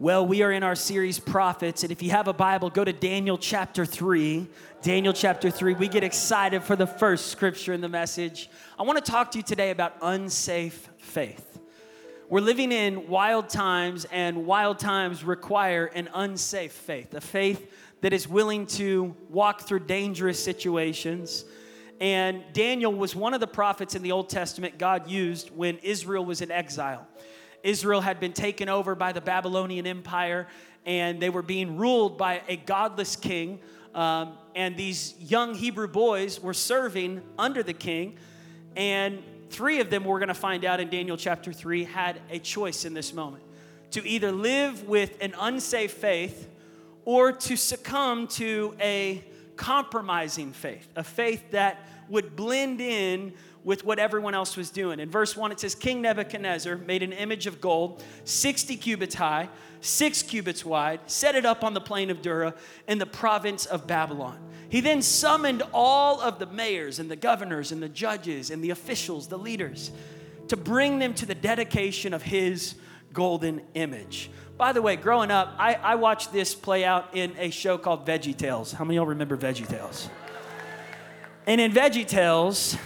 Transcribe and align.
Well, 0.00 0.26
we 0.26 0.40
are 0.40 0.50
in 0.50 0.62
our 0.62 0.76
series 0.76 1.18
Prophets, 1.18 1.82
and 1.82 1.92
if 1.92 2.02
you 2.02 2.08
have 2.08 2.26
a 2.26 2.32
Bible, 2.32 2.70
go 2.70 2.82
to 2.82 2.92
Daniel 2.94 3.36
chapter 3.36 3.84
3. 3.84 4.48
Daniel 4.80 5.12
chapter 5.12 5.50
3. 5.50 5.74
We 5.74 5.88
get 5.88 6.02
excited 6.02 6.62
for 6.62 6.74
the 6.74 6.86
first 6.86 7.26
scripture 7.26 7.74
in 7.74 7.82
the 7.82 7.88
message. 7.90 8.48
I 8.78 8.84
want 8.84 9.04
to 9.04 9.12
talk 9.12 9.30
to 9.32 9.38
you 9.38 9.44
today 9.44 9.68
about 9.68 9.96
unsafe 10.00 10.88
faith. 10.96 11.60
We're 12.30 12.40
living 12.40 12.72
in 12.72 13.08
wild 13.08 13.50
times, 13.50 14.06
and 14.06 14.46
wild 14.46 14.78
times 14.78 15.22
require 15.22 15.84
an 15.84 16.08
unsafe 16.14 16.72
faith, 16.72 17.12
a 17.12 17.20
faith 17.20 17.70
that 18.00 18.14
is 18.14 18.26
willing 18.26 18.64
to 18.68 19.14
walk 19.28 19.68
through 19.68 19.80
dangerous 19.80 20.42
situations. 20.42 21.44
And 22.00 22.42
Daniel 22.54 22.94
was 22.94 23.14
one 23.14 23.34
of 23.34 23.40
the 23.40 23.46
prophets 23.46 23.94
in 23.94 24.00
the 24.00 24.12
Old 24.12 24.30
Testament 24.30 24.78
God 24.78 25.10
used 25.10 25.50
when 25.50 25.76
Israel 25.82 26.24
was 26.24 26.40
in 26.40 26.50
exile. 26.50 27.06
Israel 27.62 28.00
had 28.00 28.20
been 28.20 28.32
taken 28.32 28.68
over 28.68 28.94
by 28.94 29.12
the 29.12 29.20
Babylonian 29.20 29.86
Empire, 29.86 30.46
and 30.86 31.20
they 31.20 31.30
were 31.30 31.42
being 31.42 31.76
ruled 31.76 32.16
by 32.16 32.42
a 32.48 32.56
godless 32.56 33.16
king. 33.16 33.60
Um, 33.94 34.34
and 34.54 34.76
these 34.76 35.14
young 35.18 35.54
Hebrew 35.54 35.88
boys 35.88 36.40
were 36.40 36.54
serving 36.54 37.22
under 37.38 37.62
the 37.62 37.72
king. 37.72 38.16
And 38.76 39.22
three 39.50 39.80
of 39.80 39.90
them, 39.90 40.04
we're 40.04 40.18
going 40.18 40.28
to 40.28 40.34
find 40.34 40.64
out 40.64 40.80
in 40.80 40.88
Daniel 40.88 41.16
chapter 41.16 41.52
3, 41.52 41.84
had 41.84 42.20
a 42.30 42.38
choice 42.38 42.84
in 42.84 42.94
this 42.94 43.12
moment 43.12 43.44
to 43.90 44.06
either 44.06 44.30
live 44.30 44.84
with 44.84 45.16
an 45.20 45.34
unsafe 45.38 45.92
faith 45.92 46.48
or 47.04 47.32
to 47.32 47.56
succumb 47.56 48.28
to 48.28 48.74
a 48.80 49.24
compromising 49.56 50.52
faith, 50.52 50.88
a 50.96 51.04
faith 51.04 51.42
that 51.50 51.86
would 52.08 52.36
blend 52.36 52.80
in 52.80 53.32
with 53.64 53.84
what 53.84 53.98
everyone 53.98 54.34
else 54.34 54.56
was 54.56 54.70
doing. 54.70 55.00
In 55.00 55.10
verse 55.10 55.36
1, 55.36 55.52
it 55.52 55.60
says 55.60 55.74
King 55.74 56.00
Nebuchadnezzar 56.02 56.76
made 56.76 57.02
an 57.02 57.12
image 57.12 57.46
of 57.46 57.60
gold, 57.60 58.02
60 58.24 58.76
cubits 58.76 59.14
high, 59.14 59.48
six 59.80 60.22
cubits 60.22 60.64
wide, 60.64 61.00
set 61.06 61.34
it 61.34 61.44
up 61.44 61.62
on 61.62 61.74
the 61.74 61.80
plain 61.80 62.10
of 62.10 62.22
Dura 62.22 62.54
in 62.88 62.98
the 62.98 63.06
province 63.06 63.66
of 63.66 63.86
Babylon. 63.86 64.38
He 64.68 64.80
then 64.80 65.02
summoned 65.02 65.62
all 65.74 66.20
of 66.20 66.38
the 66.38 66.46
mayors 66.46 66.98
and 66.98 67.10
the 67.10 67.16
governors 67.16 67.72
and 67.72 67.82
the 67.82 67.88
judges 67.88 68.50
and 68.50 68.62
the 68.62 68.70
officials, 68.70 69.26
the 69.26 69.38
leaders, 69.38 69.90
to 70.48 70.56
bring 70.56 70.98
them 70.98 71.12
to 71.14 71.26
the 71.26 71.34
dedication 71.34 72.14
of 72.14 72.22
his 72.22 72.76
golden 73.12 73.62
image. 73.74 74.30
By 74.56 74.72
the 74.72 74.82
way, 74.82 74.96
growing 74.96 75.30
up, 75.30 75.54
I, 75.58 75.74
I 75.74 75.94
watched 75.96 76.32
this 76.32 76.54
play 76.54 76.84
out 76.84 77.16
in 77.16 77.34
a 77.38 77.50
show 77.50 77.78
called 77.78 78.06
Veggie 78.06 78.36
Tales. 78.36 78.72
How 78.72 78.84
many 78.84 78.96
of 78.96 79.02
y'all 79.02 79.06
remember 79.08 79.36
Veggie 79.36 79.66
Tales? 79.66 80.08
And 81.46 81.60
in 81.60 81.72
Veggie 81.72 82.06
Tales, 82.06 82.76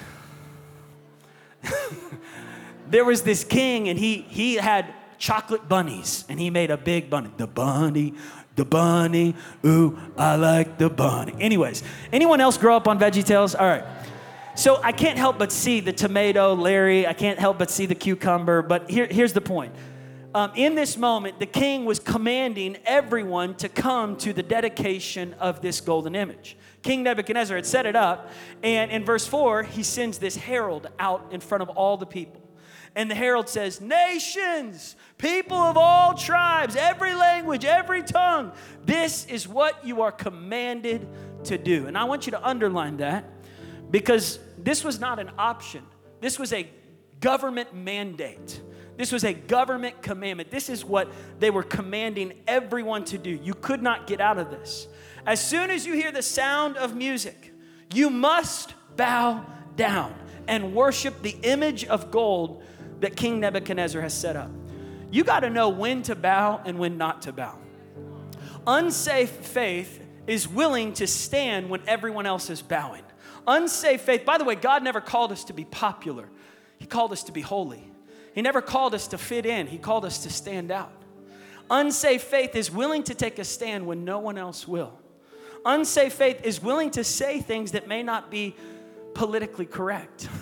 there 2.95 3.05
was 3.05 3.23
this 3.23 3.43
king 3.43 3.89
and 3.89 3.99
he 3.99 4.19
he 4.29 4.55
had 4.55 4.87
chocolate 5.19 5.69
bunnies 5.69 6.25
and 6.29 6.39
he 6.39 6.49
made 6.49 6.71
a 6.71 6.77
big 6.77 7.11
bunny. 7.11 7.29
The 7.37 7.49
bunny 7.49 8.15
the 8.55 8.65
bunny 8.65 9.35
ooh 9.67 9.99
i 10.17 10.37
like 10.37 10.79
the 10.79 10.89
bunny. 10.89 11.35
Anyways 11.41 11.83
anyone 12.13 12.41
else 12.41 12.57
grow 12.57 12.77
up 12.77 12.87
on 12.87 13.01
veggie 13.01 13.25
tales 13.25 13.57
all 13.57 13.67
right. 13.67 13.85
So 14.55 14.81
i 14.81 14.93
can't 14.93 15.19
help 15.19 15.41
but 15.41 15.51
see 15.51 15.81
the 15.81 15.93
tomato 15.93 16.55
larry. 16.55 17.05
I 17.05 17.15
can't 17.15 17.41
help 17.41 17.59
but 17.59 17.69
see 17.69 17.87
the 17.87 17.97
cucumber 17.97 18.63
but 18.63 18.89
here, 18.89 19.09
here's 19.11 19.33
the 19.33 19.41
point. 19.41 19.75
Um, 20.33 20.53
in 20.55 20.77
this 20.77 20.97
moment 20.97 21.41
the 21.41 21.47
king 21.47 21.85
was 21.87 21.99
commanding 21.99 22.77
everyone 22.85 23.57
to 23.57 23.69
come 23.69 24.17
to 24.19 24.33
the 24.33 24.45
dedication 24.45 25.35
of 25.41 25.63
this 25.63 25.81
golden 25.81 26.15
image. 26.15 26.57
King 26.83 27.03
Nebuchadnezzar 27.03 27.57
had 27.57 27.67
set 27.67 27.87
it 27.87 27.97
up. 27.97 28.31
And 28.63 28.91
in 28.91 29.07
verse 29.07 29.27
4, 29.27 29.63
he 29.63 29.83
sends 29.83 30.19
this 30.19 30.37
herald 30.37 30.87
out 30.99 31.27
in 31.31 31.41
front 31.41 31.63
of 31.63 31.71
all 31.71 31.97
the 31.97 32.05
people. 32.05 32.44
And 32.97 33.11
the 33.11 33.15
herald 33.15 33.49
says, 33.49 33.81
Nations, 33.81 34.97
people 35.19 35.57
of 35.57 35.77
all 35.77 36.15
tribes, 36.15 36.77
every 36.77 37.15
language, 37.15 37.65
every 37.65 38.03
tongue, 38.03 38.53
this 38.85 39.27
is 39.27 39.49
what 39.49 39.85
you 39.85 40.03
are 40.03 40.13
commanded 40.13 41.09
to 41.45 41.59
do. 41.59 41.87
And 41.87 41.99
I 41.99 42.05
want 42.05 42.27
you 42.27 42.33
to 42.33 42.47
underline 42.47 42.99
that 42.99 43.25
because 43.91 44.39
this 44.59 44.85
was 44.85 45.01
not 45.01 45.19
an 45.19 45.31
option, 45.39 45.83
this 46.21 46.39
was 46.39 46.53
a 46.53 46.69
government 47.21 47.75
mandate. 47.75 48.61
This 48.97 49.11
was 49.11 49.25
a 49.25 49.33
government 49.33 50.03
commandment. 50.03 50.53
This 50.53 50.69
is 50.69 50.85
what 50.85 51.11
they 51.41 51.51
were 51.51 51.65
commanding 51.65 52.33
everyone 52.47 53.05
to 53.07 53.19
do. 53.19 53.31
You 53.31 53.55
could 53.55 53.83
not 53.83 54.07
get 54.07 54.21
out 54.21 54.39
of 54.39 54.51
this. 54.51 54.87
As 55.27 55.45
soon 55.45 55.71
as 55.71 55.85
you 55.85 55.95
hear 55.95 56.13
the 56.13 56.23
sound 56.23 56.77
of 56.77 56.95
music, 56.95 57.53
you 57.93 58.09
must 58.09 58.75
bow 58.97 59.45
down 59.75 60.15
and 60.47 60.75
worship 60.75 61.23
the 61.23 61.37
image 61.43 61.85
of 61.85 62.11
gold 62.11 62.63
that 63.05 63.17
King 63.17 63.41
Nebuchadnezzar 63.41 64.03
has 64.03 64.13
set 64.13 64.37
up. 64.37 64.51
You 65.11 65.25
got 65.25 65.41
to 65.41 65.51
know 65.51 65.69
when 65.69 66.03
to 66.03 66.15
bow 66.15 66.61
and 66.65 66.79
when 66.79 66.99
not 66.99 67.23
to 67.23 67.33
bow. 67.33 67.59
Unsafe 68.67 69.31
faith 69.31 70.01
is 70.27 70.49
willing 70.49 70.93
to 70.95 71.07
stand 71.07 71.71
when 71.71 71.83
everyone 71.87 72.27
else 72.27 72.51
is 72.51 72.63
bowing. 72.63 73.03
Unsafe 73.47 74.01
faith, 74.01 74.25
by 74.25 74.39
the 74.39 74.45
way, 74.45 74.55
God 74.55 74.83
never 74.83 75.01
called 75.01 75.31
us 75.31 75.45
to 75.45 75.53
be 75.53 75.65
popular, 75.65 76.29
He 76.79 76.87
called 76.87 77.13
us 77.13 77.23
to 77.25 77.33
be 77.33 77.41
holy. 77.41 77.91
He 78.35 78.43
never 78.43 78.61
called 78.61 78.95
us 78.95 79.07
to 79.09 79.19
fit 79.19 79.47
in, 79.47 79.69
He 79.69 79.79
called 79.79 80.05
us 80.05 80.25
to 80.25 80.31
stand 80.31 80.73
out. 80.73 80.93
Unsafe 81.71 82.23
faith 82.23 82.57
is 82.57 82.71
willing 82.71 83.05
to 83.05 83.15
take 83.15 83.39
a 83.39 83.45
stand 83.45 83.87
when 83.87 84.05
no 84.05 84.19
one 84.19 84.37
else 84.37 84.67
will 84.67 84.99
unsafe 85.65 86.13
faith 86.13 86.45
is 86.45 86.63
willing 86.63 86.91
to 86.91 87.05
say 87.05 87.41
things 87.41 87.73
that 87.73 87.89
may 87.89 88.03
not 88.03 88.31
be 88.31 88.55
politically 89.15 89.67
correct. 89.67 90.29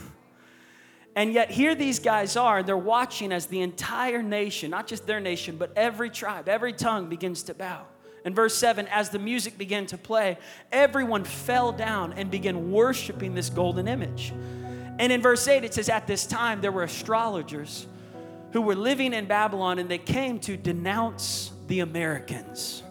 And 1.15 1.33
yet, 1.33 1.51
here 1.51 1.75
these 1.75 1.99
guys 1.99 2.37
are, 2.37 2.59
and 2.59 2.67
they're 2.67 2.77
watching 2.77 3.33
as 3.33 3.47
the 3.47 3.61
entire 3.61 4.23
nation, 4.23 4.71
not 4.71 4.87
just 4.87 5.07
their 5.07 5.21
nation, 5.21 5.57
but 5.57 5.73
every 5.77 6.09
tribe, 6.09 6.49
every 6.49 6.73
tongue 6.73 7.09
begins 7.09 7.43
to 7.45 7.55
bow. 7.55 7.85
In 8.25 8.35
verse 8.35 8.55
7, 8.55 8.87
as 8.89 9.11
the 9.11 9.19
music 9.19 9.59
began 9.59 9.85
to 9.87 9.99
play, 9.99 10.39
everyone 10.71 11.25
fell 11.25 11.73
down 11.73 12.13
and 12.15 12.31
began 12.31 12.71
worshiping 12.71 13.35
this 13.35 13.51
golden 13.51 13.89
image. 13.89 14.33
And 14.99 15.13
in 15.13 15.21
verse 15.21 15.47
8, 15.47 15.65
it 15.65 15.75
says, 15.75 15.89
At 15.89 16.07
this 16.07 16.27
time, 16.27 16.61
there 16.61 16.73
were 16.73 16.85
astrologers 16.85 17.87
who 18.53 18.63
were 18.63 18.77
living 18.77 19.13
in 19.13 19.27
Babylon 19.27 19.79
and 19.79 19.89
they 19.89 19.99
came 19.99 20.39
to 20.41 20.57
denounce 20.57 21.53
the 21.67 21.81
Americans. 21.81 22.83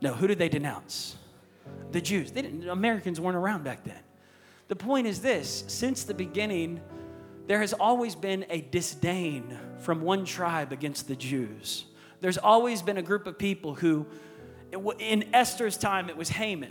No, 0.00 0.14
who 0.14 0.26
did 0.26 0.38
they 0.38 0.48
denounce? 0.48 1.16
the 1.92 2.00
Jews. 2.00 2.32
They 2.32 2.42
didn't, 2.42 2.68
Americans 2.68 3.20
weren't 3.20 3.36
around 3.36 3.64
back 3.64 3.84
then. 3.84 3.98
The 4.68 4.76
point 4.76 5.06
is 5.06 5.20
this 5.20 5.64
since 5.66 6.04
the 6.04 6.14
beginning, 6.14 6.80
there 7.50 7.58
has 7.58 7.72
always 7.72 8.14
been 8.14 8.46
a 8.48 8.60
disdain 8.60 9.58
from 9.80 10.02
one 10.02 10.24
tribe 10.24 10.70
against 10.70 11.08
the 11.08 11.16
Jews. 11.16 11.84
There's 12.20 12.38
always 12.38 12.80
been 12.80 12.96
a 12.96 13.02
group 13.02 13.26
of 13.26 13.38
people 13.38 13.74
who, 13.74 14.06
in 15.00 15.24
Esther's 15.34 15.76
time, 15.76 16.08
it 16.08 16.16
was 16.16 16.28
Haman. 16.28 16.70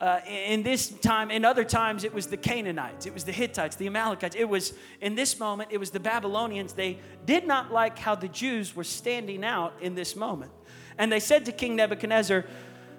Uh, 0.00 0.18
in 0.26 0.64
this 0.64 0.88
time, 0.88 1.30
in 1.30 1.44
other 1.44 1.62
times, 1.62 2.02
it 2.02 2.12
was 2.12 2.26
the 2.26 2.36
Canaanites, 2.36 3.06
it 3.06 3.14
was 3.14 3.22
the 3.22 3.30
Hittites, 3.30 3.76
the 3.76 3.86
Amalekites. 3.86 4.34
It 4.34 4.48
was, 4.48 4.72
in 5.00 5.14
this 5.14 5.38
moment, 5.38 5.70
it 5.70 5.78
was 5.78 5.92
the 5.92 6.00
Babylonians. 6.00 6.72
They 6.72 6.98
did 7.24 7.46
not 7.46 7.72
like 7.72 7.96
how 7.96 8.16
the 8.16 8.26
Jews 8.26 8.74
were 8.74 8.82
standing 8.82 9.44
out 9.44 9.74
in 9.80 9.94
this 9.94 10.16
moment. 10.16 10.50
And 10.98 11.12
they 11.12 11.20
said 11.20 11.44
to 11.44 11.52
King 11.52 11.76
Nebuchadnezzar, 11.76 12.44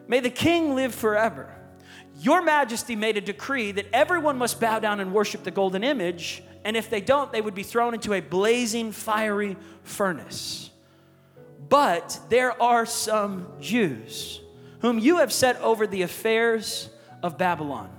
May 0.08 0.22
the 0.22 0.29
king 0.29 0.74
live 0.74 0.96
forever. 0.96 1.53
Your 2.22 2.41
majesty 2.41 2.96
made 2.96 3.17
a 3.17 3.22
decree 3.22 3.73
that 3.73 3.88
everyone 3.91 4.38
must 4.38 4.61
bow 4.61 4.79
down 4.79 5.02
and 5.02 5.14
worship 5.14 5.43
the 5.43 5.52
golden 5.52 5.84
image, 5.84 6.43
and 6.64 6.76
if 6.76 6.90
they 6.90 7.02
don't, 7.02 7.32
they 7.32 7.41
would 7.41 7.56
be 7.56 7.64
thrown 7.64 7.94
into 7.94 8.14
a 8.14 8.20
blazing, 8.20 8.91
fiery 8.91 9.58
furnace. 9.84 10.70
But 11.70 12.20
there 12.29 12.61
are 12.61 12.85
some 12.85 13.47
Jews 13.59 14.41
whom 14.82 15.00
you 15.00 15.17
have 15.17 15.32
set 15.32 15.59
over 15.61 15.85
the 15.88 16.02
affairs 16.02 16.90
of 17.22 17.38
Babylon 17.38 17.90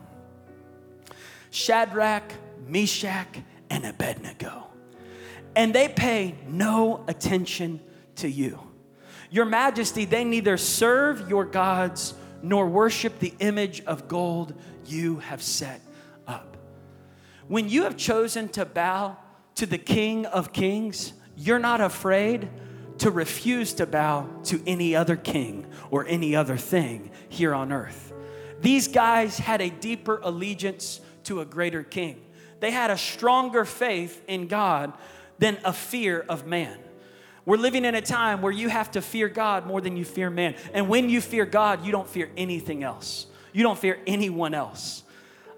Shadrach, 1.50 2.32
Meshach, 2.66 3.40
and 3.70 3.84
Abednego. 3.84 4.68
And 5.56 5.74
they 5.74 5.88
pay 5.88 6.36
no 6.46 7.04
attention 7.08 7.80
to 8.16 8.28
you. 8.28 8.60
Your 9.30 9.44
majesty, 9.44 10.04
they 10.04 10.24
neither 10.24 10.56
serve 10.56 11.28
your 11.28 11.44
gods 11.44 12.14
nor 12.42 12.68
worship 12.68 13.18
the 13.18 13.34
image 13.40 13.82
of 13.84 14.06
gold 14.06 14.54
you 14.86 15.18
have 15.18 15.42
set. 15.42 15.80
When 17.50 17.68
you 17.68 17.82
have 17.82 17.96
chosen 17.96 18.48
to 18.50 18.64
bow 18.64 19.16
to 19.56 19.66
the 19.66 19.76
King 19.76 20.24
of 20.24 20.52
Kings, 20.52 21.14
you're 21.36 21.58
not 21.58 21.80
afraid 21.80 22.48
to 22.98 23.10
refuse 23.10 23.72
to 23.72 23.86
bow 23.86 24.28
to 24.44 24.62
any 24.68 24.94
other 24.94 25.16
king 25.16 25.66
or 25.90 26.06
any 26.06 26.36
other 26.36 26.56
thing 26.56 27.10
here 27.28 27.52
on 27.52 27.72
earth. 27.72 28.12
These 28.60 28.86
guys 28.86 29.36
had 29.36 29.60
a 29.60 29.68
deeper 29.68 30.20
allegiance 30.22 31.00
to 31.24 31.40
a 31.40 31.44
greater 31.44 31.82
king. 31.82 32.22
They 32.60 32.70
had 32.70 32.92
a 32.92 32.96
stronger 32.96 33.64
faith 33.64 34.22
in 34.28 34.46
God 34.46 34.92
than 35.40 35.58
a 35.64 35.72
fear 35.72 36.24
of 36.28 36.46
man. 36.46 36.78
We're 37.44 37.56
living 37.56 37.84
in 37.84 37.96
a 37.96 38.00
time 38.00 38.42
where 38.42 38.52
you 38.52 38.68
have 38.68 38.92
to 38.92 39.02
fear 39.02 39.28
God 39.28 39.66
more 39.66 39.80
than 39.80 39.96
you 39.96 40.04
fear 40.04 40.30
man. 40.30 40.54
And 40.72 40.88
when 40.88 41.10
you 41.10 41.20
fear 41.20 41.46
God, 41.46 41.84
you 41.84 41.90
don't 41.90 42.08
fear 42.08 42.30
anything 42.36 42.84
else. 42.84 43.26
You 43.52 43.64
don't 43.64 43.76
fear 43.76 43.98
anyone 44.06 44.54
else. 44.54 45.02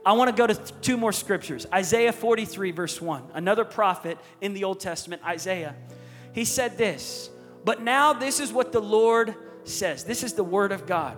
I 0.04 0.12
want 0.14 0.30
to 0.30 0.36
go 0.36 0.46
to 0.46 0.54
two 0.54 0.96
more 0.96 1.12
scriptures. 1.12 1.66
Isaiah 1.72 2.12
43, 2.12 2.72
verse 2.72 3.00
1. 3.00 3.22
Another 3.34 3.64
prophet 3.64 4.18
in 4.40 4.52
the 4.52 4.64
Old 4.64 4.80
Testament, 4.80 5.22
Isaiah. 5.24 5.76
He 6.32 6.44
said 6.44 6.76
this 6.76 7.30
But 7.64 7.82
now, 7.82 8.12
this 8.12 8.40
is 8.40 8.52
what 8.52 8.72
the 8.72 8.80
Lord 8.80 9.34
says 9.64 10.04
this 10.04 10.22
is 10.22 10.32
the 10.32 10.44
word 10.44 10.72
of 10.72 10.86
God. 10.86 11.16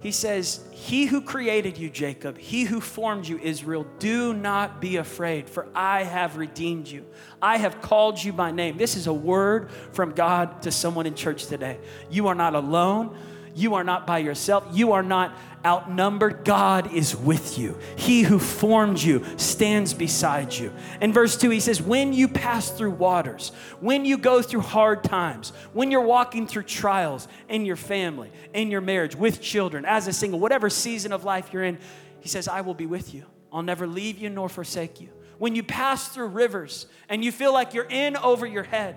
He 0.00 0.10
says, 0.10 0.60
He 0.72 1.06
who 1.06 1.20
created 1.20 1.78
you, 1.78 1.88
Jacob, 1.88 2.36
he 2.36 2.64
who 2.64 2.80
formed 2.80 3.28
you, 3.28 3.38
Israel, 3.38 3.86
do 4.00 4.34
not 4.34 4.80
be 4.80 4.96
afraid, 4.96 5.48
for 5.48 5.68
I 5.76 6.02
have 6.02 6.36
redeemed 6.36 6.88
you. 6.88 7.06
I 7.40 7.58
have 7.58 7.80
called 7.80 8.22
you 8.22 8.32
by 8.32 8.50
name. 8.50 8.78
This 8.78 8.96
is 8.96 9.06
a 9.06 9.12
word 9.12 9.70
from 9.92 10.10
God 10.12 10.62
to 10.62 10.72
someone 10.72 11.06
in 11.06 11.14
church 11.14 11.46
today. 11.46 11.78
You 12.10 12.26
are 12.26 12.34
not 12.34 12.56
alone. 12.56 13.16
You 13.54 13.74
are 13.74 13.84
not 13.84 14.06
by 14.06 14.18
yourself. 14.18 14.66
You 14.72 14.92
are 14.92 15.02
not 15.02 15.36
outnumbered. 15.64 16.44
God 16.44 16.92
is 16.94 17.14
with 17.14 17.58
you. 17.58 17.78
He 17.96 18.22
who 18.22 18.38
formed 18.38 19.00
you 19.00 19.24
stands 19.36 19.94
beside 19.94 20.52
you. 20.52 20.72
In 21.00 21.12
verse 21.12 21.36
2, 21.36 21.50
he 21.50 21.60
says, 21.60 21.80
When 21.80 22.12
you 22.12 22.28
pass 22.28 22.70
through 22.70 22.92
waters, 22.92 23.52
when 23.80 24.04
you 24.04 24.16
go 24.16 24.42
through 24.42 24.62
hard 24.62 25.04
times, 25.04 25.50
when 25.72 25.90
you're 25.90 26.00
walking 26.00 26.46
through 26.46 26.64
trials 26.64 27.28
in 27.48 27.64
your 27.64 27.76
family, 27.76 28.32
in 28.54 28.70
your 28.70 28.80
marriage, 28.80 29.14
with 29.14 29.40
children, 29.40 29.84
as 29.84 30.06
a 30.08 30.12
single, 30.12 30.40
whatever 30.40 30.70
season 30.70 31.12
of 31.12 31.24
life 31.24 31.52
you're 31.52 31.64
in, 31.64 31.78
he 32.20 32.28
says, 32.28 32.48
I 32.48 32.62
will 32.62 32.74
be 32.74 32.86
with 32.86 33.14
you. 33.14 33.26
I'll 33.52 33.62
never 33.62 33.86
leave 33.86 34.18
you 34.18 34.30
nor 34.30 34.48
forsake 34.48 35.00
you. 35.00 35.10
When 35.38 35.54
you 35.54 35.62
pass 35.62 36.08
through 36.08 36.28
rivers 36.28 36.86
and 37.08 37.24
you 37.24 37.32
feel 37.32 37.52
like 37.52 37.74
you're 37.74 37.84
in 37.84 38.16
over 38.16 38.46
your 38.46 38.62
head, 38.62 38.96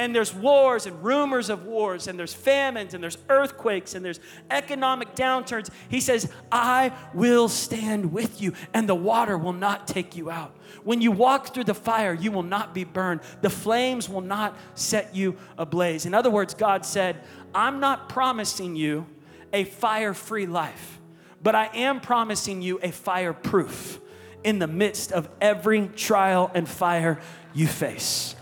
and 0.00 0.14
there's 0.14 0.32
wars 0.34 0.86
and 0.86 1.04
rumors 1.04 1.50
of 1.50 1.66
wars 1.66 2.06
and 2.06 2.18
there's 2.18 2.32
famines 2.32 2.94
and 2.94 3.02
there's 3.02 3.18
earthquakes 3.28 3.94
and 3.94 4.02
there's 4.02 4.18
economic 4.50 5.14
downturns, 5.14 5.68
he 5.90 6.00
says, 6.00 6.32
I 6.50 6.92
will 7.12 7.50
stand 7.50 8.10
with 8.10 8.40
you 8.40 8.54
and 8.72 8.88
the 8.88 8.94
water 8.94 9.36
will 9.36 9.52
not 9.52 9.86
take 9.86 10.16
you 10.16 10.30
out. 10.30 10.56
When 10.84 11.02
you 11.02 11.12
walk 11.12 11.52
through 11.52 11.64
the 11.64 11.74
fire, 11.74 12.14
you 12.14 12.32
will 12.32 12.42
not 12.42 12.72
be 12.72 12.84
burned. 12.84 13.20
The 13.42 13.50
flames 13.50 14.08
will 14.08 14.22
not 14.22 14.56
set 14.74 15.14
you 15.14 15.36
ablaze. 15.58 16.06
In 16.06 16.14
other 16.14 16.30
words, 16.30 16.54
God 16.54 16.86
said, 16.86 17.22
I'm 17.54 17.78
not 17.78 18.08
promising 18.08 18.76
you 18.76 19.06
a 19.52 19.64
fire 19.64 20.14
free 20.14 20.46
life, 20.46 20.98
but 21.42 21.54
I 21.54 21.68
am 21.74 22.00
promising 22.00 22.62
you 22.62 22.80
a 22.82 22.90
fireproof 22.90 24.00
in 24.44 24.60
the 24.60 24.66
midst 24.66 25.12
of 25.12 25.28
every 25.42 25.88
trial 25.88 26.50
and 26.54 26.66
fire 26.66 27.20
you 27.52 27.66
face. 27.66 28.34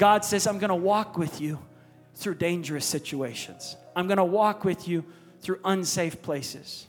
God 0.00 0.24
says, 0.24 0.46
I'm 0.46 0.58
going 0.58 0.70
to 0.70 0.74
walk 0.74 1.18
with 1.18 1.42
you 1.42 1.58
through 2.14 2.36
dangerous 2.36 2.86
situations. 2.86 3.76
I'm 3.94 4.06
going 4.06 4.16
to 4.16 4.24
walk 4.24 4.64
with 4.64 4.88
you 4.88 5.04
through 5.42 5.60
unsafe 5.62 6.22
places. 6.22 6.86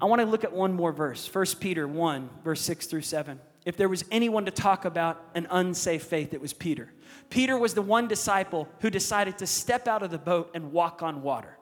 I 0.00 0.06
want 0.06 0.22
to 0.22 0.26
look 0.26 0.42
at 0.42 0.50
one 0.50 0.72
more 0.72 0.92
verse 0.92 1.28
1 1.32 1.44
Peter 1.60 1.86
1, 1.86 2.30
verse 2.42 2.62
6 2.62 2.86
through 2.86 3.02
7. 3.02 3.38
If 3.66 3.76
there 3.76 3.90
was 3.90 4.02
anyone 4.10 4.46
to 4.46 4.50
talk 4.50 4.86
about 4.86 5.22
an 5.34 5.46
unsafe 5.50 6.04
faith, 6.04 6.32
it 6.32 6.40
was 6.40 6.54
Peter. 6.54 6.90
Peter 7.28 7.58
was 7.58 7.74
the 7.74 7.82
one 7.82 8.08
disciple 8.08 8.66
who 8.80 8.88
decided 8.88 9.36
to 9.36 9.46
step 9.46 9.86
out 9.86 10.02
of 10.02 10.10
the 10.10 10.16
boat 10.16 10.50
and 10.54 10.72
walk 10.72 11.02
on 11.02 11.20
water. 11.20 11.58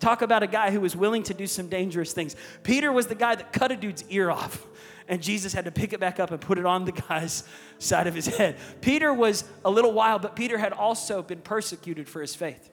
Talk 0.00 0.22
about 0.22 0.42
a 0.42 0.46
guy 0.46 0.70
who 0.70 0.80
was 0.80 0.96
willing 0.96 1.24
to 1.24 1.34
do 1.34 1.46
some 1.46 1.68
dangerous 1.68 2.14
things. 2.14 2.34
Peter 2.62 2.90
was 2.90 3.08
the 3.08 3.14
guy 3.14 3.34
that 3.34 3.52
cut 3.52 3.72
a 3.72 3.76
dude's 3.76 4.04
ear 4.08 4.30
off 4.30 4.66
and 5.08 5.22
Jesus 5.22 5.52
had 5.52 5.64
to 5.64 5.70
pick 5.70 5.92
it 5.92 6.00
back 6.00 6.20
up 6.20 6.30
and 6.30 6.40
put 6.40 6.58
it 6.58 6.66
on 6.66 6.84
the 6.84 6.92
guy's 6.92 7.44
side 7.78 8.06
of 8.06 8.14
his 8.14 8.26
head. 8.26 8.56
Peter 8.80 9.12
was 9.12 9.44
a 9.64 9.70
little 9.70 9.92
wild, 9.92 10.22
but 10.22 10.36
Peter 10.36 10.58
had 10.58 10.72
also 10.72 11.22
been 11.22 11.40
persecuted 11.40 12.08
for 12.08 12.20
his 12.20 12.34
faith. 12.34 12.70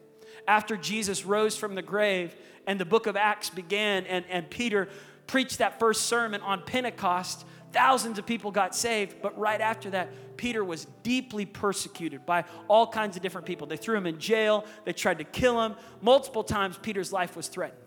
After 0.48 0.78
Jesus 0.78 1.26
rose 1.26 1.56
from 1.56 1.76
the 1.76 1.82
grave 1.82 2.36
and 2.68 2.80
the 2.80 2.86
book 2.86 3.08
of 3.08 3.16
Acts 3.16 3.50
began, 3.50 4.06
and, 4.06 4.26
and 4.30 4.50
Peter 4.50 4.90
preached 5.28 5.60
that 5.60 5.80
first 5.80 6.04
sermon 6.04 6.42
on 6.42 6.62
Pentecost, 6.64 7.46
thousands 7.72 8.20
of 8.20 8.26
people 8.26 8.52
got 8.52 8.76
saved. 8.76 9.16
But 9.22 9.38
right 9.40 9.62
after 9.62 9.90
that, 9.92 10.38
Peter 10.38 10.64
was 10.64 10.86
deeply 11.04 11.46
persecuted 11.46 12.26
by 12.26 12.44
all 12.68 12.88
kinds 12.88 13.16
of 13.16 13.24
different 13.24 13.48
people. 13.48 13.66
They 13.66 13.78
threw 13.78 13.98
him 13.98 14.06
in 14.06 14.20
jail, 14.20 14.66
they 14.84 14.94
tried 14.94 15.20
to 15.20 15.24
kill 15.24 15.62
him. 15.64 15.76
Multiple 16.02 16.44
times, 16.44 16.78
Peter's 16.82 17.14
life 17.14 17.36
was 17.36 17.48
threatened. 17.48 17.80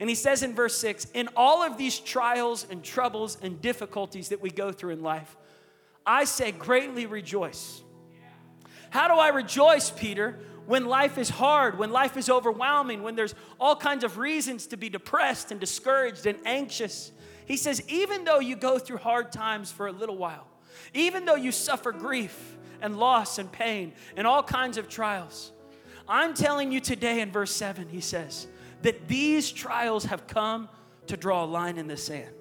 And 0.00 0.08
he 0.08 0.14
says 0.14 0.42
in 0.42 0.54
verse 0.54 0.76
6 0.76 1.06
In 1.14 1.28
all 1.36 1.62
of 1.62 1.76
these 1.76 1.98
trials 1.98 2.66
and 2.70 2.82
troubles 2.82 3.38
and 3.42 3.60
difficulties 3.60 4.30
that 4.30 4.40
we 4.40 4.50
go 4.50 4.72
through 4.72 4.90
in 4.90 5.02
life, 5.02 5.36
I 6.04 6.24
say, 6.24 6.52
greatly 6.52 7.06
rejoice. 7.06 7.82
How 8.90 9.08
do 9.08 9.14
I 9.14 9.28
rejoice, 9.28 9.90
Peter, 9.90 10.40
when 10.66 10.84
life 10.84 11.16
is 11.16 11.28
hard, 11.28 11.78
when 11.78 11.90
life 11.90 12.16
is 12.16 12.28
overwhelming, 12.28 13.02
when 13.02 13.14
there's 13.14 13.34
all 13.58 13.74
kinds 13.74 14.04
of 14.04 14.18
reasons 14.18 14.66
to 14.68 14.76
be 14.76 14.88
depressed 14.88 15.50
and 15.50 15.58
discouraged 15.58 16.26
and 16.26 16.38
anxious? 16.44 17.12
He 17.46 17.56
says, 17.56 17.82
even 17.88 18.24
though 18.24 18.38
you 18.38 18.56
go 18.56 18.78
through 18.78 18.98
hard 18.98 19.32
times 19.32 19.72
for 19.72 19.86
a 19.86 19.92
little 19.92 20.16
while, 20.16 20.46
even 20.94 21.24
though 21.24 21.36
you 21.36 21.52
suffer 21.52 21.92
grief 21.92 22.56
and 22.80 22.98
loss 22.98 23.38
and 23.38 23.50
pain 23.50 23.92
and 24.16 24.26
all 24.26 24.42
kinds 24.42 24.76
of 24.76 24.88
trials, 24.88 25.52
I'm 26.08 26.34
telling 26.34 26.72
you 26.72 26.80
today 26.80 27.20
in 27.20 27.30
verse 27.30 27.52
7, 27.52 27.88
he 27.88 28.00
says, 28.00 28.46
that 28.82 29.08
these 29.08 29.50
trials 29.50 30.04
have 30.06 30.26
come 30.26 30.68
to 31.06 31.16
draw 31.16 31.44
a 31.44 31.46
line 31.46 31.78
in 31.78 31.88
the 31.88 31.96
sand. 31.96 32.34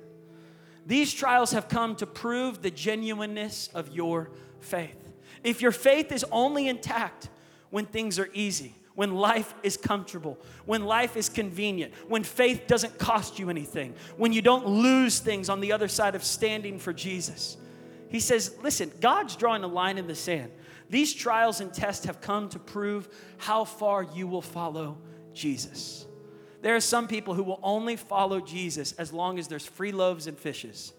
These 0.85 1.13
trials 1.13 1.51
have 1.51 1.67
come 1.67 1.95
to 1.97 2.07
prove 2.07 2.61
the 2.61 2.71
genuineness 2.71 3.69
of 3.73 3.95
your 3.95 4.31
faith. 4.59 4.97
If 5.43 5.61
your 5.61 5.71
faith 5.71 6.11
is 6.11 6.25
only 6.31 6.67
intact 6.67 7.29
when 7.69 7.85
things 7.85 8.19
are 8.19 8.29
easy, 8.33 8.75
when 8.95 9.15
life 9.15 9.53
is 9.63 9.77
comfortable, 9.77 10.37
when 10.65 10.83
life 10.85 11.15
is 11.15 11.29
convenient, 11.29 11.93
when 12.07 12.23
faith 12.23 12.67
doesn't 12.67 12.97
cost 12.97 13.39
you 13.39 13.49
anything, 13.49 13.95
when 14.17 14.33
you 14.33 14.41
don't 14.41 14.67
lose 14.67 15.19
things 15.19 15.49
on 15.49 15.61
the 15.61 15.71
other 15.71 15.87
side 15.87 16.13
of 16.13 16.23
standing 16.23 16.77
for 16.77 16.93
Jesus. 16.93 17.57
He 18.09 18.19
says, 18.19 18.55
listen, 18.61 18.91
God's 18.99 19.35
drawing 19.35 19.63
a 19.63 19.67
line 19.67 19.97
in 19.97 20.07
the 20.07 20.15
sand. 20.15 20.51
These 20.89 21.13
trials 21.13 21.61
and 21.61 21.73
tests 21.73 22.05
have 22.05 22.19
come 22.19 22.49
to 22.49 22.59
prove 22.59 23.07
how 23.37 23.63
far 23.63 24.03
you 24.03 24.27
will 24.27 24.41
follow 24.41 24.97
Jesus. 25.33 26.05
There 26.61 26.75
are 26.75 26.81
some 26.81 27.07
people 27.07 27.33
who 27.33 27.43
will 27.43 27.59
only 27.63 27.95
follow 27.95 28.39
Jesus 28.39 28.93
as 28.93 29.11
long 29.11 29.39
as 29.39 29.47
there's 29.47 29.65
free 29.65 29.91
loaves 29.91 30.27
and 30.27 30.37
fishes, 30.37 30.93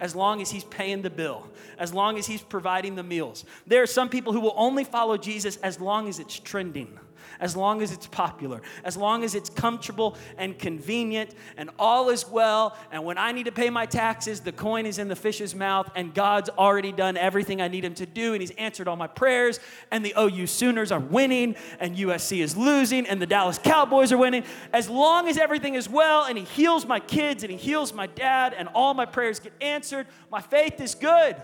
as 0.00 0.14
long 0.14 0.42
as 0.42 0.50
he's 0.50 0.64
paying 0.64 1.02
the 1.02 1.10
bill, 1.10 1.48
as 1.78 1.94
long 1.94 2.18
as 2.18 2.26
he's 2.26 2.42
providing 2.42 2.96
the 2.96 3.02
meals. 3.02 3.44
There 3.66 3.82
are 3.82 3.86
some 3.86 4.08
people 4.08 4.32
who 4.32 4.40
will 4.40 4.54
only 4.56 4.84
follow 4.84 5.16
Jesus 5.16 5.56
as 5.58 5.80
long 5.80 6.08
as 6.08 6.18
it's 6.18 6.38
trending 6.38 6.98
as 7.40 7.56
long 7.56 7.82
as 7.82 7.92
it's 7.92 8.06
popular, 8.06 8.62
as 8.84 8.96
long 8.96 9.24
as 9.24 9.34
it's 9.34 9.50
comfortable 9.50 10.16
and 10.38 10.58
convenient, 10.58 11.34
and 11.56 11.70
all 11.78 12.10
is 12.10 12.28
well. 12.28 12.76
And 12.90 13.04
when 13.04 13.18
I 13.18 13.32
need 13.32 13.44
to 13.44 13.52
pay 13.52 13.70
my 13.70 13.86
taxes, 13.86 14.40
the 14.40 14.52
coin 14.52 14.86
is 14.86 14.98
in 14.98 15.08
the 15.08 15.16
fish's 15.16 15.54
mouth, 15.54 15.90
and 15.94 16.14
God's 16.14 16.50
already 16.50 16.92
done 16.92 17.16
everything 17.16 17.60
I 17.60 17.68
need 17.68 17.84
Him 17.84 17.94
to 17.94 18.06
do, 18.06 18.32
and 18.32 18.40
He's 18.40 18.52
answered 18.52 18.88
all 18.88 18.96
my 18.96 19.06
prayers, 19.06 19.60
and 19.90 20.04
the 20.04 20.14
OU 20.18 20.46
Sooners 20.46 20.92
are 20.92 21.00
winning, 21.00 21.56
and 21.80 21.96
USC 21.96 22.42
is 22.42 22.56
losing, 22.56 23.06
and 23.06 23.20
the 23.20 23.26
Dallas 23.26 23.58
Cowboys 23.58 24.12
are 24.12 24.18
winning. 24.18 24.44
As 24.72 24.88
long 24.88 25.28
as 25.28 25.36
everything 25.38 25.74
is 25.74 25.88
well, 25.88 26.24
and 26.24 26.38
He 26.38 26.44
heals 26.44 26.86
my 26.86 27.00
kids, 27.00 27.42
and 27.42 27.50
He 27.50 27.58
heals 27.58 27.92
my 27.92 28.06
dad, 28.06 28.54
and 28.54 28.68
all 28.74 28.94
my 28.94 29.06
prayers 29.06 29.40
get 29.40 29.52
answered, 29.60 30.06
my 30.30 30.40
faith 30.40 30.80
is 30.80 30.94
good. 30.94 31.36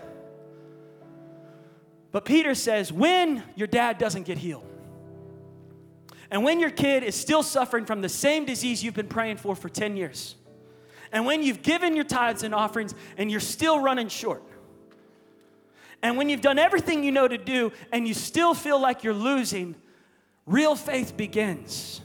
But 2.11 2.25
Peter 2.25 2.53
says, 2.53 2.93
when 2.93 3.43
your 3.55 3.67
dad 3.67 3.97
doesn't 3.97 4.23
get 4.23 4.37
healed, 4.37 4.67
and 6.31 6.43
when 6.43 6.59
your 6.59 6.69
kid 6.69 7.03
is 7.03 7.15
still 7.15 7.43
suffering 7.43 7.85
from 7.85 8.01
the 8.01 8.09
same 8.09 8.45
disease 8.45 8.83
you've 8.83 8.93
been 8.93 9.07
praying 9.07 9.37
for 9.37 9.55
for 9.55 9.69
10 9.69 9.97
years, 9.97 10.35
and 11.11 11.25
when 11.25 11.43
you've 11.43 11.61
given 11.61 11.95
your 11.95 12.05
tithes 12.05 12.43
and 12.43 12.55
offerings 12.55 12.95
and 13.17 13.29
you're 13.29 13.39
still 13.39 13.79
running 13.79 14.07
short, 14.07 14.43
and 16.01 16.17
when 16.17 16.27
you've 16.27 16.41
done 16.41 16.59
everything 16.59 17.03
you 17.03 17.11
know 17.11 17.27
to 17.27 17.37
do 17.37 17.71
and 17.91 18.07
you 18.07 18.13
still 18.13 18.53
feel 18.53 18.79
like 18.79 19.03
you're 19.03 19.13
losing, 19.13 19.75
real 20.45 20.75
faith 20.75 21.15
begins 21.15 22.01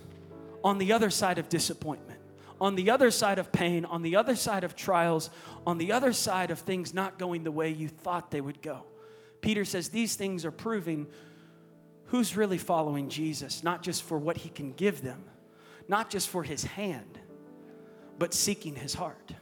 on 0.63 0.79
the 0.79 0.93
other 0.93 1.11
side 1.11 1.39
of 1.39 1.49
disappointment, 1.49 2.21
on 2.61 2.75
the 2.75 2.91
other 2.91 3.11
side 3.11 3.39
of 3.39 3.51
pain, 3.51 3.85
on 3.85 4.03
the 4.03 4.17
other 4.17 4.37
side 4.37 4.63
of 4.63 4.77
trials, 4.77 5.31
on 5.67 5.79
the 5.79 5.93
other 5.93 6.13
side 6.13 6.51
of 6.51 6.61
things 6.61 6.95
not 6.95 7.19
going 7.19 7.45
the 7.45 7.51
way 7.51 7.71
you 7.71 7.89
thought 7.89 8.31
they 8.31 8.41
would 8.41 8.63
go. 8.63 8.85
Peter 9.41 9.65
says 9.65 9.89
these 9.89 10.15
things 10.15 10.45
are 10.45 10.51
proving 10.51 11.07
who's 12.09 12.37
really 12.37 12.59
following 12.59 13.09
Jesus, 13.09 13.63
not 13.63 13.83
just 13.83 14.03
for 14.03 14.19
what 14.19 14.39
he 14.39 14.49
can 14.49 14.73
give 14.73 15.03
them, 15.03 15.25
not 15.89 16.11
just 16.11 16.29
for 16.29 16.43
his 16.43 16.65
hand, 16.65 17.19
but 18.19 18.35
seeking 18.35 18.75
his 18.75 18.95
heart. 18.95 19.33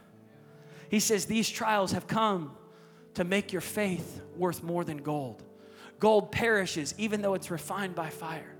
He 0.89 0.99
says, 0.99 1.25
These 1.25 1.49
trials 1.49 1.91
have 1.93 2.07
come 2.07 2.55
to 3.15 3.23
make 3.23 3.51
your 3.51 3.61
faith 3.61 4.21
worth 4.35 4.63
more 4.63 4.83
than 4.83 4.97
gold. 4.97 5.43
Gold 5.99 6.31
perishes 6.31 6.93
even 6.97 7.21
though 7.21 7.33
it's 7.33 7.49
refined 7.49 7.95
by 7.95 8.09
fire, 8.09 8.55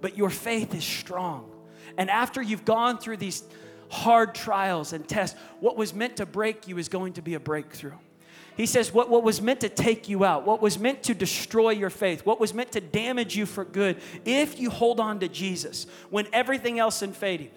but 0.00 0.16
your 0.16 0.30
faith 0.30 0.74
is 0.74 0.84
strong. 0.84 1.50
And 1.98 2.10
after 2.10 2.40
you've 2.40 2.64
gone 2.64 2.98
through 2.98 3.16
these 3.16 3.42
hard 3.88 4.34
trials 4.34 4.92
and 4.92 5.06
tests, 5.08 5.38
what 5.60 5.76
was 5.76 5.94
meant 5.94 6.18
to 6.18 6.26
break 6.26 6.68
you 6.68 6.78
is 6.78 6.88
going 6.88 7.14
to 7.14 7.22
be 7.22 7.34
a 7.34 7.40
breakthrough. 7.40 7.98
He 8.56 8.66
says, 8.66 8.92
what, 8.92 9.10
what 9.10 9.22
was 9.22 9.42
meant 9.42 9.60
to 9.60 9.68
take 9.68 10.08
you 10.08 10.24
out, 10.24 10.46
what 10.46 10.62
was 10.62 10.78
meant 10.78 11.02
to 11.04 11.14
destroy 11.14 11.70
your 11.70 11.90
faith, 11.90 12.24
what 12.24 12.40
was 12.40 12.54
meant 12.54 12.72
to 12.72 12.80
damage 12.80 13.36
you 13.36 13.44
for 13.44 13.64
good, 13.64 14.00
if 14.24 14.58
you 14.58 14.70
hold 14.70 14.98
on 14.98 15.20
to 15.20 15.28
Jesus 15.28 15.86
when 16.10 16.26
everything 16.32 16.78
else 16.78 17.02
is 17.02 17.14
fading, 17.14 17.50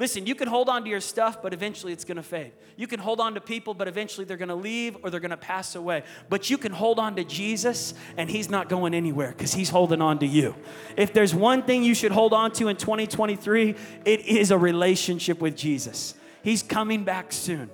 Listen, 0.00 0.26
you 0.26 0.34
can 0.34 0.48
hold 0.48 0.70
on 0.70 0.82
to 0.84 0.88
your 0.88 1.00
stuff, 1.00 1.42
but 1.42 1.52
eventually 1.52 1.92
it's 1.92 2.06
gonna 2.06 2.22
fade. 2.22 2.52
You 2.78 2.86
can 2.86 2.98
hold 2.98 3.20
on 3.20 3.34
to 3.34 3.40
people, 3.40 3.74
but 3.74 3.86
eventually 3.86 4.24
they're 4.24 4.38
gonna 4.38 4.54
leave 4.54 4.96
or 5.02 5.10
they're 5.10 5.20
gonna 5.20 5.36
pass 5.36 5.74
away. 5.74 6.04
But 6.30 6.48
you 6.48 6.56
can 6.56 6.72
hold 6.72 6.98
on 6.98 7.16
to 7.16 7.24
Jesus, 7.24 7.92
and 8.16 8.30
He's 8.30 8.48
not 8.48 8.70
going 8.70 8.94
anywhere 8.94 9.28
because 9.28 9.52
He's 9.52 9.68
holding 9.68 10.00
on 10.00 10.18
to 10.20 10.26
you. 10.26 10.54
If 10.96 11.12
there's 11.12 11.34
one 11.34 11.64
thing 11.64 11.82
you 11.82 11.94
should 11.94 12.12
hold 12.12 12.32
on 12.32 12.52
to 12.52 12.68
in 12.68 12.76
2023, 12.76 13.74
it 14.06 14.20
is 14.26 14.50
a 14.50 14.56
relationship 14.56 15.38
with 15.38 15.54
Jesus. 15.54 16.14
He's 16.42 16.62
coming 16.62 17.04
back 17.04 17.30
soon. 17.30 17.68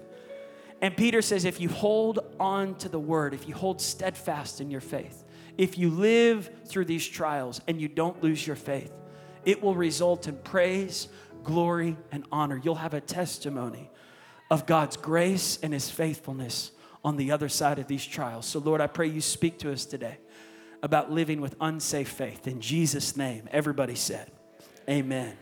And 0.81 0.97
Peter 0.97 1.23
says, 1.23 1.45
if 1.45 1.61
you 1.61 1.69
hold 1.69 2.19
on 2.39 2.75
to 2.77 2.89
the 2.89 2.99
word, 2.99 3.33
if 3.35 3.49
you 3.49 3.55
hold 3.55 3.81
steadfast 3.81 4.61
in 4.61 4.71
your 4.71 4.81
faith, 4.81 5.25
if 5.57 5.79
you 5.79 5.91
live 5.91 6.51
through 6.67 6.85
these 6.85 7.07
trials 7.07 7.61
and 7.67 7.81
you 7.81 7.89
don't 7.89 8.23
lose 8.23 8.47
your 8.47 8.57
faith, 8.57 8.93
it 9.45 9.63
will 9.63 9.75
result 9.75 10.29
in 10.29 10.37
praise, 10.37 11.09
glory, 11.45 11.97
and 12.13 12.25
honor. 12.31 12.61
You'll 12.63 12.75
have 12.75 12.95
a 12.95 13.01
testimony 13.01 13.91
of 14.51 14.67
God's 14.67 14.97
grace 14.97 15.59
and 15.63 15.73
His 15.73 15.89
faithfulness 15.89 16.73
on 17.03 17.17
the 17.17 17.31
other 17.31 17.49
side 17.49 17.79
of 17.79 17.87
these 17.87 18.05
trials. 18.05 18.47
So, 18.47 18.59
Lord, 18.59 18.81
I 18.81 18.87
pray 18.87 19.07
you 19.07 19.21
speak 19.21 19.59
to 19.61 19.73
us 19.73 19.87
today 19.87 20.19
about 20.83 21.11
living 21.11 21.41
with 21.41 21.55
unsafe 21.61 22.09
faith. 22.09 22.47
In 22.47 22.61
Jesus' 22.61 23.17
name, 23.17 23.49
everybody 23.51 23.95
said, 23.95 24.31
Amen. 24.89 25.37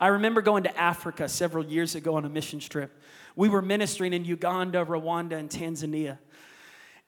I 0.00 0.08
remember 0.08 0.42
going 0.42 0.64
to 0.64 0.76
Africa 0.78 1.28
several 1.28 1.64
years 1.64 1.94
ago 1.94 2.16
on 2.16 2.24
a 2.24 2.28
mission 2.28 2.58
trip. 2.58 2.92
We 3.36 3.48
were 3.48 3.62
ministering 3.62 4.12
in 4.12 4.24
Uganda, 4.24 4.84
Rwanda, 4.84 5.32
and 5.32 5.48
Tanzania. 5.48 6.18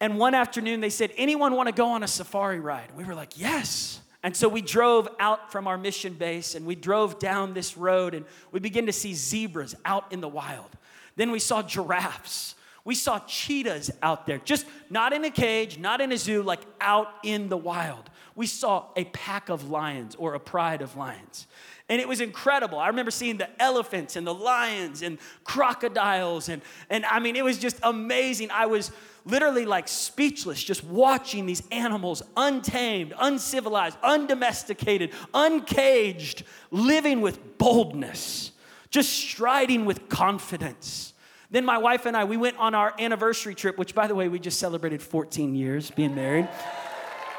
And 0.00 0.18
one 0.18 0.34
afternoon 0.34 0.80
they 0.80 0.90
said, 0.90 1.12
Anyone 1.16 1.54
want 1.54 1.68
to 1.68 1.74
go 1.74 1.88
on 1.88 2.02
a 2.02 2.08
safari 2.08 2.60
ride? 2.60 2.90
We 2.96 3.04
were 3.04 3.14
like, 3.14 3.38
Yes. 3.38 4.00
And 4.22 4.34
so 4.34 4.48
we 4.48 4.62
drove 4.62 5.06
out 5.20 5.52
from 5.52 5.66
our 5.66 5.76
mission 5.76 6.14
base 6.14 6.54
and 6.54 6.64
we 6.64 6.74
drove 6.74 7.18
down 7.18 7.52
this 7.52 7.76
road 7.76 8.14
and 8.14 8.24
we 8.52 8.58
began 8.58 8.86
to 8.86 8.92
see 8.92 9.12
zebras 9.12 9.74
out 9.84 10.10
in 10.12 10.22
the 10.22 10.28
wild. 10.28 10.70
Then 11.16 11.30
we 11.30 11.38
saw 11.38 11.62
giraffes. 11.62 12.54
We 12.86 12.94
saw 12.94 13.18
cheetahs 13.20 13.90
out 14.02 14.26
there, 14.26 14.38
just 14.38 14.66
not 14.88 15.12
in 15.12 15.24
a 15.24 15.30
cage, 15.30 15.78
not 15.78 16.00
in 16.00 16.10
a 16.10 16.16
zoo, 16.16 16.42
like 16.42 16.60
out 16.80 17.08
in 17.22 17.48
the 17.50 17.56
wild. 17.56 18.08
We 18.34 18.46
saw 18.46 18.86
a 18.96 19.04
pack 19.04 19.48
of 19.50 19.70
lions 19.70 20.14
or 20.14 20.34
a 20.34 20.40
pride 20.40 20.82
of 20.82 20.96
lions. 20.96 21.46
And 21.88 22.00
it 22.00 22.08
was 22.08 22.20
incredible. 22.20 22.78
I 22.78 22.88
remember 22.88 23.10
seeing 23.10 23.36
the 23.36 23.48
elephants 23.62 24.16
and 24.16 24.26
the 24.26 24.32
lions 24.32 25.02
and 25.02 25.18
crocodiles. 25.44 26.48
And, 26.48 26.62
and 26.88 27.04
I 27.04 27.18
mean, 27.18 27.36
it 27.36 27.44
was 27.44 27.58
just 27.58 27.78
amazing. 27.82 28.50
I 28.50 28.66
was 28.66 28.90
literally 29.26 29.66
like 29.66 29.88
speechless 29.88 30.62
just 30.62 30.82
watching 30.84 31.44
these 31.44 31.62
animals 31.70 32.22
untamed, 32.36 33.12
uncivilized, 33.18 33.98
undomesticated, 34.02 35.10
uncaged, 35.34 36.44
living 36.70 37.20
with 37.20 37.58
boldness, 37.58 38.52
just 38.88 39.10
striding 39.10 39.84
with 39.84 40.08
confidence. 40.08 41.12
Then 41.50 41.66
my 41.66 41.78
wife 41.78 42.06
and 42.06 42.16
I, 42.16 42.24
we 42.24 42.38
went 42.38 42.56
on 42.58 42.74
our 42.74 42.94
anniversary 42.98 43.54
trip, 43.54 43.76
which 43.76 43.94
by 43.94 44.06
the 44.06 44.14
way, 44.14 44.28
we 44.28 44.38
just 44.38 44.58
celebrated 44.58 45.02
14 45.02 45.54
years 45.54 45.90
being 45.90 46.14
married. 46.14 46.48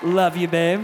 Love 0.04 0.38
you, 0.38 0.48
babe. 0.48 0.84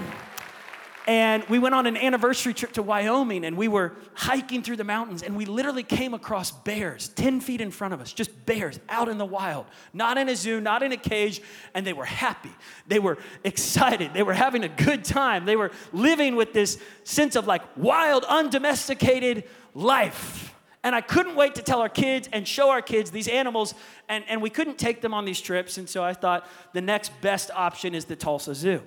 And 1.08 1.44
we 1.50 1.58
went 1.58 1.74
on 1.74 1.88
an 1.88 1.98
anniversary 1.98 2.54
trip 2.54 2.74
to 2.74 2.84
Wyoming 2.84 3.44
and 3.44 3.58
we 3.58 3.68
were 3.68 3.94
hiking 4.14 4.62
through 4.62 4.76
the 4.76 4.84
mountains 4.84 5.24
and 5.24 5.36
we 5.36 5.46
literally 5.46 5.82
came 5.82 6.14
across 6.14 6.52
bears 6.52 7.08
10 7.10 7.42
feet 7.42 7.60
in 7.60 7.72
front 7.72 7.94
of 7.94 8.02
us, 8.02 8.14
just 8.14 8.46
bears 8.46 8.80
out 8.88 9.10
in 9.10 9.18
the 9.18 9.26
wild, 9.26 9.66
not 9.94 10.20
in 10.20 10.30
a 10.30 10.36
zoo, 10.36 10.62
not 10.62 10.84
in 10.84 10.92
a 10.92 10.98
cage. 10.98 11.42
And 11.74 11.88
they 11.88 11.94
were 11.94 12.06
happy. 12.06 12.52
They 12.88 13.00
were 13.00 13.18
excited. 13.44 14.14
They 14.14 14.22
were 14.22 14.34
having 14.34 14.64
a 14.64 14.70
good 14.70 15.04
time. 15.04 15.46
They 15.46 15.56
were 15.56 15.72
living 15.92 16.36
with 16.36 16.54
this 16.54 16.78
sense 17.04 17.36
of 17.36 17.48
like 17.48 17.64
wild, 17.76 18.24
undomesticated 18.26 19.46
life. 19.74 20.54
And 20.84 20.96
I 20.96 21.02
couldn't 21.02 21.36
wait 21.36 21.56
to 21.56 21.64
tell 21.64 21.82
our 21.82 21.90
kids 21.90 22.30
and 22.32 22.48
show 22.48 22.70
our 22.70 22.82
kids 22.82 23.12
these 23.12 23.28
animals. 23.28 23.74
And, 24.08 24.24
and 24.28 24.42
we 24.42 24.50
couldn't 24.50 24.78
take 24.78 25.02
them 25.02 25.14
on 25.14 25.26
these 25.26 25.42
trips. 25.42 25.78
And 25.78 25.90
so 25.90 26.04
I 26.04 26.14
thought 26.14 26.48
the 26.74 26.82
next 26.82 27.12
best 27.22 27.50
option 27.52 27.96
is 27.96 28.06
the 28.06 28.16
Tulsa 28.16 28.54
Zoo. 28.54 28.82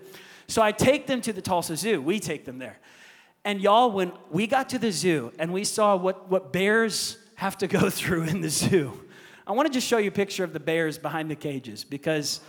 So 0.47 0.63
I 0.63 0.73
take 0.73 1.07
them 1.07 1.21
to 1.23 1.33
the 1.33 1.43
Tulsa 1.43 1.77
Zoo. 1.77 2.01
We 2.01 2.21
take 2.21 2.45
them 2.45 2.59
there. 2.59 2.79
And 3.45 3.61
y'all, 3.61 3.91
when 3.91 4.13
we 4.31 4.47
got 4.47 4.71
to 4.71 4.79
the 4.79 4.91
zoo 4.91 5.33
and 5.39 5.53
we 5.53 5.65
saw 5.65 5.97
what, 5.97 6.31
what 6.31 6.53
bears 6.53 7.19
have 7.35 7.59
to 7.59 7.67
go 7.67 7.91
through 7.91 8.25
in 8.25 8.41
the 8.41 8.49
zoo, 8.49 9.01
I 9.47 9.53
want 9.53 9.67
to 9.67 9.73
just 9.73 9.87
show 9.87 9.99
you 9.99 10.09
a 10.09 10.13
picture 10.13 10.45
of 10.45 10.55
the 10.55 10.61
bears 10.61 10.97
behind 10.97 11.31
the 11.31 11.37
cages 11.37 11.85
because 11.85 12.41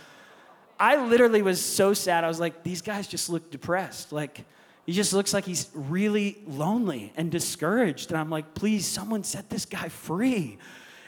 I 0.80 0.96
literally 1.04 1.42
was 1.42 1.62
so 1.62 1.92
sad. 1.92 2.24
I 2.24 2.28
was 2.28 2.40
like, 2.40 2.62
these 2.62 2.80
guys 2.80 3.06
just 3.06 3.28
look 3.28 3.50
depressed. 3.50 4.12
Like, 4.12 4.44
he 4.86 4.92
just 4.92 5.12
looks 5.12 5.34
like 5.34 5.44
he's 5.44 5.68
really 5.74 6.38
lonely 6.46 7.12
and 7.16 7.30
discouraged. 7.30 8.10
And 8.10 8.18
I'm 8.18 8.30
like, 8.30 8.54
please, 8.54 8.86
someone 8.86 9.24
set 9.24 9.50
this 9.50 9.66
guy 9.66 9.88
free. 9.88 10.58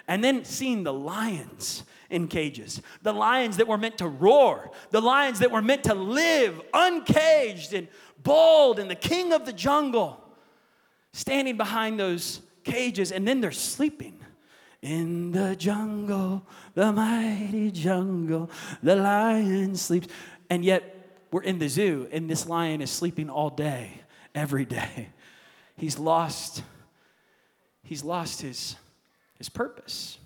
And 0.06 0.22
then 0.22 0.44
seeing 0.44 0.82
the 0.82 0.92
lions 0.92 1.84
in 2.10 2.28
cages. 2.28 2.80
The 3.02 3.12
lions 3.12 3.58
that 3.58 3.68
were 3.68 3.78
meant 3.78 3.98
to 3.98 4.08
roar, 4.08 4.70
the 4.90 5.00
lions 5.00 5.40
that 5.40 5.50
were 5.50 5.62
meant 5.62 5.84
to 5.84 5.94
live 5.94 6.60
uncaged 6.72 7.74
and 7.74 7.88
bold, 8.22 8.78
and 8.78 8.90
the 8.90 8.94
king 8.94 9.32
of 9.32 9.44
the 9.46 9.52
jungle 9.52 10.22
standing 11.12 11.56
behind 11.56 11.98
those 11.98 12.40
cages, 12.64 13.12
and 13.12 13.26
then 13.26 13.40
they're 13.40 13.52
sleeping. 13.52 14.14
In 14.80 15.32
the 15.32 15.56
jungle, 15.56 16.46
the 16.74 16.92
mighty 16.92 17.70
jungle, 17.72 18.48
the 18.82 18.94
lion 18.94 19.74
sleeps. 19.74 20.06
And 20.48 20.64
yet, 20.64 20.94
we're 21.30 21.42
in 21.42 21.58
the 21.58 21.68
zoo, 21.68 22.08
and 22.10 22.30
this 22.30 22.46
lion 22.46 22.80
is 22.80 22.90
sleeping 22.90 23.28
all 23.28 23.50
day, 23.50 24.00
every 24.34 24.64
day. 24.64 25.08
He's 25.76 25.98
lost, 25.98 26.62
he's 27.82 28.02
lost 28.02 28.40
his, 28.40 28.76
his 29.36 29.48
purpose. 29.48 30.18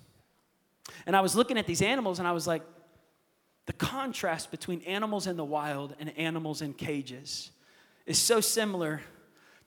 And 1.07 1.17
I 1.17 1.21
was 1.21 1.35
looking 1.35 1.59
at 1.59 1.67
these 1.67 1.83
animals 1.83 2.19
and 2.19 2.29
I 2.29 2.33
was 2.33 2.47
like, 2.47 2.63
the 3.67 3.73
contrast 3.73 4.51
between 4.51 4.81
animals 4.83 5.27
in 5.27 5.37
the 5.37 5.45
wild 5.45 5.95
and 6.01 6.17
animals 6.19 6.63
in 6.63 6.75
cages 6.75 7.51
is 8.07 8.19
so 8.19 8.41
similar 8.41 9.01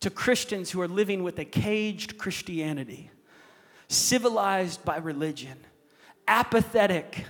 to 0.02 0.10
Christians 0.10 0.72
who 0.72 0.82
are 0.82 0.88
living 0.88 1.24
with 1.24 1.40
a 1.40 1.46
caged 1.46 2.18
Christianity, 2.18 3.10
civilized 3.88 4.84
by 4.84 4.98
religion, 4.98 5.58
apathetic, 6.28 7.26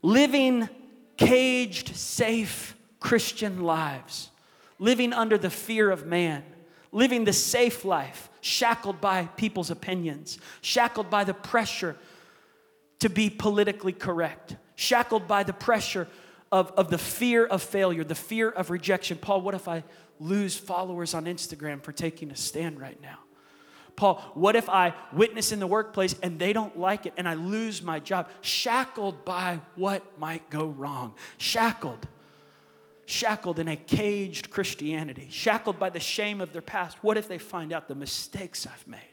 living 0.00 0.68
caged, 1.16 1.94
safe 1.94 2.74
Christian 2.98 3.62
lives, 3.62 4.30
living 4.78 5.12
under 5.12 5.36
the 5.36 5.50
fear 5.50 5.90
of 5.90 6.06
man, 6.06 6.42
living 6.90 7.24
the 7.24 7.32
safe 7.32 7.84
life, 7.84 8.30
shackled 8.40 9.00
by 9.00 9.26
people's 9.36 9.70
opinions, 9.70 10.38
shackled 10.62 11.10
by 11.10 11.24
the 11.24 11.34
pressure 11.34 11.96
to 13.02 13.10
be 13.10 13.28
politically 13.28 13.92
correct, 13.92 14.54
shackled 14.76 15.26
by 15.26 15.42
the 15.42 15.52
pressure 15.52 16.06
of, 16.52 16.70
of 16.76 16.88
the 16.88 16.98
fear 16.98 17.44
of 17.44 17.60
failure, 17.60 18.04
the 18.04 18.14
fear 18.14 18.48
of 18.48 18.70
rejection. 18.70 19.18
Paul, 19.18 19.40
what 19.40 19.56
if 19.56 19.66
I 19.66 19.82
lose 20.20 20.56
followers 20.56 21.12
on 21.12 21.24
Instagram 21.24 21.82
for 21.82 21.90
taking 21.90 22.30
a 22.30 22.36
stand 22.36 22.80
right 22.80 23.00
now? 23.02 23.18
Paul, 23.96 24.22
what 24.34 24.54
if 24.54 24.68
I 24.68 24.94
witness 25.12 25.50
in 25.50 25.58
the 25.58 25.66
workplace 25.66 26.14
and 26.22 26.38
they 26.38 26.52
don't 26.52 26.78
like 26.78 27.04
it 27.04 27.12
and 27.16 27.28
I 27.28 27.34
lose 27.34 27.82
my 27.82 27.98
job? 27.98 28.28
Shackled 28.40 29.24
by 29.24 29.58
what 29.74 30.16
might 30.16 30.48
go 30.48 30.66
wrong. 30.66 31.14
Shackled. 31.38 32.06
Shackled 33.04 33.58
in 33.58 33.66
a 33.66 33.76
caged 33.76 34.48
Christianity. 34.50 35.26
Shackled 35.28 35.80
by 35.80 35.90
the 35.90 36.00
shame 36.00 36.40
of 36.40 36.52
their 36.52 36.62
past. 36.62 37.02
What 37.02 37.18
if 37.18 37.26
they 37.26 37.38
find 37.38 37.72
out 37.72 37.88
the 37.88 37.96
mistakes 37.96 38.64
I've 38.64 38.86
made? 38.86 39.11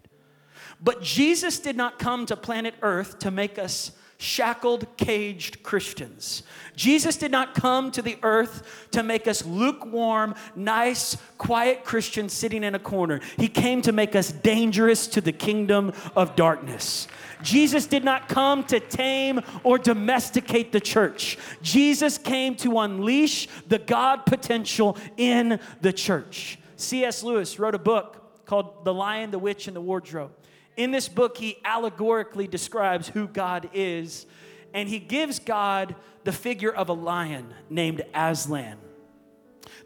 But 0.81 1.01
Jesus 1.01 1.59
did 1.59 1.75
not 1.75 1.99
come 1.99 2.25
to 2.27 2.35
planet 2.35 2.75
Earth 2.81 3.19
to 3.19 3.31
make 3.31 3.59
us 3.59 3.91
shackled, 4.19 4.85
caged 4.97 5.63
Christians. 5.63 6.43
Jesus 6.75 7.15
did 7.15 7.31
not 7.31 7.55
come 7.55 7.89
to 7.91 8.01
the 8.01 8.17
earth 8.21 8.87
to 8.91 9.01
make 9.01 9.29
us 9.29 9.45
lukewarm, 9.45 10.35
nice, 10.57 11.15
quiet 11.37 11.85
Christians 11.85 12.33
sitting 12.33 12.65
in 12.65 12.75
a 12.75 12.79
corner. 12.79 13.21
He 13.37 13.47
came 13.47 13.81
to 13.83 13.93
make 13.93 14.17
us 14.17 14.33
dangerous 14.33 15.07
to 15.07 15.21
the 15.21 15.31
kingdom 15.31 15.93
of 16.17 16.35
darkness. 16.35 17.07
Jesus 17.41 17.87
did 17.87 18.03
not 18.03 18.27
come 18.27 18.65
to 18.65 18.81
tame 18.81 19.39
or 19.63 19.77
domesticate 19.77 20.73
the 20.73 20.81
church. 20.81 21.37
Jesus 21.61 22.17
came 22.17 22.55
to 22.55 22.77
unleash 22.79 23.47
the 23.69 23.79
God 23.79 24.25
potential 24.25 24.97
in 25.15 25.61
the 25.79 25.93
church. 25.93 26.59
C.S. 26.75 27.23
Lewis 27.23 27.57
wrote 27.57 27.75
a 27.75 27.79
book 27.79 28.45
called 28.45 28.83
The 28.83 28.93
Lion, 28.93 29.31
the 29.31 29.39
Witch, 29.39 29.67
and 29.67 29.75
the 29.75 29.81
Wardrobe. 29.81 30.31
In 30.79 30.91
this 30.91 31.09
book, 31.09 31.35
he 31.35 31.57
allegorically 31.65 32.47
describes 32.47 33.09
who 33.09 33.27
God 33.27 33.69
is, 33.73 34.25
and 34.73 34.87
he 34.87 34.97
gives 34.97 35.37
God 35.37 35.93
the 36.23 36.31
figure 36.31 36.71
of 36.71 36.87
a 36.87 36.93
lion 36.93 37.53
named 37.69 38.01
Aslan. 38.13 38.77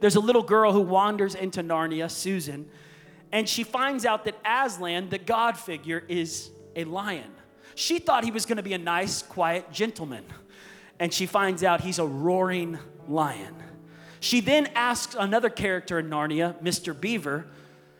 There's 0.01 0.17
a 0.17 0.19
little 0.19 0.43
girl 0.43 0.71
who 0.71 0.81
wanders 0.81 1.33
into 1.33 1.63
Narnia, 1.63 2.11
Susan, 2.11 2.69
and 3.31 3.49
she 3.49 3.63
finds 3.63 4.05
out 4.05 4.23
that 4.25 4.35
Aslan, 4.45 5.09
the 5.09 5.17
God 5.17 5.57
figure, 5.57 6.03
is 6.07 6.51
a 6.75 6.83
lion. 6.83 7.31
She 7.73 7.97
thought 7.97 8.23
he 8.23 8.29
was 8.29 8.45
going 8.45 8.57
to 8.57 8.63
be 8.63 8.73
a 8.73 8.77
nice, 8.77 9.23
quiet 9.23 9.71
gentleman, 9.71 10.23
and 10.99 11.11
she 11.11 11.25
finds 11.25 11.63
out 11.63 11.81
he's 11.81 11.97
a 11.97 12.05
roaring 12.05 12.77
lion. 13.07 13.55
She 14.19 14.41
then 14.41 14.67
asks 14.75 15.15
another 15.17 15.49
character 15.49 15.97
in 15.97 16.11
Narnia, 16.11 16.61
Mr. 16.61 16.93
Beaver, 16.93 17.47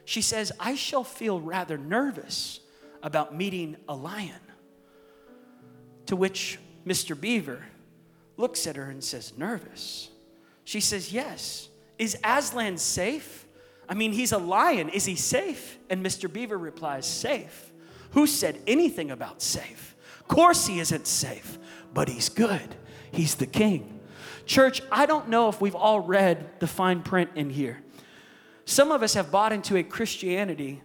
she 0.06 0.22
says, 0.22 0.52
I 0.60 0.76
shall 0.76 1.04
feel 1.04 1.42
rather 1.42 1.76
nervous 1.76 2.60
about 3.04 3.36
meeting 3.36 3.76
a 3.88 3.94
lion. 3.94 4.40
To 6.08 6.16
which 6.16 6.58
Mr. 6.88 7.20
Beaver 7.20 7.64
looks 8.38 8.66
at 8.66 8.76
her 8.76 8.90
and 8.90 9.04
says, 9.04 9.34
Nervous. 9.38 10.10
She 10.64 10.80
says, 10.80 11.14
Yes. 11.14 11.70
Is 12.00 12.18
Aslan 12.24 12.78
safe? 12.78 13.46
I 13.88 13.94
mean, 13.94 14.14
he's 14.14 14.32
a 14.32 14.38
lion. 14.38 14.90
Is 14.90 15.06
he 15.06 15.16
safe? 15.16 15.78
And 15.90 16.04
Mr. 16.04 16.32
Beaver 16.32 16.58
replies, 16.58 17.06
Safe. 17.06 17.72
Who 18.12 18.26
said 18.26 18.60
anything 18.66 19.12
about 19.12 19.42
safe? 19.42 19.96
Of 20.20 20.28
course, 20.28 20.66
he 20.68 20.80
isn't 20.80 21.06
safe, 21.08 21.60
but 21.94 22.08
he's 22.08 22.30
good. 22.30 22.76
He's 23.12 23.36
the 23.36 23.46
king. 23.46 24.00
Church, 24.46 24.82
I 24.92 25.06
don't 25.06 25.30
know 25.30 25.50
if 25.50 25.62
we've 25.62 25.76
all 25.76 26.00
read 26.00 26.60
the 26.60 26.68
fine 26.68 27.02
print 27.02 27.32
in 27.36 27.50
here. 27.50 27.82
Some 28.66 28.92
of 28.92 29.04
us 29.04 29.14
have 29.14 29.32
bought 29.32 29.52
into 29.52 29.76
a 29.78 29.84
Christianity 29.84 30.82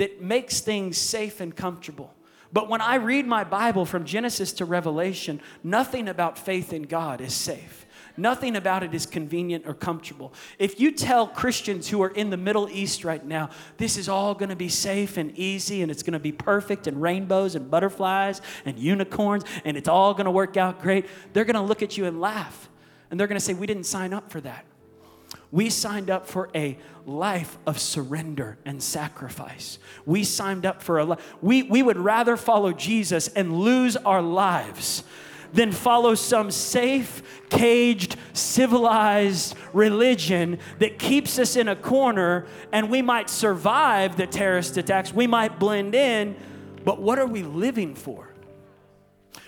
that 0.00 0.22
makes 0.22 0.60
things 0.60 0.96
safe 0.96 1.42
and 1.42 1.54
comfortable. 1.54 2.14
But 2.54 2.70
when 2.70 2.80
I 2.80 2.94
read 2.94 3.26
my 3.26 3.44
Bible 3.44 3.84
from 3.84 4.06
Genesis 4.06 4.50
to 4.54 4.64
Revelation, 4.64 5.42
nothing 5.62 6.08
about 6.08 6.38
faith 6.38 6.72
in 6.72 6.84
God 6.84 7.20
is 7.20 7.34
safe. 7.34 7.84
Nothing 8.16 8.56
about 8.56 8.82
it 8.82 8.94
is 8.94 9.04
convenient 9.04 9.66
or 9.66 9.74
comfortable. 9.74 10.32
If 10.58 10.80
you 10.80 10.90
tell 10.90 11.26
Christians 11.26 11.86
who 11.86 12.02
are 12.02 12.08
in 12.08 12.30
the 12.30 12.38
Middle 12.38 12.66
East 12.70 13.04
right 13.04 13.22
now, 13.22 13.50
this 13.76 13.98
is 13.98 14.08
all 14.08 14.32
going 14.34 14.48
to 14.48 14.56
be 14.56 14.70
safe 14.70 15.18
and 15.18 15.38
easy 15.38 15.82
and 15.82 15.90
it's 15.90 16.02
going 16.02 16.14
to 16.14 16.18
be 16.18 16.32
perfect 16.32 16.86
and 16.86 17.02
rainbows 17.02 17.54
and 17.54 17.70
butterflies 17.70 18.40
and 18.64 18.78
unicorns 18.78 19.44
and 19.66 19.76
it's 19.76 19.88
all 19.88 20.14
going 20.14 20.24
to 20.24 20.30
work 20.30 20.56
out 20.56 20.80
great, 20.80 21.04
they're 21.34 21.44
going 21.44 21.56
to 21.56 21.60
look 21.60 21.82
at 21.82 21.98
you 21.98 22.06
and 22.06 22.22
laugh. 22.22 22.70
And 23.10 23.20
they're 23.20 23.26
going 23.26 23.38
to 23.38 23.44
say, 23.44 23.52
We 23.52 23.66
didn't 23.66 23.84
sign 23.84 24.14
up 24.14 24.32
for 24.32 24.40
that. 24.40 24.64
We 25.52 25.68
signed 25.70 26.10
up 26.10 26.26
for 26.26 26.48
a 26.54 26.78
life 27.06 27.58
of 27.66 27.78
surrender 27.78 28.58
and 28.64 28.82
sacrifice. 28.82 29.78
We 30.06 30.22
signed 30.24 30.64
up 30.64 30.82
for 30.82 30.98
a 30.98 31.04
life. 31.04 31.34
We, 31.42 31.64
we 31.64 31.82
would 31.82 31.98
rather 31.98 32.36
follow 32.36 32.72
Jesus 32.72 33.28
and 33.28 33.58
lose 33.58 33.96
our 33.96 34.22
lives 34.22 35.02
than 35.52 35.72
follow 35.72 36.14
some 36.14 36.50
safe, 36.52 37.22
caged, 37.48 38.16
civilized 38.32 39.56
religion 39.72 40.58
that 40.78 40.98
keeps 40.98 41.38
us 41.38 41.56
in 41.56 41.66
a 41.68 41.74
corner 41.74 42.46
and 42.72 42.88
we 42.88 43.02
might 43.02 43.28
survive 43.28 44.16
the 44.16 44.28
terrorist 44.28 44.76
attacks. 44.76 45.12
We 45.12 45.26
might 45.26 45.58
blend 45.58 45.96
in, 45.96 46.36
but 46.84 47.02
what 47.02 47.18
are 47.18 47.26
we 47.26 47.42
living 47.42 47.96
for? 47.96 48.29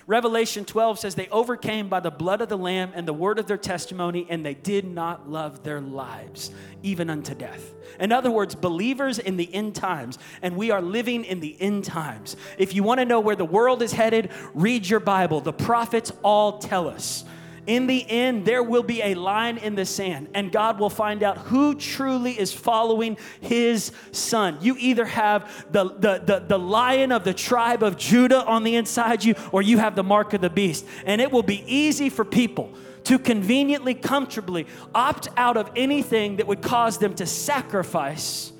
Revelation 0.07 0.65
12 0.65 0.99
says 0.99 1.15
they 1.15 1.29
overcame 1.29 1.89
by 1.89 2.01
the 2.01 2.11
blood 2.11 2.41
of 2.41 2.49
the 2.49 2.59
Lamb 2.59 2.93
and 2.95 3.07
the 3.07 3.13
word 3.13 3.39
of 3.39 3.47
their 3.47 3.57
testimony, 3.57 4.27
and 4.29 4.45
they 4.45 4.55
did 4.55 4.85
not 4.85 5.31
love 5.31 5.63
their 5.63 5.81
lives, 5.81 6.51
even 6.83 7.09
unto 7.09 7.35
death. 7.35 7.73
In 8.01 8.11
other 8.11 8.31
words, 8.31 8.55
believers 8.55 9.19
in 9.19 9.37
the 9.37 9.53
end 9.55 9.75
times, 9.75 10.19
and 10.41 10.57
we 10.57 10.71
are 10.71 10.83
living 10.83 11.25
in 11.25 11.41
the 11.41 11.61
end 11.61 11.85
times. 11.85 12.37
If 12.59 12.75
you 12.75 12.83
want 12.83 12.99
to 12.99 13.05
know 13.05 13.21
where 13.21 13.37
the 13.37 13.45
world 13.45 13.83
is 13.83 13.93
headed, 13.93 14.31
read 14.55 14.89
your 14.89 15.01
Bible. 15.01 15.41
The 15.41 15.53
prophets 15.53 16.13
all 16.23 16.59
tell 16.59 16.89
us. 16.89 17.25
In 17.67 17.87
the 17.87 18.05
end, 18.09 18.45
there 18.45 18.63
will 18.63 18.83
be 18.83 19.03
a 19.03 19.15
line 19.15 19.57
in 19.57 19.77
the 19.77 19.87
sand, 19.87 20.29
and 20.35 20.51
God 20.51 20.81
will 20.81 20.91
find 20.91 21.23
out 21.23 21.39
who 21.39 21.77
truly 21.77 22.33
is 22.33 22.53
following 22.53 23.17
His 23.41 23.93
Son. 24.11 24.59
You 24.61 24.77
either 24.79 25.05
have 25.05 25.67
the, 25.71 25.85
the, 25.85 26.23
the, 26.25 26.45
the, 26.49 26.59
lion 26.59 27.13
of 27.13 27.23
the 27.23 27.35
tribe 27.35 27.85
of 27.85 27.97
Judah 27.97 28.45
on 28.45 28.65
the 28.65 28.75
inside 28.75 29.25
you, 29.25 29.37
or 29.53 29.63
you 29.63 29.79
have 29.79 29.95
the 29.95 30.03
mark 30.03 30.35
of 30.35 30.41
the 30.41 30.51
beast. 30.51 30.85
And 31.07 31.21
it 31.21 31.31
will 31.31 31.45
be 31.45 31.63
easy 31.73 32.09
for 32.09 32.25
people 32.25 32.73
to 33.05 33.19
conveniently, 33.19 33.95
comfortably 33.95 34.67
opt 34.93 35.29
out 35.37 35.57
of 35.57 35.71
anything 35.77 36.37
that 36.37 36.47
would 36.49 36.63
cause 36.63 36.99
them 36.99 37.15
to 37.15 37.27
sacrifice 37.27 38.53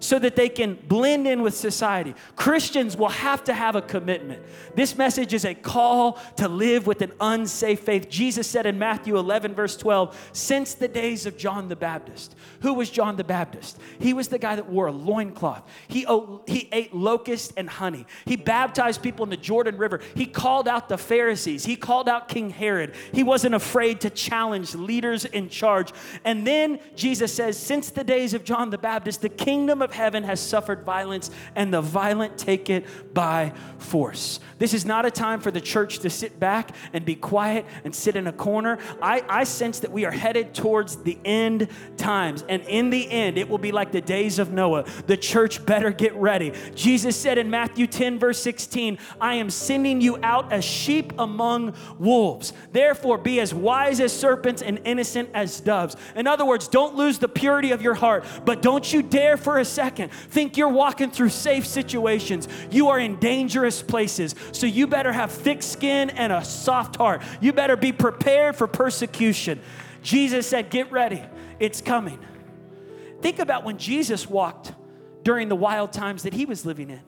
so 0.00 0.18
that 0.18 0.36
they 0.36 0.48
can 0.48 0.74
blend 0.74 1.26
in 1.26 1.42
with 1.42 1.56
society. 1.56 2.14
Christians 2.36 2.96
will 2.96 3.08
have 3.08 3.44
to 3.44 3.52
have 3.52 3.76
a 3.76 3.82
commitment. 3.82 4.42
This 4.74 4.96
message 4.96 5.34
is 5.34 5.44
a 5.44 5.54
call 5.54 6.18
to 6.36 6.48
live 6.48 6.86
with 6.86 7.02
an 7.02 7.12
unsafe 7.20 7.80
faith. 7.80 8.08
Jesus 8.08 8.46
said 8.46 8.66
in 8.66 8.78
Matthew 8.78 9.18
11, 9.18 9.54
verse 9.54 9.76
12, 9.76 10.30
since 10.32 10.74
the 10.74 10.88
days 10.88 11.26
of 11.26 11.36
John 11.36 11.68
the 11.68 11.76
Baptist. 11.76 12.34
Who 12.60 12.74
was 12.74 12.90
John 12.90 13.16
the 13.16 13.24
Baptist? 13.24 13.78
He 13.98 14.12
was 14.12 14.28
the 14.28 14.38
guy 14.38 14.56
that 14.56 14.68
wore 14.68 14.86
a 14.86 14.92
loincloth. 14.92 15.62
He, 15.88 16.06
he 16.46 16.68
ate 16.72 16.94
locust 16.94 17.52
and 17.56 17.68
honey. 17.68 18.06
He 18.24 18.36
baptized 18.36 19.02
people 19.02 19.24
in 19.24 19.30
the 19.30 19.36
Jordan 19.36 19.76
River. 19.78 20.00
He 20.14 20.26
called 20.26 20.68
out 20.68 20.88
the 20.88 20.98
Pharisees. 20.98 21.64
He 21.64 21.76
called 21.76 22.08
out 22.08 22.28
King 22.28 22.50
Herod. 22.50 22.94
He 23.12 23.22
wasn't 23.22 23.54
afraid 23.54 24.00
to 24.02 24.10
challenge 24.10 24.74
leaders 24.74 25.24
in 25.24 25.48
charge. 25.48 25.92
And 26.24 26.46
then 26.46 26.80
Jesus 26.96 27.32
says, 27.32 27.58
since 27.58 27.90
the 27.90 28.04
days 28.04 28.34
of 28.34 28.44
John 28.44 28.70
the 28.70 28.78
Baptist, 28.78 29.22
the 29.22 29.28
kingdom 29.28 29.82
of 29.82 29.87
of 29.88 29.94
heaven 29.94 30.22
has 30.24 30.40
suffered 30.40 30.84
violence, 30.84 31.30
and 31.56 31.72
the 31.72 31.80
violent 31.80 32.36
take 32.36 32.68
it 32.68 32.84
by 33.14 33.52
force. 33.78 34.38
This 34.58 34.74
is 34.74 34.84
not 34.84 35.06
a 35.06 35.10
time 35.10 35.40
for 35.40 35.50
the 35.50 35.60
church 35.60 36.00
to 36.00 36.10
sit 36.10 36.38
back 36.38 36.74
and 36.92 37.04
be 37.04 37.14
quiet 37.14 37.64
and 37.84 37.94
sit 37.94 38.16
in 38.16 38.26
a 38.26 38.32
corner. 38.32 38.78
I, 39.00 39.24
I 39.28 39.44
sense 39.44 39.80
that 39.80 39.92
we 39.92 40.04
are 40.04 40.10
headed 40.10 40.52
towards 40.52 40.96
the 40.96 41.18
end 41.24 41.68
times, 41.96 42.44
and 42.48 42.62
in 42.62 42.90
the 42.90 43.10
end, 43.10 43.38
it 43.38 43.48
will 43.48 43.58
be 43.58 43.72
like 43.72 43.92
the 43.92 44.00
days 44.00 44.38
of 44.38 44.52
Noah. 44.52 44.84
The 45.06 45.16
church 45.16 45.64
better 45.64 45.90
get 45.90 46.14
ready. 46.14 46.52
Jesus 46.74 47.16
said 47.16 47.38
in 47.38 47.48
Matthew 47.48 47.86
10, 47.86 48.18
verse 48.18 48.38
16, 48.40 48.98
I 49.20 49.34
am 49.34 49.48
sending 49.48 50.00
you 50.00 50.18
out 50.22 50.52
as 50.52 50.64
sheep 50.64 51.12
among 51.18 51.74
wolves. 51.98 52.52
Therefore, 52.72 53.16
be 53.16 53.40
as 53.40 53.54
wise 53.54 54.00
as 54.00 54.12
serpents 54.12 54.60
and 54.60 54.80
innocent 54.84 55.30
as 55.32 55.60
doves. 55.60 55.96
In 56.14 56.26
other 56.26 56.44
words, 56.44 56.68
don't 56.68 56.94
lose 56.94 57.18
the 57.18 57.28
purity 57.28 57.70
of 57.70 57.80
your 57.80 57.94
heart, 57.94 58.24
but 58.44 58.60
don't 58.60 58.92
you 58.92 59.02
dare 59.02 59.36
for 59.36 59.58
a 59.58 59.64
second 59.78 60.10
think 60.12 60.56
you're 60.56 60.68
walking 60.68 61.08
through 61.08 61.28
safe 61.28 61.64
situations. 61.64 62.48
You 62.68 62.88
are 62.88 62.98
in 62.98 63.14
dangerous 63.20 63.80
places. 63.80 64.34
So 64.50 64.66
you 64.66 64.88
better 64.88 65.12
have 65.12 65.30
thick 65.30 65.62
skin 65.62 66.10
and 66.10 66.32
a 66.32 66.44
soft 66.44 66.96
heart. 66.96 67.22
You 67.40 67.52
better 67.52 67.76
be 67.76 67.92
prepared 67.92 68.56
for 68.56 68.66
persecution. 68.66 69.60
Jesus 70.02 70.48
said, 70.48 70.70
Get 70.70 70.90
ready, 70.90 71.22
it's 71.60 71.80
coming. 71.80 72.18
Think 73.20 73.38
about 73.38 73.62
when 73.62 73.78
Jesus 73.78 74.28
walked 74.28 74.72
during 75.22 75.48
the 75.48 75.54
wild 75.56 75.92
times 75.92 76.24
that 76.24 76.34
he 76.34 76.44
was 76.44 76.66
living 76.66 76.90
in. 76.90 77.02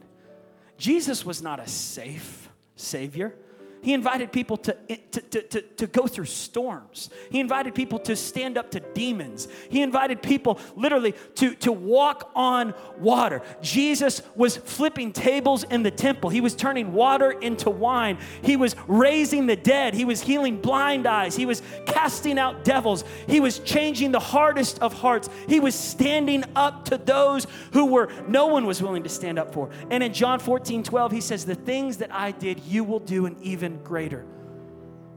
Jesus 0.79 1.25
was 1.25 1.43
not 1.43 1.59
a 1.59 1.67
safe 1.67 2.49
Savior. 2.77 3.35
He 3.83 3.95
invited 3.95 4.31
people 4.31 4.57
to, 4.59 4.75
to, 4.75 5.21
to, 5.21 5.43
to, 5.43 5.63
to 5.63 5.87
go 5.87 6.07
through 6.07 6.27
storms. 6.27 7.09
He 7.31 7.41
invited 7.41 7.75
people 7.75 7.99
to 8.01 8.15
stand 8.15 8.59
up 8.59 8.71
to 8.73 8.81
demons. 8.81 9.49
He 9.69 9.81
invited 9.81 10.23
people 10.23 10.59
literally 10.77 11.15
to, 11.37 11.55
to 11.57 11.73
walk 11.73 12.31
on 12.35 12.75
water. 12.99 13.41
Jesus 13.63 14.23
was 14.35 14.57
flipping 14.57 15.13
tables 15.13 15.65
in 15.65 15.83
the 15.83 15.91
temple. 15.91 16.29
He 16.29 16.41
was 16.41 16.55
turning 16.55 16.93
water 16.93 17.31
into 17.31 17.71
wine. 17.71 18.19
He 18.43 18.57
was 18.57 18.77
raising 18.87 19.47
the 19.47 19.57
dead. 19.57 19.95
He 19.95 20.05
was 20.05 20.21
healing 20.21 20.61
blind 20.61 21.07
eyes. 21.07 21.35
He 21.35 21.47
was 21.47 21.63
casting 21.87 22.39
out 22.39 22.65
devils. 22.65 23.05
He 23.27 23.41
was 23.41 23.61
changing 23.61 24.13
the 24.13 24.21
hardest 24.21 24.79
of 24.81 24.93
hearts. 24.93 25.31
He 25.49 25.59
was 25.59 25.75
standing 25.75 26.45
up 26.55 26.85
to 26.87 26.99
those 26.99 27.47
who 27.73 27.87
were 27.87 28.11
no 28.29 28.47
one 28.47 28.67
was 28.67 28.83
willing 28.83 29.03
to 29.05 29.09
stand 29.09 29.39
up 29.39 29.55
for. 29.55 29.71
And 29.91 30.03
in 30.03 30.13
John 30.13 30.39
14, 30.39 30.83
12, 30.83 31.13
he 31.13 31.21
says, 31.21 31.47
The 31.47 31.55
things 31.55 31.97
that 31.99 32.13
I 32.15 32.33
did, 32.33 32.61
you 32.61 32.85
will 32.85 33.01
do, 33.01 33.27
and 33.27 33.41
even 33.43 33.70
even 33.71 33.83
greater. 33.83 34.25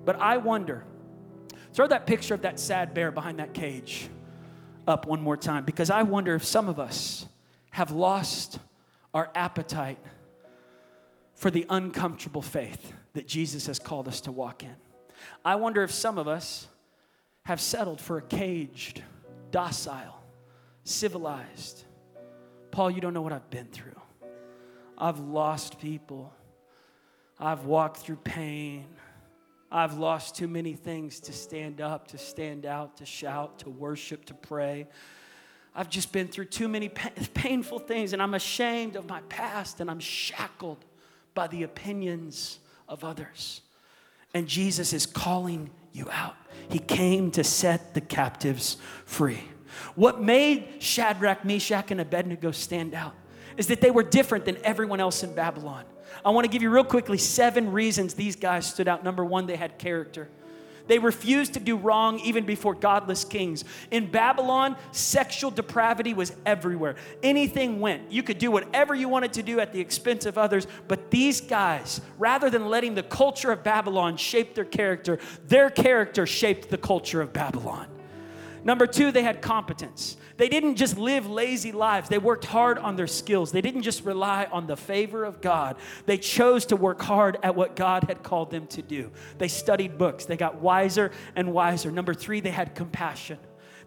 But 0.06 0.20
I 0.20 0.38
wonder, 0.38 0.84
throw 1.74 1.88
that 1.88 2.06
picture 2.06 2.34
of 2.34 2.42
that 2.42 2.60
sad 2.60 2.94
bear 2.94 3.12
behind 3.12 3.39
that 3.39 3.54
cage 3.54 4.10
up 4.88 5.08
one 5.08 5.22
more 5.22 5.38
time, 5.38 5.63
because 5.66 5.89
I 5.89 6.04
wonder 6.04 6.36
if 6.36 6.44
some 6.44 6.68
of 6.68 6.80
us 6.80 7.26
have 7.72 7.92
lost 7.92 8.60
our 9.13 9.32
appetite 9.34 9.98
for 11.36 11.50
the 11.50 11.66
uncomfortable 11.70 12.42
faith 12.42 12.94
that 13.13 13.28
Jesus 13.28 13.68
has 13.68 13.80
called 13.80 14.08
us 14.08 14.22
to 14.22 14.32
walk 14.32 14.63
in. 14.63 14.76
I 15.46 15.56
wonder 15.56 15.84
if 15.84 15.92
some 15.92 16.18
of 16.18 16.28
us 16.28 16.68
have 17.44 17.62
settled 17.62 18.02
for 18.02 18.18
a 18.18 18.22
caged, 18.22 19.02
docile, 19.52 20.22
civilized. 20.84 21.86
Paul, 22.72 22.92
you 22.92 23.02
don't 23.02 23.13
know 23.13 23.22
what 23.22 23.34
I've 23.34 23.50
been 23.50 23.68
through. 23.68 24.00
I've 24.98 25.20
lost 25.20 25.80
people. 25.80 26.34
I've 27.43 27.65
walked 27.65 27.97
through 27.97 28.15
pain. 28.23 28.86
I've 29.69 29.97
lost 29.97 30.36
too 30.36 30.47
many 30.47 30.75
things 30.75 31.19
to 31.21 31.34
stand 31.34 31.82
up, 31.82 32.08
to 32.10 32.17
stand 32.17 32.65
out, 32.65 32.97
to 32.97 33.06
shout, 33.06 33.60
to 33.60 33.69
worship, 33.69 34.23
to 34.25 34.34
pray. 34.34 34.88
I've 35.75 35.89
just 35.89 36.13
been 36.13 36.29
through 36.29 36.45
too 36.45 36.69
many 36.69 36.88
painful 37.34 37.79
things, 37.79 38.13
and 38.13 38.21
I'm 38.21 38.34
ashamed 38.34 38.95
of 38.95 39.10
my 39.10 39.19
past, 39.27 39.82
and 39.82 39.91
I'm 39.91 39.99
shackled 39.99 40.86
by 41.34 41.47
the 41.47 41.63
opinions 41.63 42.60
of 42.88 43.03
others. 43.03 43.60
And 44.34 44.47
Jesus 44.47 44.93
is 44.93 45.06
calling 45.06 45.69
you 45.91 46.10
out. 46.12 46.38
He 46.69 46.79
came 46.79 47.29
to 47.32 47.43
set 47.43 47.93
the 47.93 48.01
captives 48.01 48.77
free. 49.06 49.43
What 49.95 50.21
made 50.21 50.82
Shadrach, 50.82 51.43
Meshach, 51.43 51.91
and 51.91 51.99
Abednego 51.99 52.51
stand 52.51 52.93
out 52.93 53.15
is 53.58 53.67
that 53.67 53.82
they 53.82 53.91
were 53.91 54.03
different 54.03 54.45
than 54.45 54.58
everyone 54.63 55.01
else 55.01 55.23
in 55.23 55.36
Babylon. 55.36 55.84
I 56.25 56.29
want 56.29 56.45
to 56.45 56.49
give 56.49 56.62
you 56.62 56.69
real 56.69 56.83
quickly 56.83 57.17
seven 57.17 57.71
reasons 57.71 58.13
these 58.13 58.36
guys 58.36 58.65
stood 58.65 58.88
out. 58.88 59.03
Number 59.03 59.25
one, 59.25 59.45
they 59.45 59.55
had 59.55 59.77
character. 59.77 60.29
They 60.88 60.99
refused 60.99 61.53
to 61.53 61.59
do 61.59 61.77
wrong 61.77 62.19
even 62.19 62.45
before 62.45 62.73
godless 62.73 63.23
kings. 63.23 63.63
In 63.89 64.12
Babylon, 64.12 64.75
sexual 64.91 65.49
depravity 65.49 66.13
was 66.13 66.33
everywhere. 66.45 66.95
Anything 67.21 67.79
went. 67.79 68.12
You 68.12 68.21
could 68.21 68.38
do 68.38 68.51
whatever 68.51 68.93
you 68.93 69.07
wanted 69.07 69.33
to 69.33 69.43
do 69.43 69.59
at 69.59 69.71
the 69.71 69.79
expense 69.79 70.25
of 70.25 70.38
others, 70.38 70.67
but 70.88 71.09
these 71.09 71.39
guys, 71.39 72.01
rather 72.17 72.49
than 72.49 72.67
letting 72.67 72.95
the 72.95 73.03
culture 73.03 73.51
of 73.51 73.63
Babylon 73.63 74.17
shape 74.17 74.55
their 74.55 74.65
character, 74.65 75.19
their 75.47 75.69
character 75.69 76.25
shaped 76.25 76.69
the 76.69 76.77
culture 76.77 77.21
of 77.21 77.31
Babylon. 77.31 77.88
Number 78.65 78.88
two, 78.88 79.12
they 79.12 79.23
had 79.23 79.41
competence. 79.41 80.17
They 80.38 80.50
didn't 80.50 80.76
just 80.76 80.98
live 80.98 81.30
lazy 81.30 81.72
lives, 81.72 82.10
they 82.10 82.17
worked 82.17 82.46
hard 82.46 82.78
on 82.78 82.96
their 82.96 83.08
skills. 83.08 83.52
They 83.52 83.62
didn't 83.62 83.84
just 83.84 84.04
rely 84.04 84.48
on 84.52 84.67
the 84.67 84.78
favor 84.78 85.24
of 85.24 85.41
God, 85.41 85.78
they 86.06 86.17
chose 86.17 86.65
to 86.67 86.76
work 86.76 87.02
hard 87.02 87.38
at 87.43 87.56
what 87.56 87.76
God 87.76 88.06
had 88.06 88.24
called 88.24 88.52
them 88.52 88.67
to 88.67 88.82
do. 88.82 89.12
They 89.38 89.48
studied 89.48 89.98
books, 89.98 90.26
they 90.26 90.38
got 90.38 90.62
wiser 90.62 91.12
and 91.36 91.54
wiser. 91.54 91.91
Number 91.91 92.13
three, 92.13 92.39
they 92.39 92.52
had 92.52 92.76
compassion. 92.76 93.38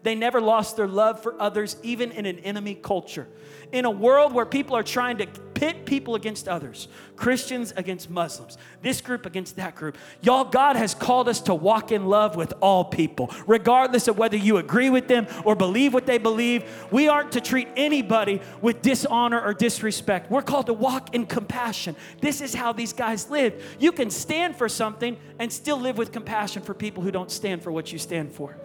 They 0.02 0.14
never 0.14 0.40
lost 0.40 0.76
their 0.76 0.88
love 0.88 1.22
for 1.22 1.40
others, 1.40 1.76
even 1.82 2.10
in 2.12 2.26
an 2.26 2.38
enemy 2.40 2.74
culture. 2.74 3.26
In 3.72 3.84
a 3.84 3.90
world 3.90 4.32
where 4.32 4.46
people 4.46 4.76
are 4.76 4.82
trying 4.82 5.18
to 5.18 5.26
pit 5.54 5.86
people 5.86 6.14
against 6.14 6.46
others, 6.46 6.86
Christians 7.16 7.72
against 7.76 8.10
Muslims, 8.10 8.58
this 8.82 9.00
group 9.00 9.26
against 9.26 9.56
that 9.56 9.74
group, 9.74 9.96
y'all, 10.20 10.44
God 10.44 10.76
has 10.76 10.94
called 10.94 11.28
us 11.28 11.40
to 11.42 11.54
walk 11.54 11.90
in 11.90 12.06
love 12.06 12.36
with 12.36 12.52
all 12.60 12.84
people, 12.84 13.32
regardless 13.46 14.06
of 14.06 14.18
whether 14.18 14.36
you 14.36 14.58
agree 14.58 14.90
with 14.90 15.08
them 15.08 15.26
or 15.44 15.56
believe 15.56 15.94
what 15.94 16.06
they 16.06 16.18
believe. 16.18 16.64
We 16.92 17.08
aren't 17.08 17.32
to 17.32 17.40
treat 17.40 17.68
anybody 17.74 18.40
with 18.60 18.82
dishonor 18.82 19.40
or 19.40 19.54
disrespect. 19.54 20.30
We're 20.30 20.42
called 20.42 20.66
to 20.66 20.74
walk 20.74 21.14
in 21.14 21.26
compassion. 21.26 21.96
This 22.20 22.40
is 22.40 22.54
how 22.54 22.72
these 22.72 22.92
guys 22.92 23.30
lived. 23.30 23.62
You 23.80 23.92
can 23.92 24.10
stand 24.10 24.56
for 24.56 24.68
something 24.68 25.16
and 25.38 25.52
still 25.52 25.80
live 25.80 25.98
with 25.98 26.12
compassion 26.12 26.62
for 26.62 26.74
people 26.74 27.02
who 27.02 27.10
don't 27.10 27.30
stand 27.30 27.62
for 27.62 27.72
what 27.72 27.92
you 27.92 27.98
stand 27.98 28.32
for. 28.32 28.56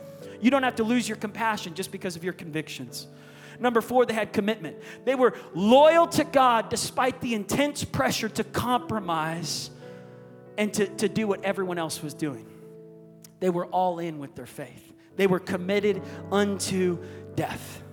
You 0.41 0.51
don't 0.51 0.63
have 0.63 0.75
to 0.75 0.83
lose 0.83 1.07
your 1.07 1.17
compassion 1.17 1.73
just 1.73 1.91
because 1.91 2.15
of 2.15 2.23
your 2.23 2.33
convictions. 2.33 3.07
Number 3.59 3.79
four, 3.79 4.05
they 4.05 4.13
had 4.13 4.33
commitment. 4.33 4.77
They 5.05 5.13
were 5.13 5.35
loyal 5.53 6.07
to 6.07 6.23
God 6.23 6.69
despite 6.69 7.21
the 7.21 7.35
intense 7.35 7.83
pressure 7.83 8.27
to 8.29 8.43
compromise 8.43 9.69
and 10.57 10.73
to, 10.73 10.87
to 10.87 11.07
do 11.07 11.27
what 11.27 11.45
everyone 11.45 11.77
else 11.77 12.01
was 12.01 12.13
doing. 12.13 12.47
They 13.39 13.49
were 13.49 13.67
all 13.67 13.99
in 13.99 14.19
with 14.19 14.35
their 14.35 14.45
faith, 14.47 14.93
they 15.15 15.27
were 15.27 15.39
committed 15.39 16.01
unto 16.31 16.97
death. 17.35 17.83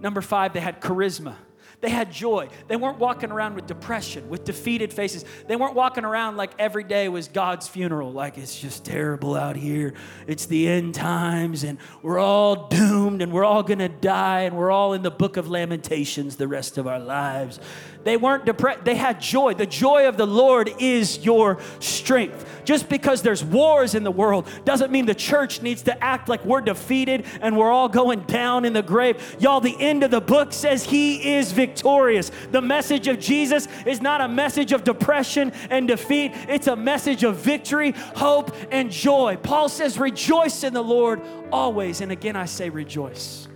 Number 0.00 0.20
five, 0.20 0.52
they 0.52 0.60
had 0.60 0.80
charisma. 0.80 1.34
They 1.80 1.90
had 1.90 2.10
joy. 2.10 2.48
They 2.68 2.76
weren't 2.76 2.98
walking 2.98 3.30
around 3.30 3.54
with 3.54 3.66
depression, 3.66 4.28
with 4.30 4.44
defeated 4.44 4.92
faces. 4.92 5.24
They 5.46 5.56
weren't 5.56 5.74
walking 5.74 6.04
around 6.04 6.36
like 6.36 6.52
every 6.58 6.84
day 6.84 7.08
was 7.08 7.28
God's 7.28 7.68
funeral, 7.68 8.12
like 8.12 8.38
it's 8.38 8.58
just 8.58 8.84
terrible 8.84 9.34
out 9.34 9.56
here. 9.56 9.92
It's 10.26 10.46
the 10.46 10.68
end 10.68 10.94
times 10.94 11.64
and 11.64 11.78
we're 12.02 12.18
all 12.18 12.68
doomed 12.68 13.20
and 13.20 13.30
we're 13.30 13.44
all 13.44 13.62
going 13.62 13.80
to 13.80 13.88
die 13.88 14.42
and 14.42 14.56
we're 14.56 14.70
all 14.70 14.94
in 14.94 15.02
the 15.02 15.10
book 15.10 15.36
of 15.36 15.48
Lamentations 15.50 16.36
the 16.36 16.48
rest 16.48 16.78
of 16.78 16.86
our 16.86 16.98
lives. 17.00 17.60
They 18.06 18.16
weren't 18.16 18.44
depressed, 18.44 18.84
they 18.84 18.94
had 18.94 19.20
joy. 19.20 19.54
The 19.54 19.66
joy 19.66 20.06
of 20.06 20.16
the 20.16 20.28
Lord 20.28 20.70
is 20.78 21.24
your 21.24 21.58
strength. 21.80 22.62
Just 22.64 22.88
because 22.88 23.20
there's 23.20 23.42
wars 23.42 23.96
in 23.96 24.04
the 24.04 24.12
world 24.12 24.46
doesn't 24.64 24.92
mean 24.92 25.06
the 25.06 25.14
church 25.14 25.60
needs 25.60 25.82
to 25.82 26.04
act 26.04 26.28
like 26.28 26.44
we're 26.44 26.60
defeated 26.60 27.26
and 27.40 27.58
we're 27.58 27.68
all 27.68 27.88
going 27.88 28.20
down 28.20 28.64
in 28.64 28.74
the 28.74 28.82
grave. 28.82 29.36
Y'all, 29.40 29.60
the 29.60 29.74
end 29.80 30.04
of 30.04 30.12
the 30.12 30.20
book 30.20 30.52
says 30.52 30.84
He 30.84 31.34
is 31.34 31.50
victorious. 31.50 32.30
The 32.52 32.62
message 32.62 33.08
of 33.08 33.18
Jesus 33.18 33.66
is 33.84 34.00
not 34.00 34.20
a 34.20 34.28
message 34.28 34.70
of 34.70 34.84
depression 34.84 35.50
and 35.68 35.88
defeat, 35.88 36.30
it's 36.48 36.68
a 36.68 36.76
message 36.76 37.24
of 37.24 37.34
victory, 37.34 37.90
hope, 38.14 38.54
and 38.70 38.88
joy. 38.88 39.36
Paul 39.42 39.68
says, 39.68 39.98
Rejoice 39.98 40.62
in 40.62 40.74
the 40.74 40.80
Lord 40.80 41.20
always. 41.50 42.00
And 42.00 42.12
again, 42.12 42.36
I 42.36 42.44
say, 42.44 42.70
Rejoice. 42.70 43.48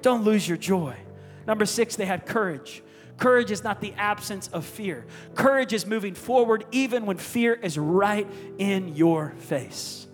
Don't 0.00 0.22
lose 0.22 0.46
your 0.46 0.58
joy. 0.58 0.94
Number 1.48 1.66
six, 1.66 1.96
they 1.96 2.06
had 2.06 2.24
courage. 2.24 2.84
Courage 3.18 3.50
is 3.50 3.64
not 3.64 3.80
the 3.80 3.92
absence 3.94 4.48
of 4.48 4.64
fear. 4.64 5.06
Courage 5.34 5.72
is 5.72 5.86
moving 5.86 6.14
forward 6.14 6.66
even 6.70 7.06
when 7.06 7.16
fear 7.16 7.54
is 7.54 7.78
right 7.78 8.26
in 8.58 8.94
your 8.94 9.30
face. 9.38 10.06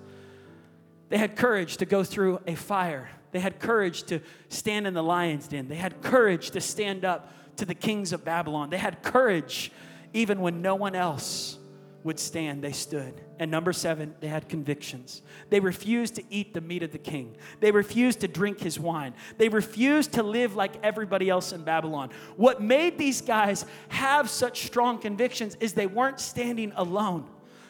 They 1.09 1.19
had 1.19 1.37
courage 1.37 1.79
to 1.79 1.87
go 1.87 2.05
through 2.05 2.41
a 2.47 2.55
fire. 2.55 3.11
They 3.33 3.41
had 3.41 3.59
courage 3.59 4.05
to 4.05 4.21
stand 4.49 4.87
in 4.87 4.95
the 4.95 5.03
lion's 5.03 5.49
den. 5.49 5.69
They 5.69 5.75
had 5.77 6.01
courage 6.03 6.51
to 6.53 6.61
stand 6.61 7.05
up 7.05 7.33
to 7.57 7.65
the 7.65 7.75
kings 7.75 8.13
of 8.13 8.25
Babylon. 8.25 8.71
They 8.71 8.79
had 8.79 9.03
courage 9.03 9.73
even 10.13 10.41
when 10.41 10.63
no 10.63 10.75
one 10.75 10.95
else 10.95 11.59
would 12.05 12.19
stand, 12.19 12.63
they 12.63 12.73
stood. 12.73 13.21
And 13.39 13.51
number 13.51 13.73
seven, 13.73 14.15
they 14.21 14.29
had 14.29 14.49
convictions. 14.49 15.23
They 15.51 15.61
refused 15.61 16.17
to 16.17 16.25
eat 16.31 16.55
the 16.55 16.61
meat 16.61 16.83
of 16.83 16.93
the 16.93 16.99
king. 16.99 17.37
They 17.61 17.71
refused 17.71 18.21
to 18.21 18.29
drink 18.29 18.61
his 18.61 18.79
wine. 18.79 19.15
They 19.39 19.49
refused 19.49 20.15
to 20.15 20.23
live 20.23 20.57
like 20.57 20.73
everybody 20.83 21.29
else 21.29 21.53
in 21.53 21.63
Babylon. 21.63 22.11
What 22.37 22.61
made 22.61 22.99
these 22.99 23.21
guys 23.21 23.65
have 23.89 24.29
such 24.29 24.65
strong 24.67 24.99
convictions 24.99 25.57
is 25.61 25.73
they 25.73 25.87
weren't 25.87 26.21
standing 26.21 26.73
alone. 26.77 27.29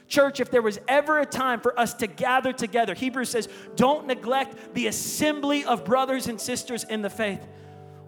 Church, 0.08 0.40
if 0.40 0.50
there 0.50 0.62
was 0.62 0.78
ever 0.88 1.20
a 1.20 1.26
time 1.26 1.60
for 1.60 1.78
us 1.78 1.94
to 1.94 2.06
gather 2.06 2.52
together, 2.52 2.92
Hebrews 2.94 3.30
says, 3.30 3.48
don't 3.76 4.06
neglect 4.06 4.74
the 4.74 4.86
assembly 4.86 5.64
of 5.64 5.84
brothers 5.84 6.26
and 6.26 6.40
sisters 6.40 6.84
in 6.84 7.02
the 7.02 7.10
faith. 7.10 7.40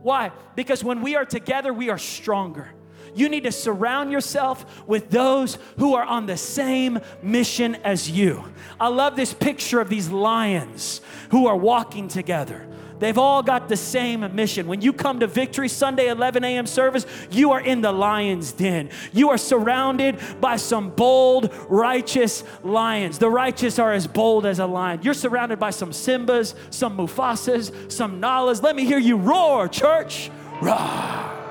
Why? 0.02 0.32
Because 0.54 0.84
when 0.84 1.00
we 1.00 1.16
are 1.16 1.24
together, 1.24 1.72
we 1.72 1.88
are 1.88 1.96
stronger. 1.96 2.68
You 3.14 3.28
need 3.28 3.44
to 3.44 3.52
surround 3.52 4.10
yourself 4.10 4.86
with 4.86 5.10
those 5.10 5.58
who 5.78 5.94
are 5.94 6.04
on 6.04 6.26
the 6.26 6.36
same 6.36 6.98
mission 7.22 7.76
as 7.76 8.10
you. 8.10 8.44
I 8.78 8.88
love 8.88 9.16
this 9.16 9.32
picture 9.32 9.80
of 9.80 9.88
these 9.88 10.08
lions 10.08 11.00
who 11.30 11.46
are 11.46 11.56
walking 11.56 12.08
together. 12.08 12.66
They've 12.98 13.18
all 13.18 13.42
got 13.42 13.68
the 13.68 13.76
same 13.76 14.34
mission. 14.34 14.66
When 14.66 14.80
you 14.80 14.92
come 14.92 15.20
to 15.20 15.26
Victory 15.26 15.68
Sunday 15.68 16.08
11 16.08 16.44
a.m. 16.44 16.66
service, 16.66 17.06
you 17.30 17.50
are 17.52 17.60
in 17.60 17.80
the 17.80 17.92
lion's 17.92 18.52
den. 18.52 18.90
You 19.12 19.30
are 19.30 19.36
surrounded 19.36 20.18
by 20.40 20.56
some 20.56 20.90
bold, 20.90 21.52
righteous 21.68 22.44
lions. 22.62 23.18
The 23.18 23.28
righteous 23.28 23.78
are 23.78 23.92
as 23.92 24.06
bold 24.06 24.46
as 24.46 24.58
a 24.58 24.66
lion. 24.66 25.00
You're 25.02 25.14
surrounded 25.14 25.58
by 25.58 25.70
some 25.70 25.90
Simbas, 25.90 26.54
some 26.70 26.96
Mufasas, 26.96 27.90
some 27.90 28.20
Nalas. 28.20 28.62
Let 28.62 28.76
me 28.76 28.84
hear 28.84 28.98
you 28.98 29.16
roar, 29.16 29.68
church. 29.68 30.30
Roar 30.62 31.43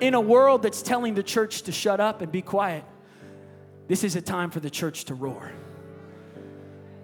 in 0.00 0.14
a 0.14 0.20
world 0.20 0.62
that's 0.62 0.82
telling 0.82 1.14
the 1.14 1.22
church 1.22 1.62
to 1.62 1.72
shut 1.72 2.00
up 2.00 2.22
and 2.22 2.32
be 2.32 2.42
quiet, 2.42 2.84
this 3.88 4.04
is 4.04 4.16
a 4.16 4.22
time 4.22 4.50
for 4.50 4.60
the 4.60 4.70
church 4.70 5.04
to 5.06 5.14
roar. 5.14 5.52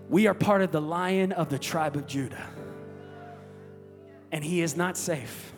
We 0.09 0.26
are 0.26 0.35
part 0.35 0.62
of 0.62 0.70
the 0.70 0.80
lion 0.80 1.32
of 1.32 1.48
the 1.48 1.59
tribe 1.59 1.96
of 1.96 2.06
Judah. 2.06 2.46
And 4.30 4.44
he 4.44 4.61
is 4.61 4.76
not 4.76 4.96
safe, 4.96 5.52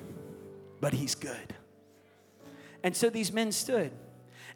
but 0.80 0.92
he's 0.92 1.14
good. 1.14 1.54
And 2.82 2.96
so 2.96 3.10
these 3.10 3.32
men 3.32 3.52
stood. 3.52 3.92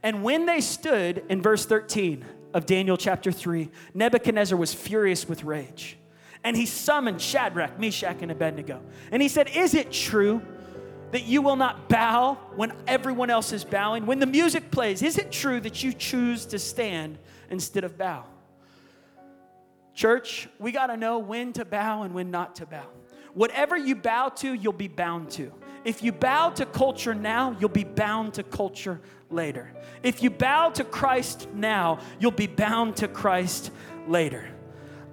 And 0.02 0.22
when 0.22 0.46
they 0.46 0.60
stood 0.60 1.22
in 1.28 1.42
verse 1.42 1.66
13 1.66 2.24
of 2.54 2.66
Daniel 2.66 2.96
chapter 2.96 3.30
3, 3.32 3.70
Nebuchadnezzar 3.94 4.58
was 4.58 4.72
furious 4.72 5.28
with 5.28 5.44
rage. 5.44 5.98
And 6.44 6.56
he 6.56 6.66
summoned 6.66 7.20
Shadrach, 7.20 7.78
Meshach, 7.78 8.16
and 8.20 8.32
Abednego. 8.32 8.82
And 9.10 9.22
he 9.22 9.28
said, 9.28 9.48
Is 9.54 9.74
it 9.74 9.92
true 9.92 10.42
that 11.12 11.24
you 11.24 11.40
will 11.40 11.56
not 11.56 11.88
bow 11.88 12.34
when 12.56 12.72
everyone 12.86 13.30
else 13.30 13.52
is 13.52 13.64
bowing? 13.64 14.06
When 14.06 14.18
the 14.18 14.26
music 14.26 14.70
plays, 14.70 15.02
is 15.02 15.18
it 15.18 15.30
true 15.30 15.60
that 15.60 15.82
you 15.82 15.92
choose 15.92 16.46
to 16.46 16.58
stand 16.58 17.18
instead 17.50 17.84
of 17.84 17.96
bow? 17.96 18.24
Church, 19.94 20.48
we 20.58 20.72
got 20.72 20.86
to 20.86 20.96
know 20.96 21.18
when 21.18 21.52
to 21.52 21.64
bow 21.64 22.02
and 22.02 22.14
when 22.14 22.30
not 22.30 22.56
to 22.56 22.66
bow. 22.66 22.86
Whatever 23.34 23.76
you 23.76 23.94
bow 23.94 24.30
to, 24.30 24.52
you'll 24.52 24.72
be 24.72 24.88
bound 24.88 25.30
to. 25.32 25.52
If 25.84 26.02
you 26.02 26.12
bow 26.12 26.50
to 26.50 26.66
culture 26.66 27.14
now, 27.14 27.56
you'll 27.60 27.68
be 27.68 27.84
bound 27.84 28.34
to 28.34 28.42
culture 28.42 29.00
later. 29.30 29.72
If 30.02 30.22
you 30.22 30.30
bow 30.30 30.70
to 30.70 30.84
Christ 30.84 31.48
now, 31.54 31.98
you'll 32.20 32.30
be 32.30 32.46
bound 32.46 32.96
to 32.96 33.08
Christ 33.08 33.70
later. 34.06 34.48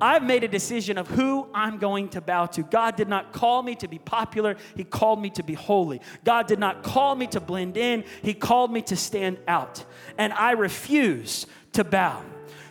I've 0.01 0.23
made 0.23 0.43
a 0.43 0.47
decision 0.47 0.97
of 0.97 1.07
who 1.07 1.47
I'm 1.53 1.77
going 1.77 2.09
to 2.09 2.21
bow 2.21 2.45
to. 2.47 2.63
God 2.63 2.95
did 2.95 3.07
not 3.07 3.33
call 3.33 3.63
me 3.63 3.75
to 3.75 3.87
be 3.87 3.99
popular, 3.99 4.55
He 4.75 4.83
called 4.83 5.21
me 5.21 5.29
to 5.31 5.43
be 5.43 5.53
holy. 5.53 6.01
God 6.23 6.47
did 6.47 6.59
not 6.59 6.83
call 6.83 7.15
me 7.15 7.27
to 7.27 7.39
blend 7.39 7.77
in, 7.77 8.03
He 8.21 8.33
called 8.33 8.71
me 8.71 8.81
to 8.83 8.95
stand 8.95 9.39
out. 9.47 9.83
And 10.17 10.33
I 10.33 10.51
refuse 10.51 11.45
to 11.73 11.83
bow 11.83 12.23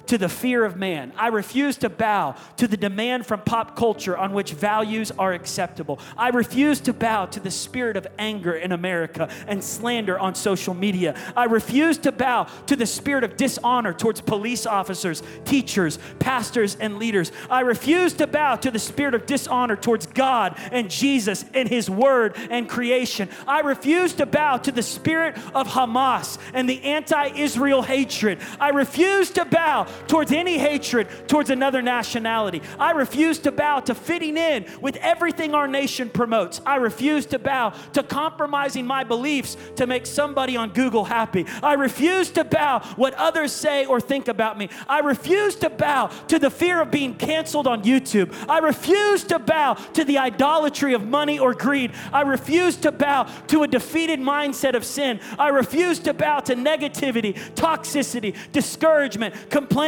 to 0.09 0.19
the 0.19 0.29
fear 0.29 0.65
of 0.65 0.77
man. 0.77 1.13
I 1.17 1.29
refuse 1.29 1.77
to 1.79 1.89
bow 1.89 2.35
to 2.57 2.67
the 2.67 2.77
demand 2.77 3.27
from 3.27 3.41
pop 3.43 3.77
culture 3.77 4.17
on 4.17 4.33
which 4.33 4.53
values 4.53 5.13
are 5.13 5.33
acceptable. 5.33 6.01
I 6.17 6.31
refuse 6.31 6.81
to 6.81 6.93
bow 6.93 7.27
to 7.27 7.41
the 7.41 7.51
spirit 7.51 7.97
of 7.97 8.07
anger 8.19 8.55
in 8.55 8.73
America 8.73 9.31
and 9.47 9.63
slander 9.63 10.19
on 10.19 10.35
social 10.35 10.75
media. 10.75 11.15
I 11.37 11.45
refuse 11.45 11.99
to 11.99 12.13
bow 12.13 12.45
to 12.67 12.77
the 12.77 12.87
spirit 12.87 13.25
of 13.25 13.37
dishonor 13.37 13.93
towards 13.93 14.21
police 14.21 14.67
officers, 14.67 15.23
teachers, 15.45 15.99
pastors, 16.19 16.77
and 16.81 16.99
leaders. 16.99 17.31
I 17.51 17.61
refuse 17.61 18.15
to 18.15 18.27
bow 18.27 18.57
to 18.57 18.71
the 18.71 18.79
spirit 18.79 19.15
of 19.15 19.27
dishonor 19.27 19.77
towards 19.77 20.07
God 20.07 20.59
and 20.73 20.91
Jesus 20.91 21.45
and 21.55 21.69
His 21.69 21.91
Word 21.91 22.37
and 22.51 22.69
creation. 22.69 23.29
I 23.47 23.61
refuse 23.61 24.15
to 24.15 24.27
bow 24.27 24.57
to 24.59 24.73
the 24.73 24.83
spirit 24.83 25.37
of 25.55 25.69
Hamas 25.69 26.39
and 26.55 26.69
the 26.69 26.83
anti 26.83 27.27
Israel 27.37 27.83
hatred. 27.83 28.39
I 28.59 28.71
refuse 28.71 29.31
to 29.33 29.45
bow 29.45 29.87
towards 30.07 30.33
any 30.33 30.59
hatred 30.59 31.09
towards 31.27 31.51
another 31.51 31.83
nationality. 31.83 32.63
I 32.79 32.93
refuse 32.93 33.39
to 33.41 33.53
bow 33.53 33.81
to 33.81 33.95
fitting 33.95 34.37
in 34.37 34.67
with 34.81 34.97
everything 34.97 35.55
our 35.55 35.67
nation 35.67 36.09
promotes. 36.09 36.61
I 36.65 36.77
refuse 36.77 37.27
to 37.27 37.39
bow 37.39 37.71
to 37.95 38.03
compromising 38.03 38.87
my 38.87 39.05
beliefs 39.05 39.57
to 39.77 39.87
make 39.87 40.07
somebody 40.07 40.57
on 40.57 40.71
Google 40.71 41.05
happy. 41.05 41.47
I 41.63 41.75
refuse 41.75 42.31
to 42.33 42.45
bow 42.45 42.81
what 42.97 43.15
others 43.15 43.53
say 43.53 43.87
or 43.87 44.01
think 44.01 44.29
about 44.29 44.59
me. 44.59 44.69
I 44.89 45.01
refuse 45.01 45.57
to 45.57 45.71
bow 45.71 46.11
to 46.29 46.39
the 46.39 46.51
fear 46.51 46.81
of 46.81 46.91
being 46.91 47.15
canceled 47.15 47.67
on 47.67 47.83
YouTube. 47.83 48.35
I 48.49 48.59
refuse 48.59 49.25
to 49.25 49.39
bow 49.39 49.75
to 49.95 50.05
the 50.05 50.19
idolatry 50.19 50.95
of 50.95 51.07
money 51.07 51.39
or 51.39 51.55
greed. 51.55 51.93
I 52.13 52.23
refuse 52.23 52.77
to 52.77 52.93
bow 52.93 53.25
to 53.49 53.63
a 53.63 53.69
defeated 53.69 54.21
mindset 54.21 54.75
of 54.75 54.85
sin. 54.85 55.21
I 55.39 55.49
refuse 55.49 55.99
to 56.01 56.15
bow 56.15 56.41
to 56.41 56.55
negativity, 56.55 57.35
toxicity, 57.55 58.37
discouragement, 58.53 59.35
complaining, 59.51 59.88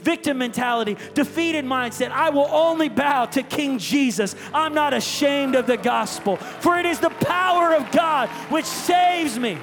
victim 0.00 0.38
mentality, 0.38 0.96
defeated 1.14 1.64
mindset. 1.64 2.10
I 2.10 2.30
will 2.30 2.48
only 2.50 2.88
bow 2.88 3.26
to 3.26 3.42
King 3.42 3.78
Jesus. 3.78 4.34
I'm 4.54 4.74
not 4.74 4.94
ashamed 4.94 5.54
of 5.54 5.66
the 5.66 5.76
gospel, 5.76 6.36
for 6.36 6.78
it 6.78 6.86
is 6.86 7.00
the 7.00 7.10
power 7.10 7.74
of 7.74 7.90
God 7.90 8.28
which 8.48 8.64
saves 8.64 9.38
me. 9.38 9.58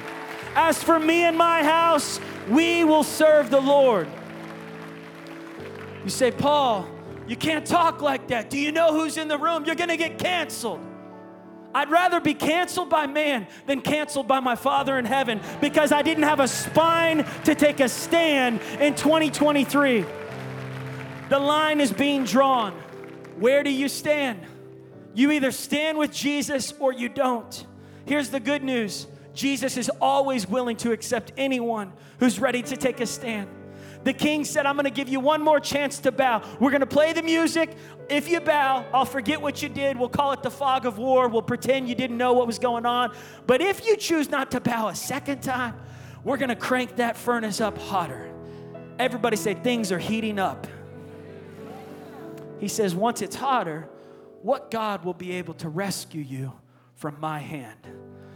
As 0.55 0.83
for 0.83 0.99
me 0.99 1.23
and 1.23 1.37
my 1.37 1.63
house, 1.63 2.19
we 2.49 2.83
will 2.83 3.03
serve 3.03 3.49
the 3.49 3.61
Lord. 3.61 4.07
You 6.03 6.09
say, 6.09 6.31
Paul, 6.31 6.87
you 7.27 7.35
can't 7.35 7.65
talk 7.65 8.01
like 8.01 8.27
that. 8.29 8.49
Do 8.49 8.57
you 8.57 8.71
know 8.71 8.93
who's 8.93 9.17
in 9.17 9.27
the 9.27 9.37
room? 9.37 9.65
You're 9.65 9.75
going 9.75 9.89
to 9.89 9.97
get 9.97 10.17
canceled. 10.17 10.79
I'd 11.77 11.91
rather 11.91 12.19
be 12.19 12.33
canceled 12.33 12.89
by 12.89 13.05
man 13.05 13.45
than 13.67 13.81
canceled 13.81 14.27
by 14.27 14.39
my 14.39 14.55
Father 14.55 14.97
in 14.97 15.05
heaven 15.05 15.39
because 15.61 15.91
I 15.91 16.01
didn't 16.01 16.23
have 16.23 16.39
a 16.39 16.47
spine 16.47 17.23
to 17.43 17.53
take 17.53 17.79
a 17.81 17.87
stand 17.87 18.61
in 18.79 18.95
2023. 18.95 20.03
The 21.29 21.37
line 21.37 21.79
is 21.79 21.93
being 21.93 22.23
drawn. 22.23 22.73
Where 23.37 23.61
do 23.61 23.69
you 23.69 23.89
stand? 23.89 24.39
You 25.13 25.29
either 25.29 25.51
stand 25.51 25.99
with 25.99 26.11
Jesus 26.11 26.73
or 26.79 26.93
you 26.93 27.09
don't. 27.09 27.67
Here's 28.05 28.29
the 28.31 28.39
good 28.39 28.63
news 28.63 29.05
Jesus 29.35 29.77
is 29.77 29.91
always 30.01 30.49
willing 30.49 30.77
to 30.77 30.91
accept 30.93 31.31
anyone 31.37 31.93
who's 32.19 32.39
ready 32.39 32.63
to 32.63 32.75
take 32.75 33.01
a 33.01 33.05
stand. 33.05 33.47
The 34.07 34.13
king 34.13 34.45
said, 34.45 34.65
I'm 34.65 34.75
going 34.75 34.85
to 34.85 34.89
give 34.89 35.09
you 35.09 35.19
one 35.19 35.41
more 35.41 35.59
chance 35.59 35.99
to 35.99 36.13
bow. 36.13 36.41
We're 36.61 36.69
going 36.69 36.79
to 36.79 36.85
play 36.85 37.11
the 37.11 37.21
music. 37.21 37.75
If 38.07 38.29
you 38.29 38.39
bow, 38.39 38.85
I'll 38.93 39.03
forget 39.03 39.41
what 39.41 39.61
you 39.61 39.67
did. 39.67 39.99
We'll 39.99 40.07
call 40.07 40.31
it 40.31 40.41
the 40.41 40.49
fog 40.49 40.85
of 40.85 40.97
war. 40.97 41.27
We'll 41.27 41.41
pretend 41.41 41.89
you 41.89 41.95
didn't 41.95 42.17
know 42.17 42.31
what 42.31 42.47
was 42.47 42.57
going 42.57 42.85
on. 42.85 43.13
But 43.47 43.59
if 43.59 43.85
you 43.85 43.97
choose 43.97 44.29
not 44.29 44.49
to 44.51 44.61
bow 44.61 44.87
a 44.87 44.95
second 44.95 45.43
time, 45.43 45.75
we're 46.23 46.37
going 46.37 46.47
to 46.47 46.55
crank 46.55 46.95
that 46.95 47.17
furnace 47.17 47.59
up 47.59 47.77
hotter. 47.77 48.31
Everybody 48.97 49.35
say, 49.35 49.55
Things 49.55 49.91
are 49.91 49.99
heating 49.99 50.39
up. 50.39 50.67
He 52.61 52.69
says, 52.69 52.95
Once 52.95 53.21
it's 53.21 53.35
hotter, 53.35 53.89
what 54.41 54.71
God 54.71 55.03
will 55.03 55.15
be 55.15 55.33
able 55.33 55.55
to 55.55 55.67
rescue 55.67 56.21
you 56.21 56.53
from 56.95 57.19
my 57.19 57.39
hand? 57.39 57.79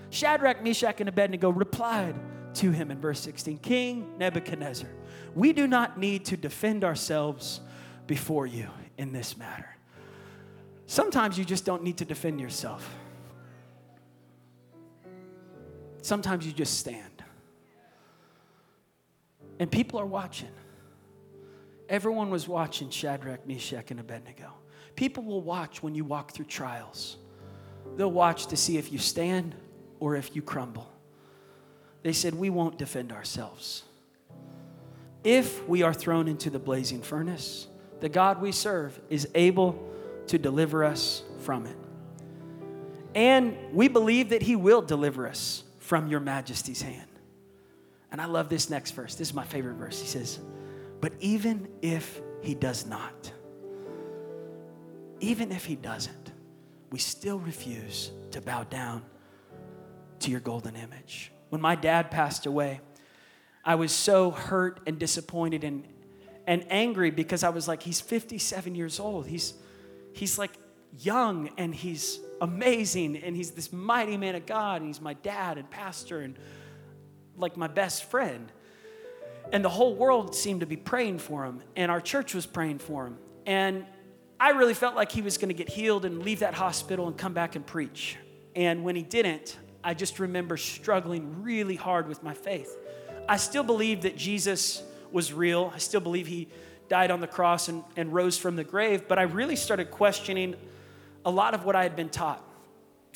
Shadrach, 0.09 0.61
Meshach, 0.61 0.99
and 0.99 1.07
Abednego 1.07 1.49
replied 1.49 2.19
to 2.55 2.71
him 2.71 2.91
in 2.91 2.99
verse 2.99 3.21
16 3.21 3.59
King 3.59 4.17
Nebuchadnezzar, 4.17 4.89
we 5.35 5.53
do 5.53 5.67
not 5.67 5.97
need 5.97 6.25
to 6.25 6.37
defend 6.37 6.83
ourselves 6.83 7.61
before 8.07 8.45
you 8.45 8.69
in 8.97 9.13
this 9.13 9.37
matter. 9.37 9.69
Sometimes 10.85 11.37
you 11.37 11.45
just 11.45 11.65
don't 11.65 11.83
need 11.83 11.97
to 11.97 12.05
defend 12.05 12.41
yourself. 12.41 12.93
Sometimes 16.01 16.45
you 16.45 16.51
just 16.51 16.79
stand. 16.79 17.23
And 19.59 19.71
people 19.71 19.99
are 19.99 20.05
watching. 20.05 20.49
Everyone 21.87 22.29
was 22.29 22.47
watching 22.47 22.89
Shadrach, 22.89 23.47
Meshach, 23.47 23.91
and 23.91 23.99
Abednego. 23.99 24.51
People 24.95 25.23
will 25.23 25.41
watch 25.41 25.83
when 25.83 25.95
you 25.95 26.03
walk 26.03 26.31
through 26.31 26.45
trials. 26.45 27.17
They'll 27.95 28.11
watch 28.11 28.47
to 28.47 28.57
see 28.57 28.77
if 28.77 28.91
you 28.91 28.97
stand 28.97 29.55
or 29.99 30.15
if 30.15 30.35
you 30.35 30.41
crumble. 30.41 30.91
They 32.03 32.13
said, 32.13 32.33
We 32.33 32.49
won't 32.49 32.77
defend 32.77 33.11
ourselves. 33.11 33.83
If 35.23 35.67
we 35.67 35.83
are 35.83 35.93
thrown 35.93 36.27
into 36.27 36.49
the 36.49 36.59
blazing 36.59 37.01
furnace, 37.01 37.67
the 37.99 38.09
God 38.09 38.41
we 38.41 38.51
serve 38.51 38.99
is 39.09 39.27
able 39.35 39.87
to 40.27 40.37
deliver 40.37 40.83
us 40.83 41.23
from 41.39 41.65
it. 41.65 41.77
And 43.13 43.55
we 43.73 43.87
believe 43.87 44.29
that 44.29 44.41
He 44.41 44.55
will 44.55 44.81
deliver 44.81 45.27
us 45.27 45.63
from 45.79 46.07
your 46.07 46.19
majesty's 46.19 46.81
hand. 46.81 47.07
And 48.11 48.19
I 48.19 48.25
love 48.25 48.49
this 48.49 48.69
next 48.69 48.91
verse. 48.91 49.15
This 49.15 49.29
is 49.29 49.33
my 49.33 49.43
favorite 49.43 49.75
verse. 49.75 49.99
He 49.99 50.07
says, 50.07 50.39
But 50.99 51.13
even 51.19 51.67
if 51.81 52.21
He 52.41 52.55
does 52.55 52.85
not, 52.85 53.31
even 55.19 55.51
if 55.51 55.65
He 55.65 55.75
doesn't, 55.75 56.31
we 56.91 56.99
still 56.99 57.39
refuse 57.39 58.11
to 58.31 58.41
bow 58.41 58.63
down 58.63 59.03
to 60.19 60.31
your 60.31 60.39
golden 60.39 60.75
image. 60.75 61.31
When 61.49 61.61
my 61.61 61.75
dad 61.75 62.11
passed 62.11 62.45
away, 62.45 62.81
I 63.63 63.75
was 63.75 63.91
so 63.91 64.31
hurt 64.31 64.79
and 64.87 64.97
disappointed 64.97 65.63
and, 65.63 65.87
and 66.47 66.65
angry 66.69 67.11
because 67.11 67.43
I 67.43 67.49
was 67.49 67.67
like, 67.67 67.83
he's 67.83 68.01
57 68.01 68.75
years 68.75 68.99
old. 68.99 69.27
He's, 69.27 69.53
he's 70.13 70.37
like 70.37 70.51
young 70.97 71.49
and 71.57 71.73
he's 71.73 72.19
amazing 72.41 73.17
and 73.17 73.35
he's 73.35 73.51
this 73.51 73.71
mighty 73.71 74.17
man 74.17 74.35
of 74.35 74.45
God 74.45 74.81
and 74.81 74.87
he's 74.87 75.01
my 75.01 75.13
dad 75.13 75.57
and 75.57 75.69
pastor 75.69 76.21
and 76.21 76.37
like 77.37 77.55
my 77.55 77.67
best 77.67 78.05
friend. 78.05 78.51
And 79.51 79.63
the 79.63 79.69
whole 79.69 79.95
world 79.95 80.35
seemed 80.35 80.61
to 80.61 80.65
be 80.65 80.77
praying 80.77 81.19
for 81.19 81.45
him 81.45 81.61
and 81.75 81.91
our 81.91 82.01
church 82.01 82.33
was 82.33 82.45
praying 82.45 82.79
for 82.79 83.07
him. 83.07 83.17
And 83.45 83.85
I 84.39 84.51
really 84.51 84.73
felt 84.73 84.95
like 84.95 85.11
he 85.11 85.21
was 85.21 85.37
going 85.37 85.49
to 85.49 85.53
get 85.53 85.69
healed 85.69 86.03
and 86.03 86.23
leave 86.23 86.39
that 86.39 86.55
hospital 86.55 87.07
and 87.07 87.15
come 87.15 87.33
back 87.33 87.55
and 87.55 87.65
preach. 87.65 88.17
And 88.55 88.83
when 88.83 88.95
he 88.95 89.03
didn't, 89.03 89.57
I 89.83 89.93
just 89.93 90.19
remember 90.19 90.57
struggling 90.57 91.43
really 91.43 91.75
hard 91.75 92.07
with 92.07 92.23
my 92.23 92.33
faith. 92.33 92.75
I 93.31 93.37
still 93.37 93.63
believe 93.63 94.01
that 94.01 94.17
Jesus 94.17 94.83
was 95.09 95.31
real. 95.31 95.71
I 95.73 95.77
still 95.77 96.01
believe 96.01 96.27
he 96.27 96.49
died 96.89 97.11
on 97.11 97.21
the 97.21 97.27
cross 97.27 97.69
and, 97.69 97.81
and 97.95 98.13
rose 98.13 98.37
from 98.37 98.57
the 98.57 98.65
grave, 98.65 99.07
but 99.07 99.17
I 99.17 99.21
really 99.21 99.55
started 99.55 99.89
questioning 99.89 100.53
a 101.23 101.31
lot 101.31 101.53
of 101.53 101.63
what 101.63 101.73
I 101.73 101.83
had 101.83 101.95
been 101.95 102.09
taught. 102.09 102.45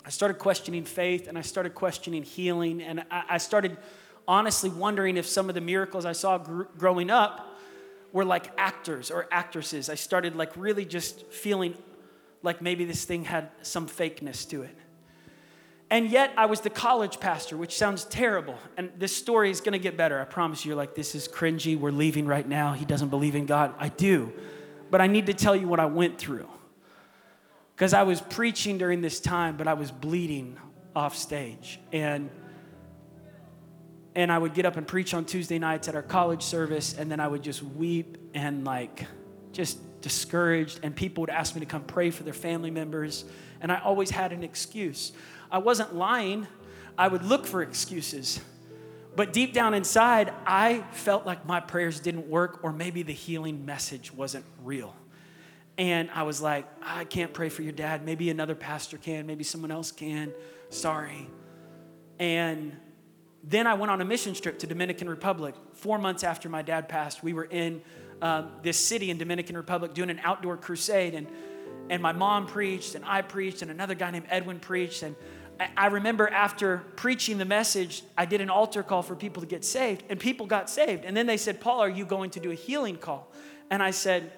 I 0.06 0.12
started 0.12 0.36
questioning 0.36 0.86
faith 0.86 1.28
and 1.28 1.38
I 1.38 1.42
started 1.42 1.76
questioning 1.76 2.24
healing, 2.24 2.82
and 2.82 3.02
I, 3.12 3.24
I 3.32 3.38
started 3.40 3.76
honestly 4.26 4.70
wondering 4.70 5.18
if 5.18 5.28
some 5.28 5.50
of 5.50 5.56
the 5.56 5.60
miracles 5.60 6.06
I 6.06 6.14
saw 6.14 6.38
gr- 6.38 6.64
growing 6.78 7.10
up 7.10 7.54
were 8.14 8.24
like 8.24 8.54
actors 8.58 9.12
or 9.12 9.28
actresses. 9.34 9.90
I 9.90 9.96
started 9.96 10.34
like 10.34 10.56
really 10.56 10.86
just 10.86 11.26
feeling 11.28 11.76
like 12.42 12.62
maybe 12.62 12.86
this 12.86 13.04
thing 13.04 13.26
had 13.26 13.50
some 13.64 13.86
fakeness 13.86 14.50
to 14.52 14.62
it. 14.62 14.78
And 15.96 16.10
yet, 16.10 16.34
I 16.36 16.46
was 16.48 16.60
the 16.60 16.70
college 16.70 17.22
pastor, 17.22 17.56
which 17.56 17.78
sounds 17.78 18.04
terrible. 18.04 18.60
And 18.76 18.92
this 18.98 19.16
story 19.16 19.50
is 19.50 19.62
going 19.62 19.72
to 19.72 19.80
get 19.80 19.96
better. 19.96 20.20
I 20.20 20.26
promise 20.26 20.66
you. 20.66 20.72
You're 20.72 20.76
like, 20.76 20.94
this 20.94 21.16
is 21.16 21.26
cringy. 21.26 21.80
We're 21.80 21.92
leaving 21.92 22.28
right 22.28 22.46
now. 22.46 22.74
He 22.74 22.84
doesn't 22.84 23.08
believe 23.08 23.34
in 23.34 23.46
God. 23.46 23.74
I 23.80 23.88
do. 23.88 24.34
But 24.92 25.00
I 25.00 25.08
need 25.08 25.28
to 25.28 25.34
tell 25.34 25.56
you 25.56 25.70
what 25.70 25.80
I 25.80 25.86
went 25.86 26.18
through. 26.18 26.50
Because 27.74 27.94
I 27.94 28.04
was 28.04 28.20
preaching 28.20 28.78
during 28.78 29.00
this 29.00 29.22
time, 29.22 29.56
but 29.56 29.70
I 29.70 29.76
was 29.76 29.90
bleeding 29.90 30.58
off 30.94 31.16
stage. 31.16 31.80
And 31.94 32.30
and 34.16 34.34
I 34.34 34.38
would 34.38 34.54
get 34.54 34.66
up 34.66 34.76
and 34.76 34.86
preach 34.86 35.14
on 35.14 35.24
Tuesday 35.24 35.60
nights 35.60 35.88
at 35.88 35.96
our 35.96 36.04
college 36.04 36.44
service, 36.44 36.94
and 36.98 37.10
then 37.10 37.22
I 37.22 37.30
would 37.30 37.42
just 37.42 37.64
weep 37.64 38.18
and 38.34 38.66
like 38.66 39.06
just 39.54 39.80
discouraged. 40.02 40.82
And 40.84 40.94
people 40.94 41.22
would 41.22 41.30
ask 41.30 41.56
me 41.56 41.62
to 41.62 41.66
come 41.66 41.84
pray 41.84 42.12
for 42.12 42.24
their 42.24 42.34
family 42.34 42.70
members, 42.70 43.24
and 43.62 43.72
I 43.72 43.80
always 43.80 44.10
had 44.10 44.34
an 44.34 44.44
excuse. 44.44 45.14
I 45.56 45.60
wasn't 45.60 45.96
lying. 45.96 46.48
I 46.98 47.08
would 47.08 47.24
look 47.24 47.46
for 47.46 47.62
excuses. 47.62 48.42
But 49.16 49.32
deep 49.32 49.54
down 49.54 49.74
inside, 49.74 50.34
I 50.46 50.84
felt 50.92 51.26
like 51.26 51.46
my 51.46 51.62
prayers 51.62 52.02
didn't 52.02 52.28
work, 52.28 52.60
or 52.62 52.74
maybe 52.74 53.04
the 53.04 53.14
healing 53.14 53.66
message 53.66 54.14
wasn't 54.14 54.44
real. 54.66 54.94
And 55.78 56.12
I 56.12 56.24
was 56.24 56.42
like, 56.42 56.68
I 56.84 57.06
can't 57.06 57.32
pray 57.32 57.48
for 57.48 57.62
your 57.62 57.72
dad. 57.72 58.04
Maybe 58.04 58.30
another 58.30 58.54
pastor 58.54 58.98
can. 58.98 59.28
Maybe 59.28 59.46
someone 59.46 59.72
else 59.72 59.94
can. 59.94 60.34
Sorry. 60.72 61.30
And 62.20 62.76
then 63.42 63.66
I 63.66 63.76
went 63.76 63.94
on 63.94 64.02
a 64.02 64.06
mission 64.06 64.34
trip 64.34 64.60
to 64.60 64.68
Dominican 64.68 65.10
Republic. 65.10 65.56
Four 65.72 66.00
months 66.00 66.26
after 66.26 66.50
my 66.50 66.64
dad 66.64 66.90
passed, 66.90 67.24
we 67.24 67.32
were 67.32 67.46
in 67.46 67.82
um, 68.22 68.52
this 68.62 68.78
city 68.78 69.10
in 69.10 69.18
Dominican 69.18 69.56
Republic 69.56 69.94
doing 69.94 70.10
an 70.10 70.20
outdoor 70.22 70.58
crusade. 70.58 71.14
And 71.14 71.28
and 71.90 72.02
my 72.02 72.14
mom 72.14 72.48
preached, 72.48 72.96
and 72.96 73.06
I 73.06 73.22
preached, 73.22 73.62
and 73.62 73.70
another 73.70 73.96
guy 73.96 74.12
named 74.12 74.26
Edwin 74.30 74.60
preached. 74.60 75.04
And 75.04 75.16
I 75.78 75.88
remember 75.88 76.28
after 76.28 76.80
preaching 76.96 77.38
the 77.38 77.46
message, 77.46 78.04
I 78.18 78.26
did 78.26 78.42
an 78.42 78.50
altar 78.50 78.84
call 78.84 79.02
for 79.02 79.16
people 79.16 79.42
to 79.42 79.48
get 79.48 79.64
saved, 79.64 80.04
and 80.10 80.20
people 80.20 80.46
got 80.46 80.70
saved. 80.70 81.06
And 81.06 81.16
then 81.16 81.28
they 81.28 81.38
said, 81.38 81.62
Paul, 81.62 81.80
are 81.80 81.90
you 81.90 82.06
going 82.06 82.32
to 82.32 82.40
do 82.40 82.52
a 82.52 82.56
healing 82.56 82.98
call? 82.98 83.32
And 83.70 83.82
I 83.82 83.92
said, 83.92 84.32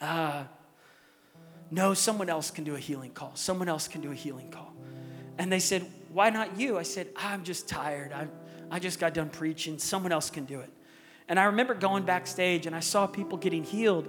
uh, 0.00 0.44
No, 1.70 1.94
someone 1.94 2.30
else 2.30 2.50
can 2.50 2.64
do 2.64 2.74
a 2.74 2.78
healing 2.78 3.10
call. 3.10 3.32
Someone 3.34 3.68
else 3.68 3.86
can 3.86 4.00
do 4.00 4.12
a 4.12 4.14
healing 4.14 4.50
call. 4.50 4.72
And 5.38 5.52
they 5.52 5.60
said, 5.60 5.86
Why 6.12 6.30
not 6.30 6.58
you? 6.58 6.78
I 6.78 6.82
said, 6.84 7.08
I'm 7.16 7.44
just 7.44 7.68
tired. 7.68 8.12
I, 8.12 8.26
I 8.70 8.78
just 8.78 8.98
got 8.98 9.14
done 9.14 9.28
preaching. 9.28 9.78
Someone 9.78 10.12
else 10.12 10.30
can 10.30 10.44
do 10.44 10.60
it. 10.60 10.70
And 11.28 11.38
I 11.38 11.44
remember 11.44 11.74
going 11.74 12.04
backstage 12.04 12.66
and 12.66 12.74
I 12.74 12.80
saw 12.80 13.06
people 13.06 13.38
getting 13.38 13.62
healed, 13.62 14.08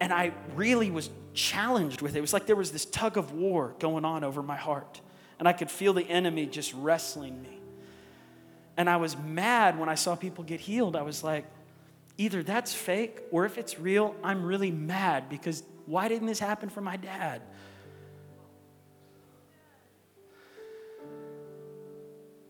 and 0.00 0.12
I 0.12 0.32
really 0.54 0.90
was 0.90 1.08
challenged 1.32 2.02
with 2.02 2.14
it. 2.14 2.18
It 2.18 2.20
was 2.20 2.32
like 2.32 2.46
there 2.46 2.54
was 2.54 2.70
this 2.70 2.84
tug 2.84 3.16
of 3.16 3.32
war 3.32 3.74
going 3.78 4.04
on 4.04 4.24
over 4.24 4.42
my 4.42 4.56
heart, 4.56 5.00
and 5.38 5.48
I 5.48 5.52
could 5.52 5.70
feel 5.70 5.92
the 5.92 6.08
enemy 6.08 6.46
just 6.46 6.72
wrestling 6.74 7.40
me. 7.42 7.60
And 8.76 8.90
I 8.90 8.96
was 8.96 9.16
mad 9.16 9.78
when 9.78 9.88
I 9.88 9.94
saw 9.94 10.16
people 10.16 10.44
get 10.44 10.60
healed. 10.60 10.96
I 10.96 11.02
was 11.02 11.22
like, 11.22 11.46
either 12.18 12.42
that's 12.42 12.74
fake, 12.74 13.20
or 13.30 13.44
if 13.44 13.58
it's 13.58 13.78
real, 13.78 14.14
I'm 14.22 14.44
really 14.44 14.70
mad 14.70 15.28
because 15.28 15.62
why 15.86 16.08
didn't 16.08 16.26
this 16.26 16.38
happen 16.38 16.68
for 16.68 16.80
my 16.80 16.96
dad? 16.96 17.42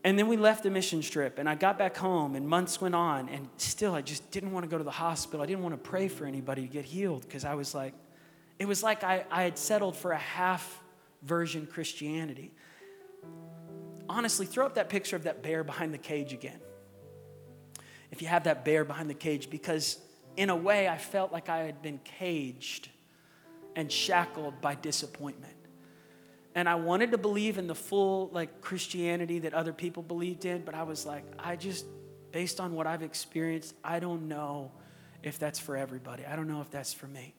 And 0.04 0.18
then 0.18 0.28
we 0.28 0.36
left 0.36 0.62
the 0.62 0.70
mission 0.70 1.00
trip, 1.00 1.38
and 1.38 1.48
I 1.48 1.54
got 1.54 1.78
back 1.78 1.96
home, 1.96 2.36
and 2.36 2.46
months 2.46 2.78
went 2.78 2.94
on, 2.94 3.30
and 3.30 3.48
still 3.56 3.94
I 3.94 4.02
just 4.02 4.30
didn't 4.30 4.52
want 4.52 4.64
to 4.64 4.68
go 4.68 4.76
to 4.76 4.84
the 4.84 4.90
hospital. 4.90 5.42
I 5.42 5.46
didn't 5.46 5.62
want 5.62 5.74
to 5.82 5.90
pray 5.90 6.08
for 6.08 6.26
anybody 6.26 6.60
to 6.60 6.68
get 6.68 6.84
healed 6.84 7.22
because 7.22 7.46
I 7.46 7.54
was 7.54 7.74
like, 7.74 7.94
it 8.58 8.68
was 8.68 8.82
like 8.82 9.02
I, 9.02 9.24
I 9.30 9.44
had 9.44 9.56
settled 9.56 9.96
for 9.96 10.12
a 10.12 10.18
half 10.18 10.82
version 11.22 11.66
Christianity. 11.66 12.52
Honestly, 14.08 14.46
throw 14.46 14.66
up 14.66 14.74
that 14.74 14.88
picture 14.88 15.16
of 15.16 15.24
that 15.24 15.42
bear 15.42 15.64
behind 15.64 15.94
the 15.94 15.98
cage 15.98 16.32
again. 16.32 16.60
If 18.10 18.22
you 18.22 18.28
have 18.28 18.44
that 18.44 18.64
bear 18.64 18.84
behind 18.84 19.10
the 19.10 19.14
cage, 19.14 19.50
because 19.50 19.98
in 20.36 20.50
a 20.50 20.56
way 20.56 20.88
I 20.88 20.98
felt 20.98 21.32
like 21.32 21.48
I 21.48 21.58
had 21.58 21.82
been 21.82 21.98
caged 22.04 22.88
and 23.74 23.90
shackled 23.90 24.60
by 24.60 24.74
disappointment 24.74 25.54
and 26.54 26.68
I 26.68 26.76
wanted 26.76 27.10
to 27.10 27.18
believe 27.18 27.58
in 27.58 27.66
the 27.66 27.74
full 27.74 28.30
like 28.32 28.60
Christianity 28.60 29.40
that 29.40 29.54
other 29.54 29.72
people 29.72 30.02
believed 30.02 30.44
in, 30.44 30.62
but 30.62 30.74
I 30.74 30.84
was 30.84 31.04
like, 31.04 31.24
I 31.38 31.56
just, 31.56 31.84
based 32.30 32.60
on 32.60 32.74
what 32.74 32.86
I've 32.86 33.02
experienced, 33.02 33.74
I 33.82 33.98
don't 33.98 34.28
know 34.28 34.70
if 35.22 35.38
that's 35.38 35.58
for 35.58 35.76
everybody. 35.76 36.24
I 36.24 36.36
don't 36.36 36.46
know 36.46 36.60
if 36.60 36.70
that's 36.70 36.92
for 36.92 37.08
me. 37.08 37.34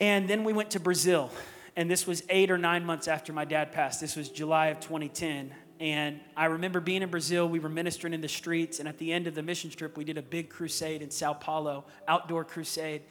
And 0.00 0.28
then 0.28 0.42
we 0.42 0.52
went 0.52 0.72
to 0.72 0.80
Brazil, 0.80 1.30
and 1.76 1.90
this 1.90 2.06
was 2.06 2.22
eight 2.28 2.50
or 2.50 2.58
nine 2.58 2.84
months 2.84 3.08
after 3.08 3.32
my 3.32 3.44
dad 3.44 3.72
passed. 3.72 4.00
This 4.00 4.16
was 4.16 4.28
July 4.28 4.68
of 4.68 4.80
2010. 4.80 5.52
And 5.80 6.20
I 6.36 6.46
remember 6.46 6.80
being 6.80 7.02
in 7.02 7.10
Brazil, 7.10 7.48
we 7.48 7.58
were 7.58 7.68
ministering 7.68 8.14
in 8.14 8.20
the 8.20 8.28
streets, 8.28 8.78
and 8.78 8.88
at 8.88 8.98
the 8.98 9.12
end 9.12 9.26
of 9.26 9.34
the 9.34 9.42
mission 9.42 9.70
trip, 9.70 9.96
we 9.96 10.04
did 10.04 10.16
a 10.16 10.22
big 10.22 10.48
crusade 10.48 11.02
in 11.02 11.10
Sao 11.10 11.34
Paulo, 11.34 11.84
outdoor 12.06 12.44
crusade 12.44 13.02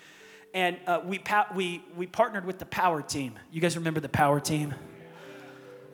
and 0.54 0.78
uh, 0.86 1.02
we, 1.04 1.22
we, 1.56 1.84
we 1.98 2.06
partnered 2.06 2.46
with 2.46 2.60
the 2.60 2.66
power 2.66 3.02
team. 3.02 3.34
You 3.52 3.60
guys 3.60 3.76
remember 3.76 4.00
the 4.00 4.10
power 4.10 4.40
team? 4.40 4.76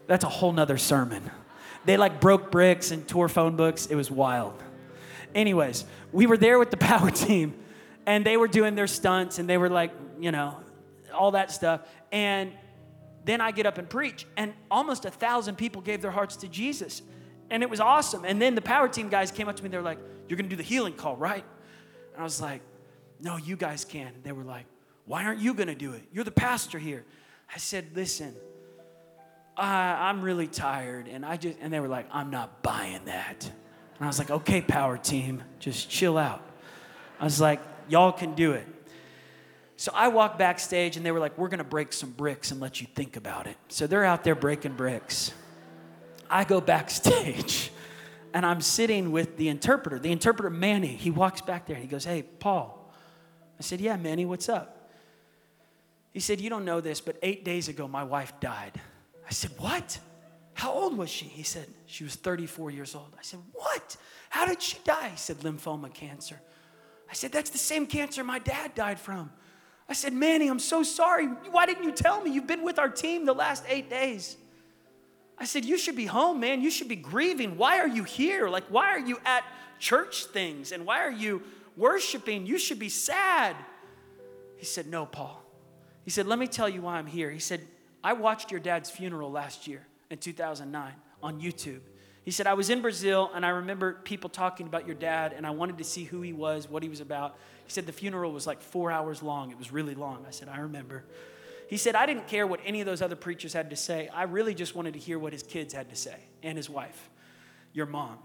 That's 0.08 0.26
a 0.26 0.30
whole 0.30 0.52
nother 0.52 0.78
sermon. 0.78 1.30
They 1.86 1.96
like 1.96 2.20
broke 2.20 2.52
bricks 2.52 2.92
and 2.92 3.08
tore 3.08 3.30
phone 3.30 3.56
books. 3.56 3.86
It 3.86 3.96
was 3.96 4.12
wild. 4.12 4.62
Anyways, 5.34 5.86
we 6.12 6.28
were 6.28 6.38
there 6.38 6.60
with 6.60 6.72
the 6.72 6.78
power 6.78 7.10
team 7.10 7.54
and 8.06 8.26
they 8.26 8.36
were 8.36 8.48
doing 8.48 8.76
their 8.76 8.88
stunts 8.88 9.40
and 9.40 9.48
they 9.48 9.58
were 9.58 9.70
like, 9.70 9.92
you 10.20 10.32
know, 10.32 10.58
all 11.14 11.32
that 11.32 11.52
stuff. 11.52 11.82
And 12.12 12.52
then 13.26 13.42
I 13.42 13.52
get 13.52 13.66
up 13.66 13.78
and 13.78 13.90
preach, 13.90 14.26
and 14.38 14.54
almost 14.72 15.06
a 15.06 15.12
thousand 15.12 15.58
people 15.58 15.82
gave 15.82 16.02
their 16.02 16.12
hearts 16.12 16.36
to 16.38 16.48
Jesus. 16.48 17.02
And 17.50 17.64
it 17.64 17.70
was 17.70 17.80
awesome. 17.80 18.26
And 18.26 18.42
then 18.42 18.56
the 18.56 18.62
power 18.62 18.88
team 18.88 19.10
guys 19.10 19.32
came 19.32 19.48
up 19.48 19.56
to 19.56 19.64
me, 19.64 19.70
they're 19.70 19.82
like, 19.82 20.00
You're 20.28 20.38
gonna 20.38 20.50
do 20.50 20.56
the 20.56 20.64
healing 20.64 20.94
call, 20.94 21.16
right? 21.16 21.44
And 22.14 22.22
I 22.22 22.24
was 22.24 22.42
like, 22.42 22.62
no, 23.20 23.38
you 23.38 23.56
guys 23.56 23.86
can. 23.86 24.14
They 24.24 24.32
were 24.32 24.44
like, 24.44 24.66
Why 25.06 25.26
aren't 25.26 25.40
you 25.40 25.54
to 25.54 25.76
do 25.76 25.94
it? 25.94 26.04
You're 26.12 26.24
the 26.24 26.32
pastor 26.32 26.80
here. 26.80 27.06
I 27.54 27.58
said, 27.58 27.88
Listen, 27.96 28.36
I'm 29.58 30.22
really 30.22 30.48
tired. 30.48 31.08
And 31.08 31.26
I 31.26 31.38
just, 31.38 31.58
and 31.62 31.72
they 31.72 31.80
were 31.80 31.88
like, 31.88 32.08
I'm 32.12 32.30
not 32.30 32.64
buying 32.64 33.06
that. 33.06 33.46
And 33.46 34.06
I 34.06 34.08
was 34.08 34.20
like, 34.20 34.32
Okay, 34.32 34.62
power 34.62 34.98
team, 34.98 35.44
just 35.60 35.90
chill 35.90 36.18
out. 36.18 36.46
I 37.20 37.26
was 37.26 37.42
like, 37.42 37.62
Y'all 37.90 38.12
can 38.12 38.36
do 38.36 38.54
it. 38.54 38.68
So 39.80 39.94
I 39.96 40.10
walked 40.10 40.38
backstage 40.38 40.98
and 40.98 41.06
they 41.06 41.12
were 41.14 41.22
like, 41.22 41.38
We're 41.38 41.48
going 41.48 41.60
to 41.60 41.64
break 41.64 41.94
some 41.94 42.12
bricks 42.12 42.52
and 42.52 42.60
let 42.60 42.82
you 42.82 42.88
think 42.96 43.16
about 43.16 43.48
it. 43.48 43.56
So 43.70 43.88
they're 43.88 44.04
out 44.04 44.26
there 44.26 44.36
breaking 44.36 44.74
bricks. 44.74 45.32
I 46.30 46.44
go 46.44 46.60
backstage 46.60 47.72
and 48.34 48.46
I'm 48.46 48.60
sitting 48.60 49.14
with 49.14 49.38
the 49.38 49.48
interpreter. 49.48 49.98
The 49.98 50.12
interpreter, 50.12 50.50
Manny, 50.50 50.88
he 50.88 51.12
walks 51.12 51.40
back 51.40 51.66
there 51.66 51.78
and 51.78 51.84
he 51.86 51.90
goes, 51.90 52.04
Hey, 52.04 52.24
Paul, 52.24 52.92
I 53.58 53.64
said, 53.64 53.80
Yeah, 53.80 53.96
Manny, 53.96 54.26
what's 54.26 54.50
up? 54.50 54.90
He 56.12 56.20
said, 56.20 56.42
You 56.42 56.50
don't 56.50 56.66
know 56.66 56.82
this, 56.82 57.00
but 57.00 57.16
eight 57.24 57.46
days 57.46 57.70
ago, 57.70 57.88
my 57.88 58.04
wife 58.04 58.34
died. 58.42 58.82
I 59.26 59.32
said, 59.32 59.52
What? 59.60 59.98
How 60.56 60.74
old 60.74 60.98
was 60.98 61.10
she? 61.10 61.24
He 61.24 61.44
said, 61.44 61.68
She 61.86 62.04
was 62.04 62.16
34 62.16 62.72
years 62.72 62.96
old. 62.96 63.16
I 63.18 63.22
said, 63.22 63.40
What? 63.54 63.96
How 64.30 64.46
did 64.46 64.62
she 64.62 64.78
die? 64.84 65.08
He 65.12 65.18
said, 65.18 65.38
Lymphoma 65.38 65.94
cancer. 65.94 66.42
I 67.10 67.14
said, 67.14 67.32
That's 67.32 67.50
the 67.50 67.58
same 67.58 67.88
cancer 67.88 68.26
my 68.26 68.40
dad 68.40 68.76
died 68.76 69.00
from. 69.00 69.32
I 69.90 69.94
said, 69.94 70.14
Manny, 70.14 70.48
I'm 70.48 70.60
so 70.60 70.84
sorry. 70.84 71.26
Why 71.26 71.66
didn't 71.66 71.84
you 71.84 71.92
tell 71.92 72.22
me? 72.22 72.32
You've 72.32 72.48
been 72.48 72.64
with 72.64 72.78
our 72.78 72.90
team 72.90 73.26
the 73.26 73.34
last 73.34 73.64
eight 73.68 73.90
days. 73.90 74.38
I 75.38 75.46
said, 75.46 75.66
You 75.66 75.78
should 75.78 75.96
be 75.96 76.06
home, 76.06 76.40
man. 76.40 76.62
You 76.62 76.70
should 76.70 76.88
be 76.88 76.96
grieving. 76.96 77.58
Why 77.58 77.80
are 77.80 77.88
you 77.88 78.04
here? 78.04 78.50
Like, 78.50 78.66
why 78.70 78.88
are 78.90 79.00
you 79.00 79.20
at 79.26 79.44
church 79.80 80.26
things? 80.26 80.72
And 80.72 80.86
why 80.86 81.00
are 81.00 81.12
you 81.12 81.42
worshiping. 81.80 82.46
You 82.46 82.60
should 82.60 82.78
be 82.78 82.90
sad. 82.90 83.56
He 84.58 84.66
said, 84.66 84.86
No, 84.86 85.06
Paul. 85.08 85.42
He 86.04 86.12
said, 86.12 86.28
Let 86.28 86.38
me 86.38 86.46
tell 86.46 86.70
you 86.70 86.84
why 86.84 86.98
I'm 86.98 87.08
here. 87.08 87.32
He 87.32 87.40
said, 87.40 87.62
I 88.04 88.14
watched 88.14 88.52
your 88.52 88.60
dad's 88.60 88.92
funeral 88.92 89.32
last 89.32 89.66
year 89.66 89.88
in 90.12 90.20
2009 90.20 90.94
on 91.24 91.42
YouTube. 91.42 91.80
He 92.24 92.32
said, 92.32 92.46
I 92.46 92.54
was 92.54 92.70
in 92.70 92.82
Brazil 92.82 93.32
and 93.34 93.46
I 93.46 93.50
remember 93.50 93.94
people 94.04 94.30
talking 94.30 94.68
about 94.68 94.86
your 94.86 94.96
dad 94.96 95.34
and 95.36 95.48
I 95.48 95.50
wanted 95.52 95.80
to 95.80 95.84
see 95.84 96.04
who 96.04 96.22
he 96.22 96.34
was, 96.34 96.70
what 96.70 96.84
he 96.84 96.90
was 96.90 97.00
about. 97.00 97.38
He 97.70 97.74
said, 97.74 97.86
The 97.86 97.92
funeral 97.92 98.32
was 98.32 98.48
like 98.48 98.64
four 98.64 98.92
hours 98.92 99.22
long. 99.22 99.52
It 99.52 99.60
was 99.60 99.72
really 99.72 99.94
long. 99.94 100.26
I 100.28 100.32
said, 100.32 100.50
I 100.50 100.58
remember. 100.62 101.06
He 101.68 101.78
said, 101.78 101.94
I 101.94 102.08
didn't 102.08 102.28
care 102.28 102.48
what 102.48 102.60
any 102.66 102.82
of 102.82 102.88
those 102.88 103.04
other 103.04 103.16
preachers 103.16 103.54
had 103.54 103.70
to 103.70 103.76
say. 103.76 104.10
I 104.12 104.24
really 104.24 104.56
just 104.56 104.74
wanted 104.74 104.94
to 104.94 105.00
hear 105.00 105.20
what 105.20 105.34
his 105.34 105.44
kids 105.44 105.72
had 105.72 105.88
to 105.92 105.96
say 105.96 106.16
and 106.42 106.58
his 106.58 106.68
wife, 106.68 107.12
your 107.72 107.86
mom. 107.86 108.18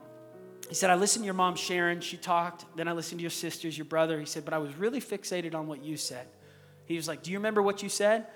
He 0.70 0.74
said, 0.74 0.88
I 0.88 0.94
listened 0.94 1.24
to 1.24 1.26
your 1.26 1.34
mom, 1.34 1.56
Sharon. 1.56 2.00
She 2.00 2.16
talked. 2.16 2.64
Then 2.74 2.88
I 2.88 2.92
listened 2.92 3.18
to 3.18 3.22
your 3.22 3.30
sisters, 3.30 3.76
your 3.76 3.84
brother. 3.84 4.18
He 4.18 4.24
said, 4.24 4.46
but 4.46 4.54
I 4.54 4.58
was 4.58 4.74
really 4.76 4.98
fixated 4.98 5.54
on 5.54 5.66
what 5.66 5.84
you 5.84 5.98
said. 5.98 6.26
He 6.86 6.96
was 6.96 7.06
like, 7.06 7.22
Do 7.22 7.30
you 7.30 7.36
remember 7.36 7.60
what 7.60 7.82
you 7.82 7.90
said? 7.90 8.26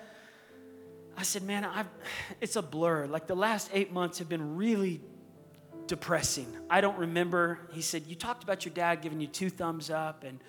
I 1.17 1.23
said, 1.23 1.41
Man, 1.41 1.65
I've, 1.65 1.89
it's 2.39 2.55
a 2.55 2.61
blur. 2.61 3.07
Like 3.07 3.25
the 3.25 3.35
last 3.35 3.71
eight 3.73 3.91
months 3.91 4.19
have 4.19 4.29
been 4.29 4.57
really 4.57 5.01
depressing. 5.87 6.55
I 6.69 6.81
don't 6.81 6.99
remember. 6.99 7.61
He 7.71 7.81
said, 7.81 8.03
You 8.05 8.13
talked 8.13 8.43
about 8.43 8.63
your 8.63 8.75
dad 8.75 9.01
giving 9.01 9.19
you 9.19 9.27
two 9.27 9.49
thumbs 9.49 9.89
up. 9.89 10.23
And 10.23 10.39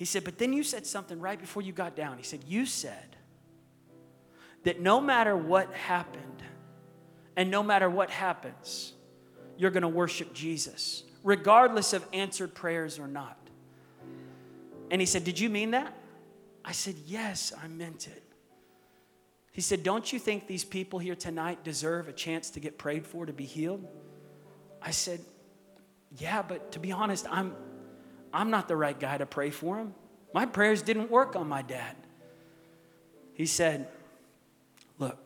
he 0.00 0.06
said, 0.06 0.24
But 0.24 0.38
then 0.38 0.54
you 0.54 0.62
said 0.62 0.86
something 0.86 1.20
right 1.20 1.38
before 1.38 1.60
you 1.60 1.74
got 1.74 1.94
down. 1.94 2.16
He 2.16 2.22
said, 2.22 2.40
You 2.48 2.64
said 2.64 3.16
that 4.62 4.80
no 4.80 4.98
matter 4.98 5.36
what 5.36 5.70
happened 5.74 6.42
and 7.36 7.50
no 7.50 7.62
matter 7.62 7.90
what 7.90 8.08
happens, 8.08 8.94
you're 9.58 9.70
going 9.70 9.82
to 9.82 9.88
worship 9.88 10.32
Jesus, 10.32 11.02
regardless 11.22 11.92
of 11.92 12.02
answered 12.14 12.54
prayers 12.54 12.98
or 12.98 13.08
not. 13.08 13.36
And 14.90 15.02
he 15.02 15.06
said, 15.06 15.22
Did 15.22 15.38
you 15.38 15.50
mean 15.50 15.72
that? 15.72 15.92
I 16.64 16.72
said, 16.72 16.94
Yes, 17.04 17.52
I 17.62 17.68
meant 17.68 18.06
it. 18.06 18.22
He 19.52 19.60
said, 19.60 19.82
Don't 19.82 20.10
you 20.10 20.18
think 20.18 20.46
these 20.46 20.64
people 20.64 20.98
here 20.98 21.14
tonight 21.14 21.62
deserve 21.62 22.08
a 22.08 22.12
chance 22.14 22.48
to 22.52 22.60
get 22.60 22.78
prayed 22.78 23.06
for 23.06 23.26
to 23.26 23.34
be 23.34 23.44
healed? 23.44 23.86
I 24.80 24.92
said, 24.92 25.20
Yeah, 26.16 26.40
but 26.40 26.72
to 26.72 26.78
be 26.78 26.90
honest, 26.90 27.26
I'm, 27.30 27.54
I'm 28.32 28.50
not 28.50 28.68
the 28.68 28.76
right 28.76 28.98
guy 28.98 29.18
to 29.18 29.26
pray 29.26 29.50
for 29.50 29.78
him. 29.78 29.94
My 30.32 30.46
prayers 30.46 30.82
didn't 30.82 31.10
work 31.10 31.36
on 31.36 31.48
my 31.48 31.62
dad. 31.62 31.96
He 33.34 33.46
said, 33.46 33.88
Look, 34.98 35.18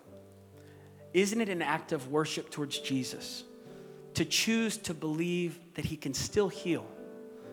isn't 1.12 1.40
it 1.40 1.48
an 1.48 1.62
act 1.62 1.92
of 1.92 2.08
worship 2.08 2.50
towards 2.50 2.78
Jesus 2.78 3.44
to 4.14 4.24
choose 4.24 4.76
to 4.78 4.94
believe 4.94 5.58
that 5.74 5.84
He 5.84 5.96
can 5.96 6.14
still 6.14 6.48
heal, 6.48 6.86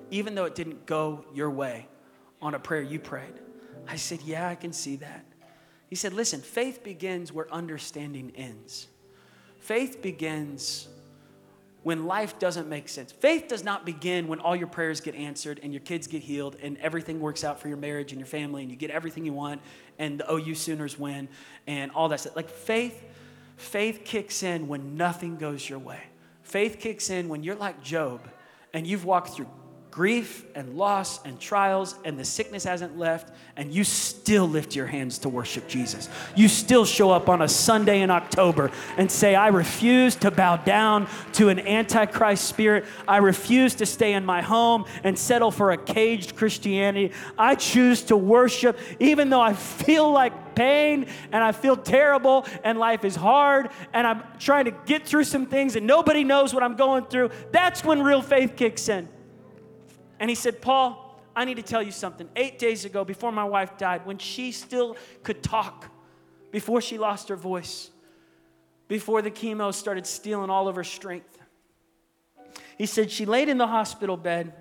even 0.09 0.35
though 0.35 0.45
it 0.45 0.55
didn't 0.55 0.85
go 0.85 1.25
your 1.33 1.49
way 1.49 1.87
on 2.41 2.55
a 2.55 2.59
prayer 2.59 2.81
you 2.81 2.99
prayed. 2.99 3.33
I 3.87 3.95
said, 3.95 4.21
Yeah, 4.21 4.47
I 4.47 4.55
can 4.55 4.73
see 4.73 4.97
that. 4.97 5.25
He 5.87 5.95
said, 5.95 6.13
Listen, 6.13 6.39
faith 6.39 6.83
begins 6.83 7.31
where 7.31 7.51
understanding 7.51 8.31
ends. 8.35 8.87
Faith 9.59 10.01
begins 10.01 10.87
when 11.83 12.05
life 12.05 12.37
doesn't 12.37 12.67
make 12.67 12.87
sense. 12.87 13.11
Faith 13.11 13.47
does 13.47 13.63
not 13.63 13.85
begin 13.85 14.27
when 14.27 14.39
all 14.39 14.55
your 14.55 14.67
prayers 14.67 15.01
get 15.01 15.15
answered 15.15 15.59
and 15.63 15.73
your 15.73 15.79
kids 15.79 16.05
get 16.07 16.21
healed 16.21 16.55
and 16.61 16.77
everything 16.77 17.19
works 17.19 17.43
out 17.43 17.59
for 17.59 17.67
your 17.67 17.77
marriage 17.77 18.11
and 18.11 18.19
your 18.19 18.27
family 18.27 18.61
and 18.61 18.69
you 18.69 18.77
get 18.77 18.91
everything 18.91 19.25
you 19.25 19.33
want 19.33 19.61
and 19.97 20.19
the 20.19 20.31
OU 20.31 20.55
Sooners 20.55 20.99
win 20.99 21.27
and 21.65 21.91
all 21.91 22.07
that 22.09 22.19
stuff. 22.19 22.35
Like 22.35 22.49
faith, 22.49 23.03
faith 23.57 24.01
kicks 24.05 24.43
in 24.43 24.67
when 24.67 24.95
nothing 24.95 25.37
goes 25.37 25.67
your 25.67 25.79
way. 25.79 26.03
Faith 26.43 26.77
kicks 26.79 27.09
in 27.09 27.29
when 27.29 27.43
you're 27.43 27.55
like 27.55 27.81
Job 27.83 28.29
and 28.73 28.85
you've 28.85 29.05
walked 29.05 29.29
through 29.29 29.49
grief 29.91 30.45
and 30.55 30.77
loss 30.77 31.23
and 31.25 31.37
trials, 31.37 31.95
and 32.05 32.17
the 32.17 32.23
sickness 32.23 32.63
hasn't 32.63 32.97
left, 32.97 33.33
and 33.57 33.73
you 33.73 33.83
still 33.83 34.47
lift 34.47 34.73
your 34.73 34.87
hands 34.87 35.19
to 35.19 35.29
worship 35.29 35.67
Jesus. 35.67 36.07
You 36.33 36.47
still 36.47 36.85
show 36.85 37.11
up 37.11 37.27
on 37.27 37.41
a 37.41 37.47
Sunday 37.47 38.01
in 38.01 38.09
October 38.09 38.71
and 38.97 39.11
say, 39.11 39.35
I 39.35 39.49
refuse 39.49 40.15
to 40.17 40.31
bow 40.31 40.55
down 40.55 41.07
to 41.33 41.49
an 41.49 41.59
antichrist 41.59 42.45
spirit. 42.45 42.85
I 43.05 43.17
refuse 43.17 43.75
to 43.75 43.85
stay 43.85 44.13
in 44.13 44.25
my 44.25 44.41
home 44.41 44.85
and 45.03 45.19
settle 45.19 45.51
for 45.51 45.71
a 45.71 45.77
caged 45.77 46.37
Christianity. 46.37 47.13
I 47.37 47.55
choose 47.55 48.03
to 48.03 48.15
worship, 48.15 48.79
even 48.99 49.29
though 49.29 49.41
I 49.41 49.53
feel 49.53 50.09
like 50.09 50.55
pain 50.55 51.07
and 51.31 51.43
I 51.43 51.51
feel 51.51 51.75
terrible 51.75 52.45
and 52.63 52.79
life 52.79 53.03
is 53.03 53.15
hard 53.15 53.69
and 53.93 54.07
I'm 54.07 54.23
trying 54.39 54.65
to 54.65 54.71
get 54.85 55.05
through 55.05 55.23
some 55.25 55.45
things 55.45 55.75
and 55.75 55.85
nobody 55.85 56.23
knows 56.23 56.53
what 56.53 56.63
I'm 56.63 56.75
going 56.75 57.05
through. 57.05 57.31
That's 57.51 57.83
when 57.83 58.01
real 58.01 58.21
faith 58.21 58.55
kicks 58.55 58.87
in. 58.89 59.07
And 60.21 60.29
he 60.29 60.35
said, 60.35 60.61
Paul, 60.61 61.19
I 61.35 61.45
need 61.45 61.57
to 61.57 61.63
tell 61.63 61.81
you 61.81 61.91
something. 61.91 62.29
Eight 62.35 62.59
days 62.59 62.85
ago, 62.85 63.03
before 63.03 63.31
my 63.31 63.43
wife 63.43 63.75
died, 63.75 64.05
when 64.05 64.19
she 64.19 64.51
still 64.51 64.95
could 65.23 65.41
talk, 65.41 65.91
before 66.51 66.79
she 66.79 66.99
lost 66.99 67.29
her 67.29 67.35
voice, 67.35 67.89
before 68.87 69.23
the 69.23 69.31
chemo 69.31 69.73
started 69.73 70.05
stealing 70.05 70.51
all 70.51 70.67
of 70.67 70.75
her 70.75 70.83
strength, 70.83 71.39
he 72.77 72.85
said 72.85 73.09
she 73.09 73.25
laid 73.25 73.49
in 73.49 73.57
the 73.57 73.65
hospital 73.65 74.15
bed 74.15 74.53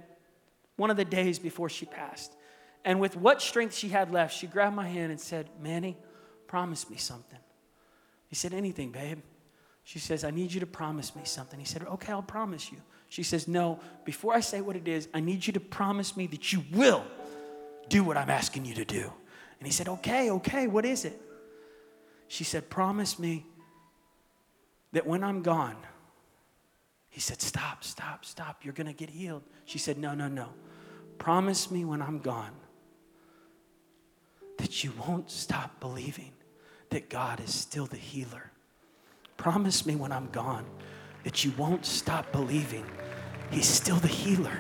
one 0.76 0.90
of 0.90 0.96
the 0.96 1.04
days 1.04 1.38
before 1.38 1.68
she 1.68 1.84
passed. 1.84 2.34
And 2.82 2.98
with 2.98 3.14
what 3.14 3.42
strength 3.42 3.74
she 3.74 3.88
had 3.88 4.11
left, 4.11 4.34
she 4.34 4.46
grabbed 4.46 4.74
my 4.74 4.88
hand 4.88 5.11
and 5.11 5.20
said, 5.20 5.50
Manny, 5.61 5.98
promise 6.46 6.88
me 6.88 6.96
something. 6.96 7.38
He 8.28 8.34
said, 8.34 8.54
Anything, 8.54 8.92
babe. 8.92 9.18
She 9.84 9.98
says, 9.98 10.24
I 10.24 10.30
need 10.30 10.54
you 10.54 10.61
to 10.61 10.66
promise 10.66 11.14
me 11.14 11.22
something. 11.24 11.58
He 11.58 11.66
said, 11.66 11.82
Okay, 11.82 12.12
I'll 12.12 12.22
promise 12.22 12.72
you. 12.72 12.78
She 13.11 13.24
says, 13.24 13.46
No, 13.46 13.80
before 14.04 14.32
I 14.32 14.40
say 14.40 14.62
what 14.62 14.76
it 14.76 14.88
is, 14.88 15.08
I 15.12 15.20
need 15.20 15.46
you 15.46 15.52
to 15.52 15.61
promise 15.61 16.16
me 16.16 16.26
that 16.28 16.52
you 16.52 16.64
will 16.72 17.04
do 17.90 18.02
what 18.02 18.16
I'm 18.16 18.30
asking 18.30 18.64
you 18.64 18.74
to 18.76 18.84
do. 18.84 19.12
And 19.58 19.66
he 19.66 19.72
said, 19.72 19.88
Okay, 19.88 20.30
okay, 20.30 20.66
what 20.68 20.86
is 20.86 21.04
it? 21.04 21.20
She 22.28 22.44
said, 22.44 22.70
Promise 22.70 23.18
me 23.18 23.44
that 24.92 25.06
when 25.06 25.22
I'm 25.22 25.42
gone, 25.42 25.76
he 27.11 27.20
said, 27.20 27.42
Stop, 27.42 27.82
stop, 27.82 28.24
stop. 28.24 28.64
You're 28.64 28.74
going 28.74 28.86
to 28.86 28.92
get 28.92 29.11
healed. 29.11 29.42
She 29.64 29.78
said, 29.78 29.98
No, 29.98 30.14
no, 30.14 30.28
no. 30.28 30.48
Promise 31.18 31.70
me 31.70 31.84
when 31.84 32.00
I'm 32.00 32.20
gone 32.20 32.54
that 34.58 34.84
you 34.84 34.92
won't 35.06 35.30
stop 35.30 35.80
believing 35.80 36.30
that 36.90 37.11
God 37.11 37.40
is 37.40 37.52
still 37.52 37.86
the 37.86 37.96
healer. 37.96 38.52
Promise 39.36 39.84
me 39.84 39.96
when 39.96 40.12
I'm 40.12 40.28
gone 40.30 40.66
that 41.24 41.44
you 41.44 41.52
won't 41.56 41.84
stop 41.84 42.30
believing 42.32 42.84
He's 43.50 43.66
still 43.66 43.96
the 43.96 44.08
healer. 44.08 44.58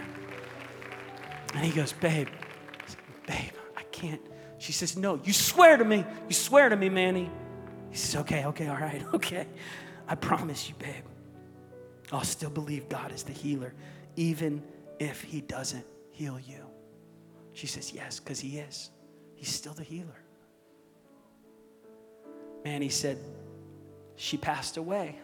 And 1.54 1.64
he 1.64 1.70
goes, 1.70 1.92
Babe, 1.92 2.28
babe, 3.26 3.52
I 3.76 3.82
can't. 3.92 4.20
She 4.58 4.72
says, 4.72 4.96
No, 4.96 5.20
you 5.24 5.32
swear 5.32 5.76
to 5.76 5.84
me. 5.84 6.04
You 6.28 6.34
swear 6.34 6.68
to 6.68 6.76
me, 6.76 6.88
Manny. 6.88 7.30
He 7.90 7.96
says, 7.96 8.20
Okay, 8.22 8.44
okay, 8.46 8.68
all 8.68 8.76
right, 8.76 9.02
okay. 9.14 9.46
I 10.08 10.14
promise 10.16 10.68
you, 10.68 10.74
babe. 10.78 11.04
I'll 12.12 12.24
still 12.24 12.50
believe 12.50 12.88
God 12.88 13.12
is 13.12 13.22
the 13.22 13.32
healer, 13.32 13.72
even 14.16 14.62
if 14.98 15.22
He 15.22 15.40
doesn't 15.40 15.86
heal 16.10 16.38
you. 16.40 16.66
She 17.52 17.68
says, 17.68 17.92
Yes, 17.92 18.18
because 18.18 18.40
He 18.40 18.58
is. 18.58 18.90
He's 19.36 19.50
still 19.50 19.72
the 19.72 19.84
healer. 19.84 20.18
Manny 22.64 22.88
said, 22.88 23.18
She 24.16 24.36
passed 24.36 24.76
away. 24.76 25.18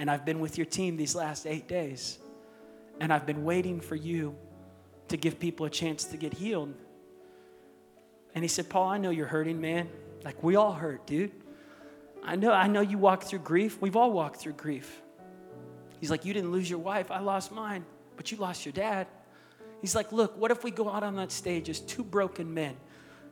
And 0.00 0.10
I've 0.10 0.24
been 0.24 0.40
with 0.40 0.56
your 0.56 0.64
team 0.64 0.96
these 0.96 1.14
last 1.14 1.46
eight 1.46 1.68
days. 1.68 2.18
And 3.00 3.12
I've 3.12 3.26
been 3.26 3.44
waiting 3.44 3.82
for 3.82 3.96
you 3.96 4.34
to 5.08 5.18
give 5.18 5.38
people 5.38 5.66
a 5.66 5.70
chance 5.70 6.04
to 6.04 6.16
get 6.16 6.32
healed. 6.32 6.72
And 8.34 8.42
he 8.42 8.48
said, 8.48 8.70
Paul, 8.70 8.88
I 8.88 8.96
know 8.96 9.10
you're 9.10 9.26
hurting, 9.26 9.60
man. 9.60 9.90
Like 10.24 10.42
we 10.42 10.56
all 10.56 10.72
hurt, 10.72 11.06
dude. 11.06 11.32
I 12.24 12.36
know, 12.36 12.50
I 12.50 12.66
know 12.66 12.80
you 12.80 12.96
walk 12.96 13.24
through 13.24 13.40
grief. 13.40 13.78
We've 13.82 13.94
all 13.94 14.10
walked 14.10 14.40
through 14.40 14.54
grief. 14.54 15.02
He's 16.00 16.10
like, 16.10 16.24
You 16.24 16.32
didn't 16.32 16.50
lose 16.50 16.70
your 16.70 16.78
wife. 16.78 17.10
I 17.10 17.20
lost 17.20 17.52
mine, 17.52 17.84
but 18.16 18.32
you 18.32 18.38
lost 18.38 18.64
your 18.64 18.72
dad. 18.72 19.06
He's 19.82 19.94
like, 19.94 20.12
Look, 20.12 20.34
what 20.38 20.50
if 20.50 20.64
we 20.64 20.70
go 20.70 20.88
out 20.88 21.02
on 21.02 21.16
that 21.16 21.30
stage 21.30 21.68
as 21.68 21.78
two 21.78 22.04
broken 22.04 22.54
men, 22.54 22.74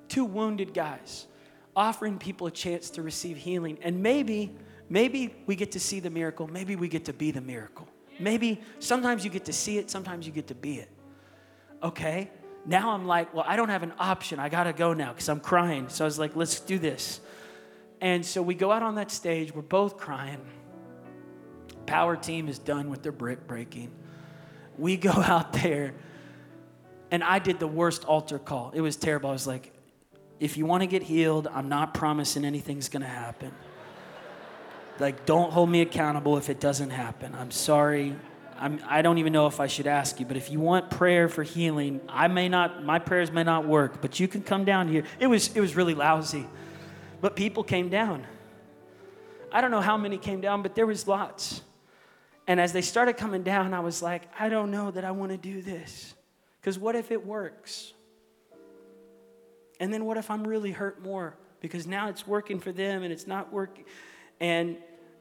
two 0.09 0.27
wounded 0.27 0.75
guys, 0.75 1.29
offering 1.75 2.19
people 2.19 2.47
a 2.47 2.51
chance 2.51 2.91
to 2.91 3.03
receive 3.03 3.39
healing? 3.39 3.79
And 3.81 4.03
maybe 4.03 4.55
Maybe 4.91 5.34
we 5.47 5.57
get 5.57 5.72
to 5.72 5.80
see 5.80 6.01
the 6.01 6.11
miracle. 6.11 6.47
Maybe 6.47 6.76
we 6.76 6.89
get 6.89 7.05
to 7.07 7.12
be 7.12 7.30
the 7.30 7.41
miracle. 7.41 7.89
Maybe 8.18 8.61
sometimes 8.78 9.24
you 9.24 9.30
get 9.30 9.45
to 9.45 9.53
see 9.53 9.78
it, 9.78 9.91
sometimes 9.91 10.26
you 10.26 10.32
get 10.32 10.49
to 10.49 10.55
be 10.55 10.78
it. 10.78 10.89
Okay? 11.82 12.30
Now 12.66 12.91
I'm 12.91 13.07
like, 13.07 13.32
well, 13.32 13.45
I 13.47 13.57
don't 13.57 13.68
have 13.68 13.82
an 13.82 13.93
option. 13.99 14.39
I 14.39 14.49
got 14.49 14.64
to 14.64 14.72
go 14.72 14.93
now 14.93 15.12
because 15.12 15.28
I'm 15.28 15.41
crying. 15.41 15.89
So 15.89 16.05
I 16.05 16.07
was 16.07 16.18
like, 16.18 16.34
let's 16.36 16.61
do 16.61 16.78
this. 16.78 17.20
And 18.01 18.24
so 18.24 18.43
we 18.43 18.55
go 18.55 18.70
out 18.70 18.82
on 18.82 18.97
that 18.97 19.11
stage. 19.11 19.55
We're 19.55 19.62
both 19.62 19.97
crying. 19.97 20.41
Power 21.86 22.16
team 22.16 22.49
is 22.49 22.59
done 22.59 22.91
with 22.91 23.03
their 23.03 23.12
brick 23.12 23.47
breaking. 23.47 23.91
We 24.76 24.97
go 24.97 25.11
out 25.16 25.53
there, 25.53 25.95
and 27.11 27.24
I 27.24 27.39
did 27.39 27.59
the 27.59 27.66
worst 27.66 28.05
altar 28.05 28.39
call. 28.39 28.72
It 28.74 28.80
was 28.80 28.97
terrible. 28.97 29.30
I 29.30 29.32
was 29.32 29.47
like, 29.47 29.72
if 30.39 30.57
you 30.57 30.66
want 30.66 30.82
to 30.82 30.86
get 30.86 31.03
healed, 31.03 31.49
I'm 31.53 31.68
not 31.68 31.95
promising 31.95 32.45
anything's 32.45 32.89
going 32.89 33.03
to 33.03 33.09
happen. 33.09 33.53
Like, 35.01 35.27
don't 35.27 35.53
hold 35.53 35.71
me 35.71 35.81
accountable 35.81 36.37
if 36.37 36.51
it 36.51 36.61
doesn't 36.61 36.91
happen. 36.91 37.35
I'm 37.35 37.51
sorry. 37.51 38.17
I'm, 38.59 38.81
I 38.89 39.03
don't 39.03 39.19
even 39.19 39.33
know 39.33 39.47
if 39.47 39.61
I 39.61 39.69
should 39.69 39.87
ask 39.87 40.19
you, 40.19 40.27
but 40.27 40.37
if 40.37 40.51
you 40.51 40.59
want 40.59 40.91
prayer 40.91 41.29
for 41.29 41.45
healing, 41.45 42.01
I 42.09 42.27
may 42.27 42.49
not, 42.49 42.85
my 42.85 42.99
prayers 42.99 43.31
may 43.31 43.45
not 43.45 43.67
work, 43.67 44.03
but 44.03 44.19
you 44.19 44.27
can 44.27 44.43
come 44.43 44.65
down 44.65 44.89
here. 44.89 45.05
It 45.21 45.29
was, 45.29 45.55
it 45.57 45.61
was 45.61 45.77
really 45.77 45.95
lousy, 45.95 46.47
but 47.21 47.37
people 47.37 47.63
came 47.63 47.89
down. 47.89 48.27
I 49.53 49.61
don't 49.61 49.71
know 49.71 49.81
how 49.81 49.97
many 49.97 50.19
came 50.19 50.41
down, 50.41 50.63
but 50.63 50.75
there 50.75 50.87
was 50.87 51.07
lots. 51.07 51.63
And 52.49 52.61
as 52.61 52.73
they 52.73 52.83
started 52.83 53.17
coming 53.17 53.43
down, 53.43 53.75
I 53.75 53.81
was 53.81 54.03
like, 54.03 54.23
I 54.39 54.49
don't 54.49 54.71
know 54.71 54.91
that 54.91 55.05
I 55.05 55.13
want 55.13 55.31
to 55.33 55.39
do 55.39 55.63
this. 55.63 56.15
Because 56.61 56.79
what 56.79 56.97
if 56.97 57.13
it 57.13 57.25
works? 57.25 57.93
And 59.79 59.93
then 59.93 60.05
what 60.05 60.17
if 60.17 60.31
I'm 60.31 60.45
really 60.45 60.73
hurt 60.73 61.01
more? 61.03 61.37
Because 61.61 61.87
now 61.87 62.09
it's 62.09 62.27
working 62.27 62.59
for 62.59 62.73
them 62.73 63.03
and 63.03 63.13
it's 63.13 63.27
not 63.27 63.53
working. 63.53 63.85
And 64.41 64.79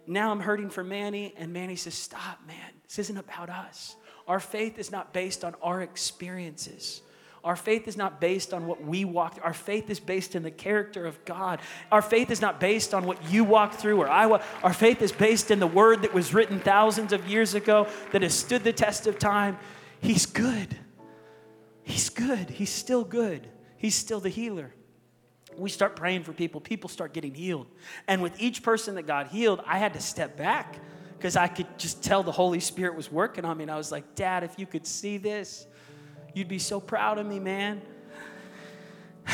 now 0.07 0.31
I'm 0.31 0.39
hurting 0.39 0.69
for 0.69 0.83
Manny, 0.83 1.33
and 1.37 1.51
Manny 1.51 1.75
says, 1.75 1.93
Stop, 1.93 2.39
man. 2.47 2.71
This 2.87 2.99
isn't 2.99 3.17
about 3.17 3.49
us. 3.49 3.95
Our 4.27 4.39
faith 4.39 4.77
is 4.77 4.91
not 4.91 5.13
based 5.13 5.43
on 5.43 5.55
our 5.61 5.81
experiences. 5.81 7.01
Our 7.43 7.55
faith 7.55 7.87
is 7.87 7.95
not 7.95 8.19
based 8.19 8.53
on 8.53 8.67
what 8.67 8.83
we 8.83 9.05
walk 9.05 9.35
through. 9.35 9.43
Our 9.43 9.53
faith 9.53 9.89
is 9.89 10.01
based 10.01 10.35
in 10.35 10.43
the 10.43 10.51
character 10.51 11.05
of 11.05 11.23
God. 11.23 11.61
Our 11.91 12.01
faith 12.01 12.29
is 12.29 12.41
not 12.41 12.59
based 12.59 12.93
on 12.93 13.05
what 13.05 13.31
you 13.31 13.45
walk 13.45 13.75
through 13.75 14.01
or 14.01 14.09
I 14.09 14.25
walk. 14.25 14.43
Our 14.63 14.73
faith 14.73 15.01
is 15.01 15.13
based 15.13 15.49
in 15.49 15.59
the 15.59 15.67
word 15.67 16.01
that 16.01 16.13
was 16.13 16.33
written 16.33 16.59
thousands 16.59 17.13
of 17.13 17.25
years 17.27 17.53
ago 17.53 17.87
that 18.11 18.21
has 18.21 18.33
stood 18.33 18.65
the 18.65 18.73
test 18.73 19.07
of 19.07 19.17
time. 19.17 19.57
He's 20.01 20.25
good. 20.25 20.77
He's 21.83 22.09
good. 22.09 22.49
He's 22.49 22.71
still 22.71 23.05
good. 23.05 23.47
He's 23.77 23.95
still 23.95 24.19
the 24.19 24.29
healer 24.29 24.73
we 25.57 25.69
start 25.69 25.95
praying 25.95 26.23
for 26.23 26.33
people, 26.33 26.61
people 26.61 26.89
start 26.89 27.13
getting 27.13 27.33
healed. 27.33 27.67
And 28.07 28.21
with 28.21 28.39
each 28.39 28.63
person 28.63 28.95
that 28.95 29.03
got 29.03 29.27
healed, 29.27 29.61
I 29.65 29.77
had 29.77 29.93
to 29.93 29.99
step 29.99 30.37
back 30.37 30.79
because 31.17 31.35
I 31.35 31.47
could 31.47 31.67
just 31.77 32.03
tell 32.03 32.23
the 32.23 32.31
Holy 32.31 32.59
Spirit 32.59 32.95
was 32.95 33.11
working 33.11 33.45
on 33.45 33.57
me. 33.57 33.63
And 33.63 33.71
I 33.71 33.77
was 33.77 33.91
like, 33.91 34.15
Dad, 34.15 34.43
if 34.43 34.57
you 34.57 34.65
could 34.65 34.85
see 34.85 35.17
this, 35.17 35.65
you'd 36.33 36.47
be 36.47 36.59
so 36.59 36.79
proud 36.79 37.17
of 37.17 37.25
me, 37.25 37.39
man. 37.39 37.81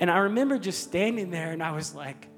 And 0.00 0.10
I 0.10 0.18
remember 0.18 0.58
just 0.58 0.82
standing 0.82 1.30
there 1.30 1.52
and 1.52 1.62
I 1.62 1.70
was 1.70 1.94
like, 1.94 2.28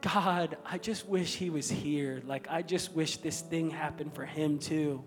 God, 0.00 0.58
I 0.66 0.76
just 0.76 1.08
wish 1.08 1.34
he 1.34 1.48
was 1.48 1.70
here. 1.70 2.20
Like, 2.26 2.46
I 2.50 2.60
just 2.60 2.92
wish 2.92 3.16
this 3.18 3.40
thing 3.40 3.70
happened 3.70 4.14
for 4.14 4.26
him 4.26 4.58
too. 4.58 5.02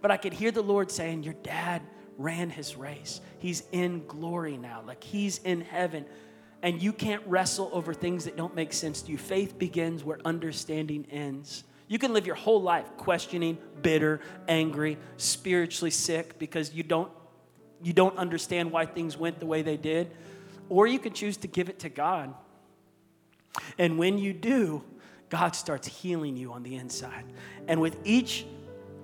But 0.00 0.10
I 0.10 0.16
could 0.16 0.32
hear 0.32 0.52
the 0.52 0.62
Lord 0.62 0.90
saying, 0.90 1.24
Your 1.24 1.34
dad 1.34 1.82
ran 2.20 2.50
his 2.50 2.76
race. 2.76 3.20
He's 3.38 3.62
in 3.72 4.06
glory 4.06 4.58
now, 4.58 4.82
like 4.86 5.02
he's 5.02 5.38
in 5.38 5.62
heaven. 5.62 6.04
And 6.62 6.82
you 6.82 6.92
can't 6.92 7.22
wrestle 7.26 7.70
over 7.72 7.94
things 7.94 8.26
that 8.26 8.36
don't 8.36 8.54
make 8.54 8.74
sense 8.74 9.00
to 9.02 9.10
you. 9.10 9.16
Faith 9.16 9.58
begins 9.58 10.04
where 10.04 10.18
understanding 10.26 11.06
ends. 11.10 11.64
You 11.88 11.98
can 11.98 12.12
live 12.12 12.26
your 12.26 12.36
whole 12.36 12.60
life 12.60 12.86
questioning, 12.98 13.56
bitter, 13.80 14.20
angry, 14.46 14.98
spiritually 15.16 15.90
sick 15.90 16.38
because 16.38 16.74
you 16.74 16.82
don't 16.82 17.10
you 17.82 17.94
don't 17.94 18.18
understand 18.18 18.70
why 18.70 18.84
things 18.84 19.16
went 19.16 19.40
the 19.40 19.46
way 19.46 19.62
they 19.62 19.78
did, 19.78 20.10
or 20.68 20.86
you 20.86 20.98
can 20.98 21.14
choose 21.14 21.38
to 21.38 21.48
give 21.48 21.70
it 21.70 21.78
to 21.78 21.88
God. 21.88 22.34
And 23.78 23.98
when 23.98 24.18
you 24.18 24.34
do, 24.34 24.84
God 25.30 25.56
starts 25.56 25.88
healing 25.88 26.36
you 26.36 26.52
on 26.52 26.62
the 26.62 26.76
inside. 26.76 27.24
And 27.68 27.80
with 27.80 27.96
each 28.04 28.44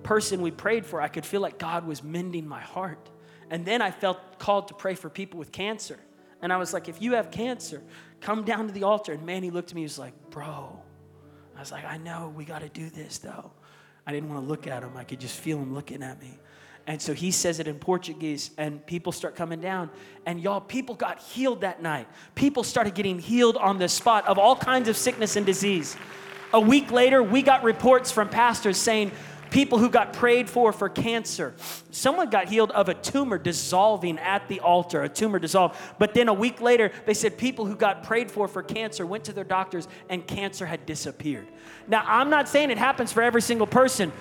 person 0.07 0.41
we 0.41 0.51
prayed 0.51 0.85
for, 0.85 1.01
I 1.01 1.09
could 1.09 1.25
feel 1.25 1.41
like 1.41 1.59
God 1.59 1.85
was 1.85 2.01
mending 2.01 2.47
my 2.47 2.61
heart. 2.61 3.09
And 3.49 3.65
then 3.65 3.81
I 3.81 3.91
felt 3.91 4.39
called 4.39 4.69
to 4.69 4.73
pray 4.73 4.95
for 4.95 5.09
people 5.09 5.37
with 5.37 5.51
cancer. 5.51 5.99
And 6.41 6.53
I 6.53 6.57
was 6.57 6.73
like, 6.73 6.87
if 6.87 7.01
you 7.01 7.13
have 7.15 7.29
cancer, 7.29 7.83
come 8.21 8.45
down 8.45 8.67
to 8.67 8.73
the 8.73 8.83
altar. 8.83 9.11
And 9.11 9.25
man, 9.25 9.43
he 9.43 9.49
looked 9.49 9.71
at 9.71 9.75
me, 9.75 9.81
he 9.81 9.85
was 9.85 9.99
like, 9.99 10.13
bro. 10.29 10.79
I 11.57 11.59
was 11.59 11.73
like, 11.73 11.83
I 11.83 11.97
know, 11.97 12.33
we 12.33 12.45
got 12.45 12.61
to 12.61 12.69
do 12.69 12.89
this 12.89 13.17
though. 13.17 13.51
I 14.05 14.13
didn't 14.13 14.29
want 14.29 14.41
to 14.41 14.47
look 14.47 14.65
at 14.65 14.81
him. 14.81 14.95
I 14.95 15.03
could 15.03 15.19
just 15.19 15.37
feel 15.37 15.57
him 15.57 15.73
looking 15.73 16.01
at 16.01 16.21
me. 16.21 16.39
And 16.85 17.01
so 17.01 17.13
he 17.13 17.31
says 17.31 17.59
it 17.59 17.67
in 17.67 17.75
Portuguese, 17.75 18.51
and 18.57 18.85
people 18.85 19.11
start 19.11 19.35
coming 19.35 19.59
down. 19.59 19.89
And 20.25 20.39
y'all, 20.39 20.61
people 20.61 20.95
got 20.95 21.19
healed 21.19 21.59
that 21.61 21.81
night. 21.81 22.07
People 22.33 22.63
started 22.63 22.95
getting 22.95 23.19
healed 23.19 23.57
on 23.57 23.77
the 23.77 23.89
spot 23.89 24.25
of 24.25 24.39
all 24.39 24.55
kinds 24.55 24.87
of 24.87 24.95
sickness 24.95 25.35
and 25.35 25.45
disease. 25.45 25.97
A 26.53 26.61
week 26.61 26.91
later, 26.91 27.21
we 27.21 27.41
got 27.41 27.63
reports 27.63 28.09
from 28.09 28.29
pastors 28.29 28.77
saying 28.77 29.11
people 29.49 29.77
who 29.77 29.89
got 29.89 30.13
prayed 30.13 30.49
for 30.49 30.71
for 30.71 30.89
cancer. 30.89 31.53
Someone 31.91 32.29
got 32.29 32.47
healed 32.47 32.71
of 32.71 32.89
a 32.89 32.93
tumor 32.93 33.37
dissolving 33.37 34.19
at 34.19 34.47
the 34.47 34.59
altar, 34.59 35.03
a 35.03 35.09
tumor 35.09 35.39
dissolved. 35.39 35.75
But 35.99 36.13
then 36.13 36.27
a 36.27 36.33
week 36.33 36.61
later, 36.61 36.91
they 37.05 37.13
said 37.13 37.37
people 37.37 37.65
who 37.65 37.75
got 37.75 38.03
prayed 38.03 38.31
for 38.31 38.47
for 38.47 38.63
cancer 38.63 39.05
went 39.05 39.23
to 39.25 39.33
their 39.33 39.43
doctors 39.43 39.87
and 40.09 40.25
cancer 40.25 40.65
had 40.65 40.85
disappeared. 40.85 41.47
Now, 41.87 42.03
I'm 42.05 42.29
not 42.29 42.49
saying 42.49 42.71
it 42.71 42.77
happens 42.77 43.11
for 43.11 43.21
every 43.21 43.41
single 43.41 43.67
person. 43.67 44.11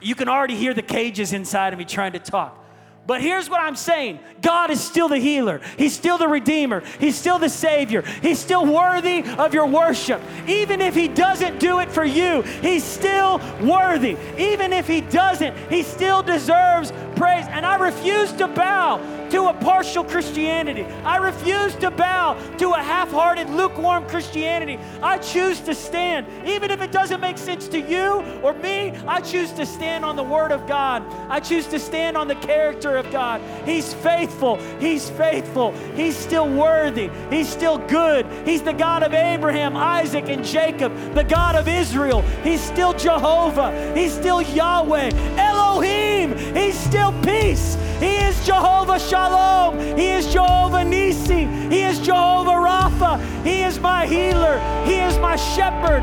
You 0.00 0.14
can 0.14 0.28
already 0.28 0.56
hear 0.56 0.74
the 0.74 0.82
cages 0.82 1.32
inside 1.32 1.72
of 1.72 1.78
me 1.78 1.84
trying 1.84 2.12
to 2.12 2.20
talk. 2.20 2.64
But 3.08 3.22
here's 3.22 3.48
what 3.48 3.62
I'm 3.62 3.74
saying 3.74 4.20
God 4.42 4.70
is 4.70 4.84
still 4.84 5.08
the 5.08 5.18
healer, 5.18 5.62
He's 5.78 5.96
still 5.96 6.18
the 6.18 6.28
Redeemer, 6.28 6.82
He's 7.00 7.16
still 7.16 7.38
the 7.38 7.48
Savior, 7.48 8.02
He's 8.02 8.38
still 8.38 8.66
worthy 8.66 9.24
of 9.38 9.54
your 9.54 9.66
worship. 9.66 10.20
Even 10.46 10.82
if 10.82 10.94
He 10.94 11.08
doesn't 11.08 11.58
do 11.58 11.80
it 11.80 11.90
for 11.90 12.04
you, 12.04 12.42
He's 12.60 12.84
still 12.84 13.40
worthy. 13.62 14.18
Even 14.36 14.74
if 14.74 14.86
He 14.86 15.00
doesn't, 15.00 15.56
He 15.70 15.82
still 15.82 16.22
deserves 16.22 16.92
praise. 17.16 17.46
And 17.48 17.64
I 17.64 17.76
refuse 17.76 18.30
to 18.32 18.46
bow 18.46 18.98
to 19.30 19.48
a 19.48 19.54
partial 19.54 20.04
Christianity. 20.04 20.84
I 21.04 21.16
refuse 21.16 21.74
to 21.76 21.90
bow 21.90 22.38
to 22.58 22.70
a 22.72 22.82
half 22.82 23.10
hearted, 23.10 23.50
lukewarm 23.50 24.06
Christianity. 24.06 24.78
I 25.02 25.18
choose 25.18 25.60
to 25.60 25.74
stand. 25.74 26.26
Even 26.46 26.70
if 26.70 26.80
it 26.80 26.92
doesn't 26.92 27.20
make 27.20 27.38
sense 27.38 27.68
to 27.68 27.80
you 27.80 28.22
or 28.42 28.54
me, 28.54 28.90
I 29.06 29.20
choose 29.20 29.52
to 29.52 29.66
stand 29.66 30.04
on 30.04 30.16
the 30.16 30.22
Word 30.22 30.52
of 30.52 30.66
God. 30.66 31.02
I 31.28 31.40
choose 31.40 31.66
to 31.68 31.78
stand 31.78 32.16
on 32.16 32.28
the 32.28 32.34
character 32.36 32.96
of 32.96 33.10
God. 33.10 33.40
He's 33.64 33.94
faithful. 33.94 34.56
He's 34.78 35.10
faithful. 35.10 35.72
He's 35.94 36.16
still 36.16 36.48
worthy. 36.48 37.10
He's 37.30 37.48
still 37.48 37.78
good. 37.78 38.26
He's 38.44 38.62
the 38.62 38.72
God 38.72 39.02
of 39.02 39.12
Abraham, 39.14 39.76
Isaac, 39.76 40.28
and 40.28 40.44
Jacob, 40.44 40.94
the 41.14 41.24
God 41.24 41.54
of 41.54 41.68
Israel. 41.68 42.22
He's 42.42 42.60
still 42.60 42.92
Jehovah. 42.92 43.94
He's 43.94 44.12
still 44.12 44.42
Yahweh. 44.42 45.10
Elohim. 45.36 46.36
He's 46.54 46.78
still 46.78 47.12
peace. 47.22 47.76
He 48.00 48.16
is 48.16 48.46
Jehovah 48.46 48.98
Shalom. 48.98 49.78
He 49.96 50.08
is 50.10 50.32
Jehovah 50.32 50.84
Nisi. 50.84 51.46
He 51.68 51.82
is 51.82 51.98
Jehovah 51.98 52.52
Rapha. 52.52 53.44
He 53.44 53.62
is 53.62 53.80
my 53.80 54.06
healer. 54.06 54.60
He 54.84 54.96
is 54.96 55.18
my 55.18 55.34
shepherd. 55.34 56.02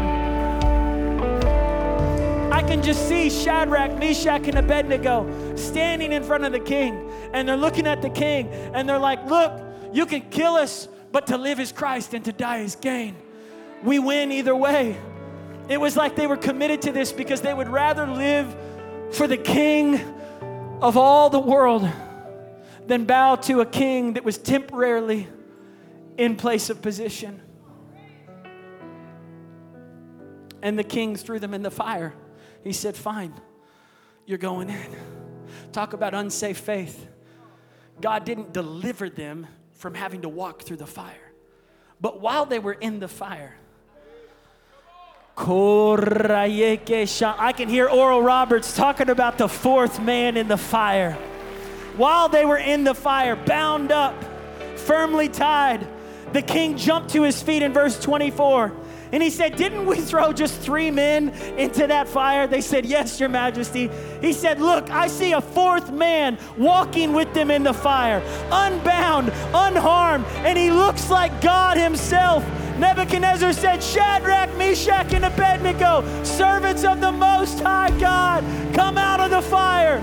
I 2.51 2.61
can 2.61 2.81
just 2.81 3.07
see 3.07 3.29
Shadrach, 3.29 3.97
Meshach, 3.97 4.47
and 4.47 4.57
Abednego 4.57 5.55
standing 5.55 6.11
in 6.11 6.23
front 6.23 6.43
of 6.43 6.51
the 6.51 6.59
king, 6.59 7.09
and 7.33 7.47
they're 7.47 7.57
looking 7.57 7.87
at 7.87 8.01
the 8.01 8.09
king, 8.09 8.49
and 8.49 8.87
they're 8.87 8.99
like, 8.99 9.25
Look, 9.25 9.53
you 9.93 10.05
can 10.05 10.21
kill 10.29 10.55
us, 10.55 10.89
but 11.11 11.27
to 11.27 11.37
live 11.37 11.59
is 11.59 11.71
Christ 11.71 12.13
and 12.13 12.25
to 12.25 12.33
die 12.33 12.59
is 12.59 12.75
gain. 12.75 13.15
We 13.83 13.99
win 13.99 14.31
either 14.33 14.55
way. 14.55 14.97
It 15.69 15.79
was 15.79 15.95
like 15.95 16.15
they 16.15 16.27
were 16.27 16.37
committed 16.37 16.81
to 16.83 16.91
this 16.91 17.11
because 17.11 17.41
they 17.41 17.53
would 17.53 17.69
rather 17.69 18.05
live 18.05 18.55
for 19.11 19.27
the 19.27 19.37
king 19.37 20.14
of 20.81 20.97
all 20.97 21.29
the 21.29 21.39
world 21.39 21.89
than 22.87 23.05
bow 23.05 23.35
to 23.35 23.61
a 23.61 23.65
king 23.65 24.13
that 24.13 24.23
was 24.23 24.37
temporarily 24.37 25.27
in 26.17 26.35
place 26.35 26.69
of 26.69 26.81
position. 26.81 27.41
And 30.61 30.77
the 30.77 30.83
king 30.83 31.15
threw 31.15 31.39
them 31.39 31.53
in 31.53 31.61
the 31.61 31.71
fire. 31.71 32.13
He 32.63 32.73
said, 32.73 32.95
Fine, 32.95 33.33
you're 34.25 34.37
going 34.37 34.69
in. 34.69 34.95
Talk 35.71 35.93
about 35.93 36.13
unsafe 36.13 36.57
faith. 36.57 37.07
God 38.01 38.25
didn't 38.25 38.53
deliver 38.53 39.09
them 39.09 39.47
from 39.73 39.93
having 39.93 40.23
to 40.23 40.29
walk 40.29 40.63
through 40.63 40.77
the 40.77 40.87
fire. 40.87 41.31
But 42.01 42.19
while 42.19 42.45
they 42.45 42.59
were 42.59 42.73
in 42.73 42.99
the 42.99 43.07
fire, 43.07 43.55
I 47.37 47.51
can 47.51 47.67
hear 47.67 47.89
Oral 47.89 48.21
Roberts 48.21 48.73
talking 48.73 49.09
about 49.09 49.37
the 49.37 49.49
fourth 49.49 50.01
man 50.01 50.37
in 50.37 50.47
the 50.47 50.57
fire. 50.57 51.11
While 51.97 52.29
they 52.29 52.45
were 52.45 52.57
in 52.57 52.85
the 52.85 52.95
fire, 52.95 53.35
bound 53.35 53.91
up, 53.91 54.15
firmly 54.77 55.27
tied, 55.27 55.87
the 56.31 56.41
king 56.41 56.77
jumped 56.77 57.09
to 57.11 57.23
his 57.23 57.41
feet 57.43 57.63
in 57.63 57.73
verse 57.73 57.99
24. 57.99 58.71
And 59.11 59.21
he 59.21 59.29
said, 59.29 59.55
Didn't 59.55 59.85
we 59.85 59.97
throw 59.97 60.33
just 60.33 60.59
three 60.59 60.89
men 60.89 61.29
into 61.57 61.87
that 61.87 62.07
fire? 62.07 62.47
They 62.47 62.61
said, 62.61 62.85
Yes, 62.85 63.19
Your 63.19 63.29
Majesty. 63.29 63.89
He 64.21 64.33
said, 64.33 64.59
Look, 64.59 64.89
I 64.89 65.07
see 65.07 65.33
a 65.33 65.41
fourth 65.41 65.91
man 65.91 66.37
walking 66.57 67.13
with 67.13 67.33
them 67.33 67.51
in 67.51 67.63
the 67.63 67.73
fire, 67.73 68.21
unbound, 68.51 69.33
unharmed, 69.53 70.25
and 70.39 70.57
he 70.57 70.71
looks 70.71 71.09
like 71.09 71.41
God 71.41 71.77
Himself. 71.77 72.43
Nebuchadnezzar 72.77 73.53
said, 73.53 73.81
Shadrach, 73.81 74.55
Meshach, 74.57 75.13
and 75.13 75.25
Abednego, 75.25 76.03
servants 76.23 76.83
of 76.83 76.99
the 76.99 77.11
Most 77.11 77.61
High 77.61 77.97
God, 77.99 78.43
come 78.73 78.97
out 78.97 79.21
of 79.21 79.29
the 79.31 79.41
fire. 79.41 80.01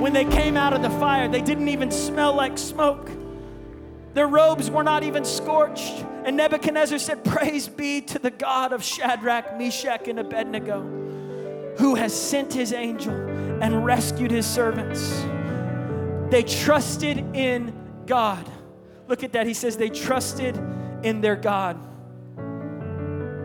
When 0.00 0.12
they 0.12 0.24
came 0.24 0.56
out 0.56 0.72
of 0.72 0.82
the 0.82 0.90
fire, 0.90 1.28
they 1.28 1.40
didn't 1.40 1.68
even 1.68 1.90
smell 1.90 2.34
like 2.34 2.58
smoke. 2.58 3.10
Their 4.14 4.26
robes 4.26 4.70
were 4.70 4.82
not 4.82 5.02
even 5.02 5.24
scorched. 5.24 6.04
And 6.24 6.36
Nebuchadnezzar 6.36 6.98
said, 6.98 7.24
Praise 7.24 7.68
be 7.68 8.00
to 8.02 8.18
the 8.18 8.30
God 8.30 8.72
of 8.72 8.84
Shadrach, 8.84 9.58
Meshach, 9.58 10.06
and 10.06 10.20
Abednego, 10.20 10.82
who 11.78 11.94
has 11.96 12.12
sent 12.12 12.52
his 12.52 12.72
angel 12.72 13.14
and 13.14 13.84
rescued 13.84 14.30
his 14.30 14.46
servants. 14.46 15.22
They 16.30 16.42
trusted 16.42 17.18
in 17.34 17.72
God. 18.06 18.48
Look 19.08 19.22
at 19.24 19.32
that. 19.32 19.46
He 19.46 19.54
says 19.54 19.76
they 19.76 19.90
trusted 19.90 20.56
in 21.02 21.20
their 21.20 21.36
God 21.36 21.78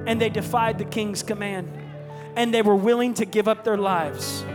and 0.07 0.21
they 0.21 0.29
defied 0.29 0.77
the 0.77 0.85
king's 0.85 1.23
command 1.23 1.71
and 2.35 2.53
they 2.53 2.61
were 2.61 2.75
willing 2.75 3.13
to 3.15 3.25
give 3.25 3.47
up 3.47 3.63
their 3.63 3.77
lives 3.77 4.45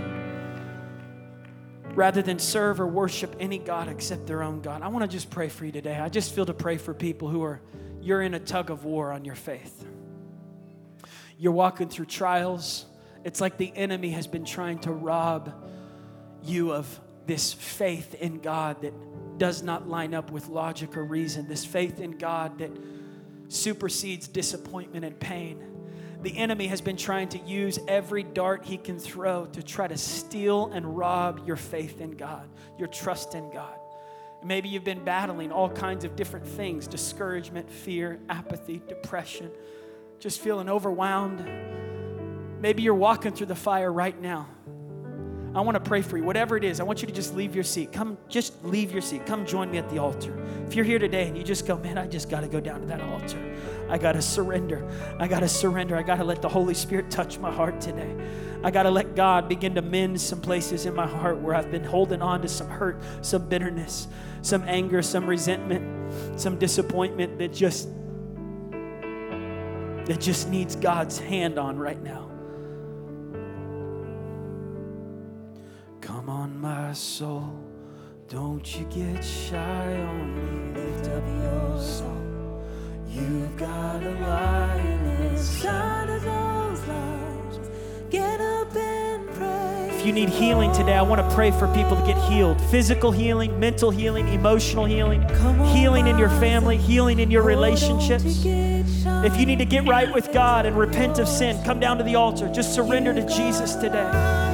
rather 1.94 2.22
than 2.22 2.38
serve 2.38 2.80
or 2.80 2.86
worship 2.86 3.36
any 3.38 3.58
God 3.58 3.88
except 3.88 4.26
their 4.26 4.42
own 4.42 4.62
God. 4.62 4.82
I 4.82 4.88
want 4.88 5.02
to 5.02 5.08
just 5.08 5.30
pray 5.30 5.48
for 5.48 5.66
you 5.66 5.72
today. 5.72 5.96
I 5.96 6.08
just 6.08 6.34
feel 6.34 6.46
to 6.46 6.54
pray 6.54 6.78
for 6.78 6.94
people 6.94 7.28
who 7.28 7.42
are, 7.42 7.60
you're 8.00 8.22
in 8.22 8.34
a 8.34 8.40
tug 8.40 8.70
of 8.70 8.84
war 8.84 9.12
on 9.12 9.24
your 9.24 9.34
faith. 9.34 9.84
You're 11.38 11.52
walking 11.52 11.88
through 11.88 12.06
trials. 12.06 12.86
It's 13.24 13.40
like 13.40 13.58
the 13.58 13.72
enemy 13.76 14.10
has 14.12 14.26
been 14.26 14.44
trying 14.44 14.78
to 14.80 14.92
rob 14.92 15.52
you 16.44 16.72
of 16.72 17.00
this 17.26 17.52
faith 17.52 18.14
in 18.14 18.38
God 18.38 18.82
that 18.82 18.94
does 19.42 19.60
not 19.60 19.88
line 19.88 20.14
up 20.14 20.30
with 20.30 20.46
logic 20.46 20.96
or 20.96 21.02
reason, 21.02 21.48
this 21.48 21.64
faith 21.64 21.98
in 21.98 22.12
God 22.12 22.58
that 22.58 22.70
supersedes 23.48 24.28
disappointment 24.28 25.04
and 25.04 25.18
pain. 25.18 25.60
The 26.22 26.38
enemy 26.38 26.68
has 26.68 26.80
been 26.80 26.96
trying 26.96 27.28
to 27.30 27.38
use 27.40 27.76
every 27.88 28.22
dart 28.22 28.64
he 28.64 28.76
can 28.76 29.00
throw 29.00 29.46
to 29.46 29.60
try 29.60 29.88
to 29.88 29.98
steal 29.98 30.70
and 30.72 30.96
rob 30.96 31.44
your 31.44 31.56
faith 31.56 32.00
in 32.00 32.12
God, 32.12 32.48
your 32.78 32.86
trust 32.86 33.34
in 33.34 33.50
God. 33.50 33.74
Maybe 34.44 34.68
you've 34.68 34.84
been 34.84 35.02
battling 35.02 35.50
all 35.50 35.70
kinds 35.70 36.04
of 36.04 36.14
different 36.14 36.46
things 36.46 36.86
discouragement, 36.86 37.68
fear, 37.68 38.20
apathy, 38.28 38.80
depression, 38.86 39.50
just 40.20 40.38
feeling 40.38 40.68
overwhelmed. 40.68 41.44
Maybe 42.60 42.84
you're 42.84 42.94
walking 42.94 43.32
through 43.32 43.46
the 43.46 43.56
fire 43.56 43.92
right 43.92 44.20
now. 44.22 44.46
I 45.54 45.60
want 45.60 45.74
to 45.74 45.80
pray 45.80 46.00
for 46.00 46.16
you. 46.16 46.24
Whatever 46.24 46.56
it 46.56 46.64
is, 46.64 46.80
I 46.80 46.84
want 46.84 47.02
you 47.02 47.08
to 47.08 47.12
just 47.12 47.34
leave 47.34 47.54
your 47.54 47.64
seat. 47.64 47.92
Come, 47.92 48.16
just 48.28 48.64
leave 48.64 48.90
your 48.90 49.02
seat. 49.02 49.26
Come 49.26 49.44
join 49.44 49.70
me 49.70 49.76
at 49.76 49.90
the 49.90 49.98
altar. 49.98 50.34
If 50.66 50.74
you're 50.74 50.84
here 50.84 50.98
today 50.98 51.28
and 51.28 51.36
you 51.36 51.44
just 51.44 51.66
go, 51.66 51.76
man, 51.76 51.98
I 51.98 52.06
just 52.06 52.30
got 52.30 52.40
to 52.40 52.48
go 52.48 52.58
down 52.58 52.80
to 52.80 52.86
that 52.86 53.02
altar. 53.02 53.38
I 53.90 53.98
got 53.98 54.12
to 54.12 54.22
surrender. 54.22 54.88
I 55.18 55.28
got 55.28 55.40
to 55.40 55.48
surrender. 55.48 55.94
I 55.94 56.02
got 56.02 56.16
to 56.16 56.24
let 56.24 56.40
the 56.40 56.48
Holy 56.48 56.72
Spirit 56.72 57.10
touch 57.10 57.38
my 57.38 57.52
heart 57.52 57.82
today. 57.82 58.16
I 58.64 58.70
got 58.70 58.84
to 58.84 58.90
let 58.90 59.14
God 59.14 59.46
begin 59.46 59.74
to 59.74 59.82
mend 59.82 60.18
some 60.18 60.40
places 60.40 60.86
in 60.86 60.94
my 60.94 61.06
heart 61.06 61.38
where 61.38 61.54
I've 61.54 61.70
been 61.70 61.84
holding 61.84 62.22
on 62.22 62.40
to 62.42 62.48
some 62.48 62.68
hurt, 62.68 63.02
some 63.20 63.46
bitterness, 63.46 64.08
some 64.40 64.62
anger, 64.66 65.02
some 65.02 65.26
resentment, 65.26 66.40
some 66.40 66.58
disappointment 66.58 67.38
that 67.38 67.52
just 67.52 67.88
that 70.06 70.20
just 70.20 70.48
needs 70.48 70.74
God's 70.74 71.18
hand 71.18 71.58
on 71.58 71.78
right 71.78 72.02
now. 72.02 72.31
Come 76.02 76.28
on, 76.28 76.60
my 76.60 76.92
soul, 76.92 77.54
don't 78.28 78.76
you 78.76 78.84
get 78.86 79.22
shy 79.22 79.56
on 79.56 80.34
me. 80.34 80.80
Lift 80.80 81.08
up 81.08 81.22
your 81.24 81.80
soul. 81.80 82.64
You've 83.08 83.56
got 83.56 84.02
a 84.02 84.10
lion 84.10 85.06
inside 85.22 86.10
of 86.10 86.24
those. 86.24 86.42
Get 88.10 88.40
up 88.40 88.74
and 88.74 89.30
pray. 89.30 89.90
If 89.92 90.04
you 90.04 90.12
need 90.12 90.28
healing 90.28 90.72
today, 90.72 90.94
I 90.94 91.02
want 91.02 91.26
to 91.26 91.34
pray 91.36 91.52
for 91.52 91.68
people 91.68 91.96
to 91.96 92.04
get 92.04 92.18
healed 92.24 92.60
physical 92.62 93.12
healing, 93.12 93.60
mental 93.60 93.90
healing, 93.92 94.26
emotional 94.26 94.84
healing, 94.84 95.22
healing 95.72 96.08
in 96.08 96.18
your 96.18 96.30
family, 96.30 96.78
healing 96.78 97.20
in 97.20 97.30
your 97.30 97.44
oh, 97.44 97.46
relationships. 97.46 98.44
If 98.44 99.36
you 99.36 99.46
need 99.46 99.60
to 99.60 99.64
get 99.64 99.86
right 99.86 100.12
with 100.12 100.32
God 100.32 100.66
and 100.66 100.76
repent 100.76 101.20
of 101.20 101.28
sin, 101.28 101.62
come 101.64 101.78
down 101.78 101.96
to 101.98 102.04
the 102.04 102.16
altar. 102.16 102.50
Just 102.52 102.74
surrender 102.74 103.14
to 103.14 103.24
Jesus 103.24 103.76
today. 103.76 104.51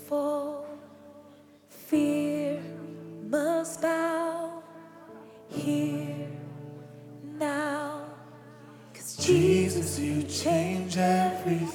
fall, 0.08 0.66
fear 1.68 2.60
must 3.28 3.82
bow 3.82 4.62
here 5.48 6.28
now. 7.38 8.02
Cause 8.94 9.16
Jesus, 9.16 9.98
you 9.98 10.22
change 10.24 10.96
everything. 10.96 11.69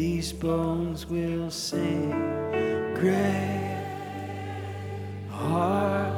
these 0.00 0.32
bones 0.32 1.04
will 1.04 1.50
sing. 1.50 2.08
Great 2.94 3.84
are 5.30 6.10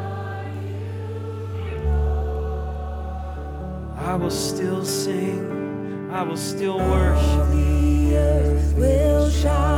I 3.97 4.14
will 4.14 4.30
still 4.30 4.85
sing. 4.85 6.09
I 6.12 6.22
will 6.22 6.37
still 6.37 6.78
worship. 6.78 7.49
The 7.51 8.14
earth 8.14 8.74
will 8.76 9.28
shine. 9.30 9.72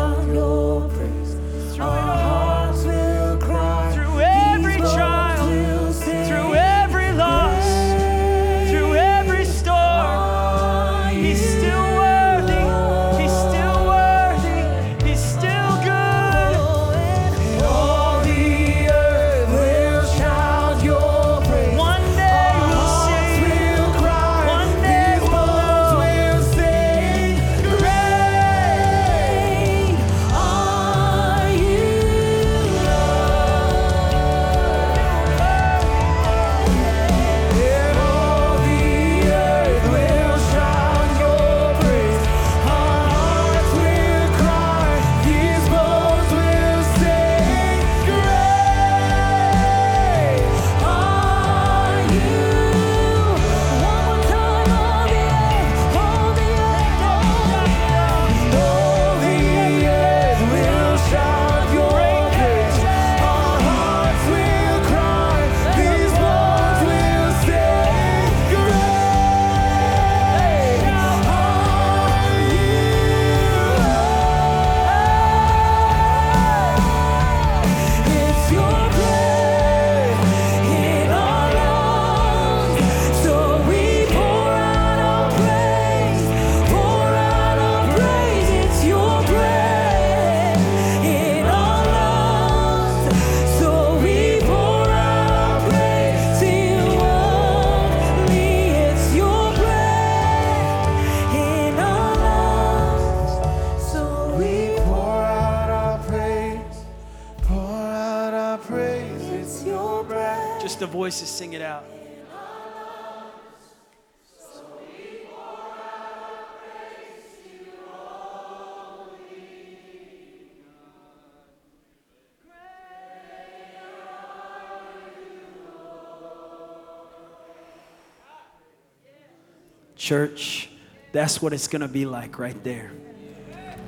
Church, 130.04 130.68
that's 131.12 131.40
what 131.40 131.54
it's 131.54 131.66
going 131.66 131.80
to 131.80 131.88
be 131.88 132.04
like 132.04 132.38
right 132.38 132.62
there. 132.62 132.88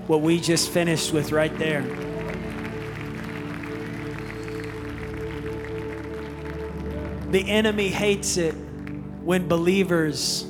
What 0.06 0.22
we 0.22 0.40
just 0.40 0.70
finished 0.70 1.12
with 1.12 1.30
right 1.30 1.54
there. 1.58 1.82
The 7.30 7.46
enemy 7.46 7.88
hates 7.88 8.38
it 8.38 8.52
when 9.24 9.46
believers 9.46 10.46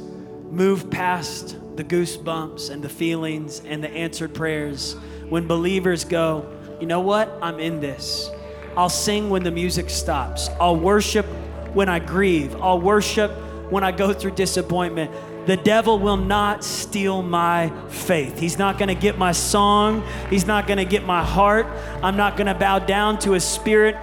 move 0.52 0.88
past 0.88 1.56
the 1.74 1.82
goosebumps 1.82 2.70
and 2.70 2.80
the 2.80 2.88
feelings 2.88 3.60
and 3.66 3.82
the 3.82 3.90
answered 3.90 4.34
prayers. 4.34 4.94
When 5.28 5.48
believers 5.48 6.04
go, 6.04 6.48
you 6.80 6.86
know 6.86 7.00
what? 7.00 7.28
I'm 7.42 7.58
in 7.58 7.80
this. 7.80 8.30
I'll 8.76 8.88
sing 8.88 9.30
when 9.30 9.42
the 9.42 9.50
music 9.50 9.90
stops. 9.90 10.48
I'll 10.60 10.76
worship 10.78 11.26
when 11.74 11.88
I 11.88 11.98
grieve. 11.98 12.54
I'll 12.54 12.80
worship 12.80 13.32
when 13.68 13.82
I 13.82 13.90
go 13.90 14.12
through 14.12 14.36
disappointment. 14.36 15.10
The 15.46 15.56
devil 15.56 15.98
will 16.00 16.16
not 16.16 16.64
steal 16.64 17.22
my 17.22 17.72
faith. 17.88 18.38
He's 18.40 18.58
not 18.58 18.78
going 18.78 18.88
to 18.88 18.94
get 18.94 19.16
my 19.16 19.30
song. 19.30 20.04
He's 20.28 20.46
not 20.46 20.66
going 20.66 20.78
to 20.78 20.84
get 20.84 21.04
my 21.04 21.24
heart. 21.24 21.66
I'm 22.02 22.16
not 22.16 22.36
going 22.36 22.48
to 22.48 22.54
bow 22.54 22.80
down 22.80 23.20
to 23.20 23.34
a 23.34 23.40
spirit 23.40 23.96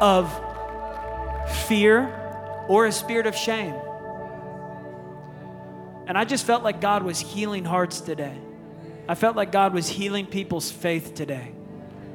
of 0.00 0.32
fear 1.66 2.14
or 2.68 2.86
a 2.86 2.92
spirit 2.92 3.26
of 3.26 3.36
shame. 3.36 3.74
And 6.06 6.16
I 6.16 6.24
just 6.24 6.46
felt 6.46 6.62
like 6.62 6.80
God 6.80 7.02
was 7.02 7.20
healing 7.20 7.66
hearts 7.66 8.00
today. 8.00 8.38
I 9.06 9.14
felt 9.14 9.36
like 9.36 9.52
God 9.52 9.74
was 9.74 9.88
healing 9.88 10.24
people's 10.24 10.70
faith 10.70 11.14
today. 11.14 11.52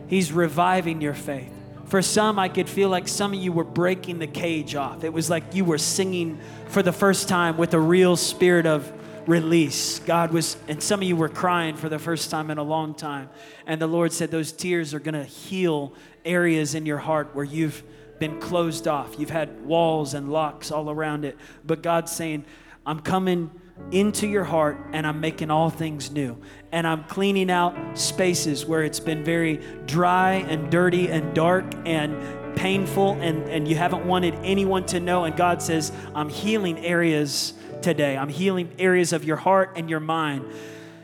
He's 0.07 0.31
reviving 0.31 0.99
your 0.99 1.13
faith. 1.13 1.52
For 1.93 2.01
some, 2.01 2.39
I 2.39 2.49
could 2.49 2.67
feel 2.67 2.89
like 2.89 3.07
some 3.07 3.33
of 3.33 3.39
you 3.39 3.51
were 3.51 3.63
breaking 3.63 4.17
the 4.17 4.25
cage 4.25 4.73
off. 4.73 5.03
It 5.03 5.13
was 5.13 5.29
like 5.29 5.53
you 5.53 5.63
were 5.63 5.77
singing 5.77 6.39
for 6.65 6.81
the 6.81 6.91
first 6.91 7.29
time 7.29 7.55
with 7.55 7.75
a 7.75 7.79
real 7.79 8.15
spirit 8.15 8.65
of 8.65 8.91
release. 9.29 9.99
God 9.99 10.31
was, 10.31 10.57
and 10.67 10.81
some 10.81 11.01
of 11.01 11.07
you 11.07 11.15
were 11.15 11.29
crying 11.29 11.75
for 11.75 11.89
the 11.89 11.99
first 11.99 12.31
time 12.31 12.49
in 12.49 12.57
a 12.57 12.63
long 12.63 12.95
time. 12.95 13.29
And 13.67 13.79
the 13.79 13.85
Lord 13.85 14.11
said 14.11 14.31
those 14.31 14.51
tears 14.51 14.95
are 14.95 14.99
going 14.99 15.13
to 15.13 15.23
heal 15.23 15.93
areas 16.25 16.73
in 16.73 16.87
your 16.87 16.97
heart 16.97 17.35
where 17.35 17.45
you've 17.45 17.83
been 18.17 18.39
closed 18.39 18.87
off. 18.87 19.19
You've 19.19 19.29
had 19.29 19.63
walls 19.63 20.15
and 20.15 20.31
locks 20.31 20.71
all 20.71 20.89
around 20.89 21.25
it. 21.25 21.37
But 21.63 21.83
God's 21.83 22.11
saying, 22.11 22.45
I'm 22.87 23.01
coming 23.01 23.51
into 23.91 24.27
your 24.27 24.43
heart 24.43 24.77
and 24.91 25.05
I'm 25.05 25.19
making 25.19 25.51
all 25.51 25.69
things 25.69 26.11
new. 26.11 26.37
And 26.71 26.87
I'm 26.87 27.03
cleaning 27.05 27.51
out 27.51 27.97
spaces 27.97 28.65
where 28.65 28.83
it's 28.83 28.99
been 28.99 29.23
very 29.23 29.57
dry 29.85 30.33
and 30.33 30.71
dirty 30.71 31.09
and 31.09 31.33
dark 31.33 31.65
and 31.85 32.57
painful 32.57 33.13
and, 33.13 33.47
and 33.49 33.67
you 33.67 33.75
haven't 33.75 34.05
wanted 34.05 34.35
anyone 34.43 34.85
to 34.87 34.99
know. 34.99 35.25
And 35.25 35.35
God 35.35 35.61
says, 35.61 35.91
I'm 36.15 36.29
healing 36.29 36.79
areas 36.79 37.53
today. 37.81 38.17
I'm 38.17 38.29
healing 38.29 38.71
areas 38.79 39.13
of 39.13 39.23
your 39.23 39.37
heart 39.37 39.73
and 39.75 39.89
your 39.89 39.99
mind. 39.99 40.45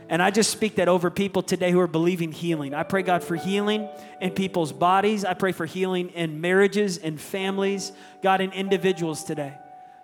And 0.09 0.23
I 0.23 0.31
just 0.31 0.49
speak 0.49 0.75
that 0.75 0.87
over 0.87 1.11
people 1.11 1.43
today 1.43 1.71
who 1.71 1.79
are 1.79 1.87
believing 1.87 2.31
healing. 2.31 2.73
I 2.73 2.81
pray, 2.81 3.03
God, 3.03 3.23
for 3.23 3.35
healing 3.35 3.87
in 4.19 4.31
people's 4.31 4.73
bodies. 4.73 5.23
I 5.23 5.35
pray 5.35 5.51
for 5.51 5.67
healing 5.67 6.09
in 6.09 6.41
marriages 6.41 6.97
and 6.97 7.21
families, 7.21 7.91
God, 8.23 8.41
in 8.41 8.51
individuals 8.51 9.23
today. 9.23 9.55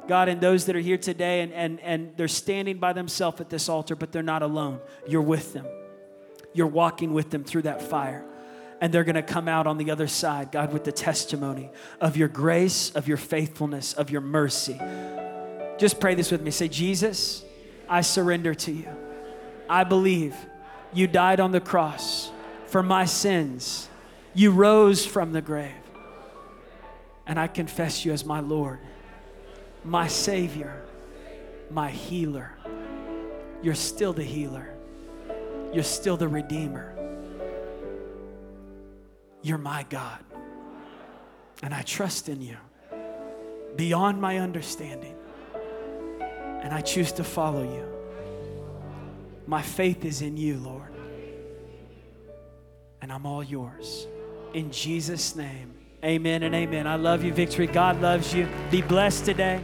God, 0.08 0.30
and 0.30 0.40
those 0.40 0.66
that 0.66 0.76
are 0.76 0.82
here 0.82 0.98
today 0.98 1.42
and, 1.42 1.54
and, 1.54 1.80
and 1.82 2.14
they're 2.18 2.28
standing 2.28 2.78
by 2.78 2.94
themselves 2.94 3.42
at 3.42 3.50
this 3.50 3.70
altar, 3.70 3.96
but 3.96 4.12
they're 4.12 4.24
not 4.24 4.42
alone. 4.42 4.80
You're 5.08 5.22
with 5.22 5.54
them. 5.54 5.66
You're 6.54 6.68
walking 6.68 7.14
with 7.14 7.32
them 7.32 7.44
through 7.44 7.64
that 7.64 7.82
fire. 7.82 8.26
And 8.82 8.94
they're 8.94 9.04
going 9.04 9.16
to 9.16 9.24
come 9.24 9.48
out 9.48 9.68
on 9.68 9.78
the 9.78 9.92
other 9.92 10.08
side, 10.08 10.52
God, 10.52 10.74
with 10.74 10.84
the 10.84 10.92
testimony 10.92 11.70
of 12.00 12.18
your 12.18 12.28
grace, 12.28 12.92
of 12.92 13.08
your 13.08 13.18
faithfulness, 13.18 13.94
of 13.94 14.10
your 14.10 14.22
mercy. 14.22 14.80
Just 15.78 16.00
pray 16.00 16.16
this 16.16 16.32
with 16.32 16.42
me. 16.42 16.52
Say, 16.52 16.68
Jesus, 16.68 17.44
I 17.90 18.02
surrender 18.02 18.54
to 18.54 18.72
you. 18.72 18.90
I 19.70 19.84
believe 19.84 20.36
you 20.94 21.08
died 21.08 21.40
on 21.40 21.52
the 21.52 21.62
cross 21.62 22.32
for 22.68 22.84
my 22.84 23.06
sins. 23.06 23.90
You 24.34 24.52
rose 24.52 25.06
from 25.06 25.32
the 25.32 25.42
grave. 25.42 25.72
And 27.26 27.40
I 27.40 27.48
confess 27.48 28.06
you 28.06 28.12
as 28.12 28.24
my 28.24 28.40
Lord 28.40 28.80
my 29.86 30.08
Savior, 30.08 30.82
my 31.70 31.90
healer. 31.90 32.52
You're 33.62 33.76
still 33.76 34.14
the 34.14 34.24
healer. 34.24 34.74
You're 35.74 35.84
still 35.84 36.18
the 36.18 36.28
Redeemer. 36.28 36.96
You're 39.42 39.60
my 39.60 39.86
God. 39.90 40.20
And 41.62 41.74
I 41.74 41.84
trust 41.84 42.30
in 42.30 42.42
you 42.42 42.58
beyond 43.76 44.20
my 44.20 44.40
understanding. 44.40 45.16
And 46.62 46.74
I 46.74 46.82
choose 46.82 47.12
to 47.14 47.24
follow 47.24 47.64
you. 47.64 47.86
My 49.46 49.62
faith 49.62 50.04
is 50.04 50.22
in 50.22 50.36
you, 50.36 50.58
Lord. 50.58 50.92
And 53.02 53.12
I'm 53.12 53.28
all 53.28 53.44
yours. 53.44 54.08
In 54.56 54.72
Jesus' 54.72 55.36
name, 55.36 55.76
amen 56.04 56.42
and 56.42 56.56
amen. 56.56 56.88
I 56.88 56.96
love 56.96 57.24
you, 57.24 57.32
Victory. 57.32 57.68
God 57.68 58.02
loves 58.02 58.34
you. 58.34 58.48
Be 58.72 58.82
blessed 58.82 59.26
today. 59.26 59.64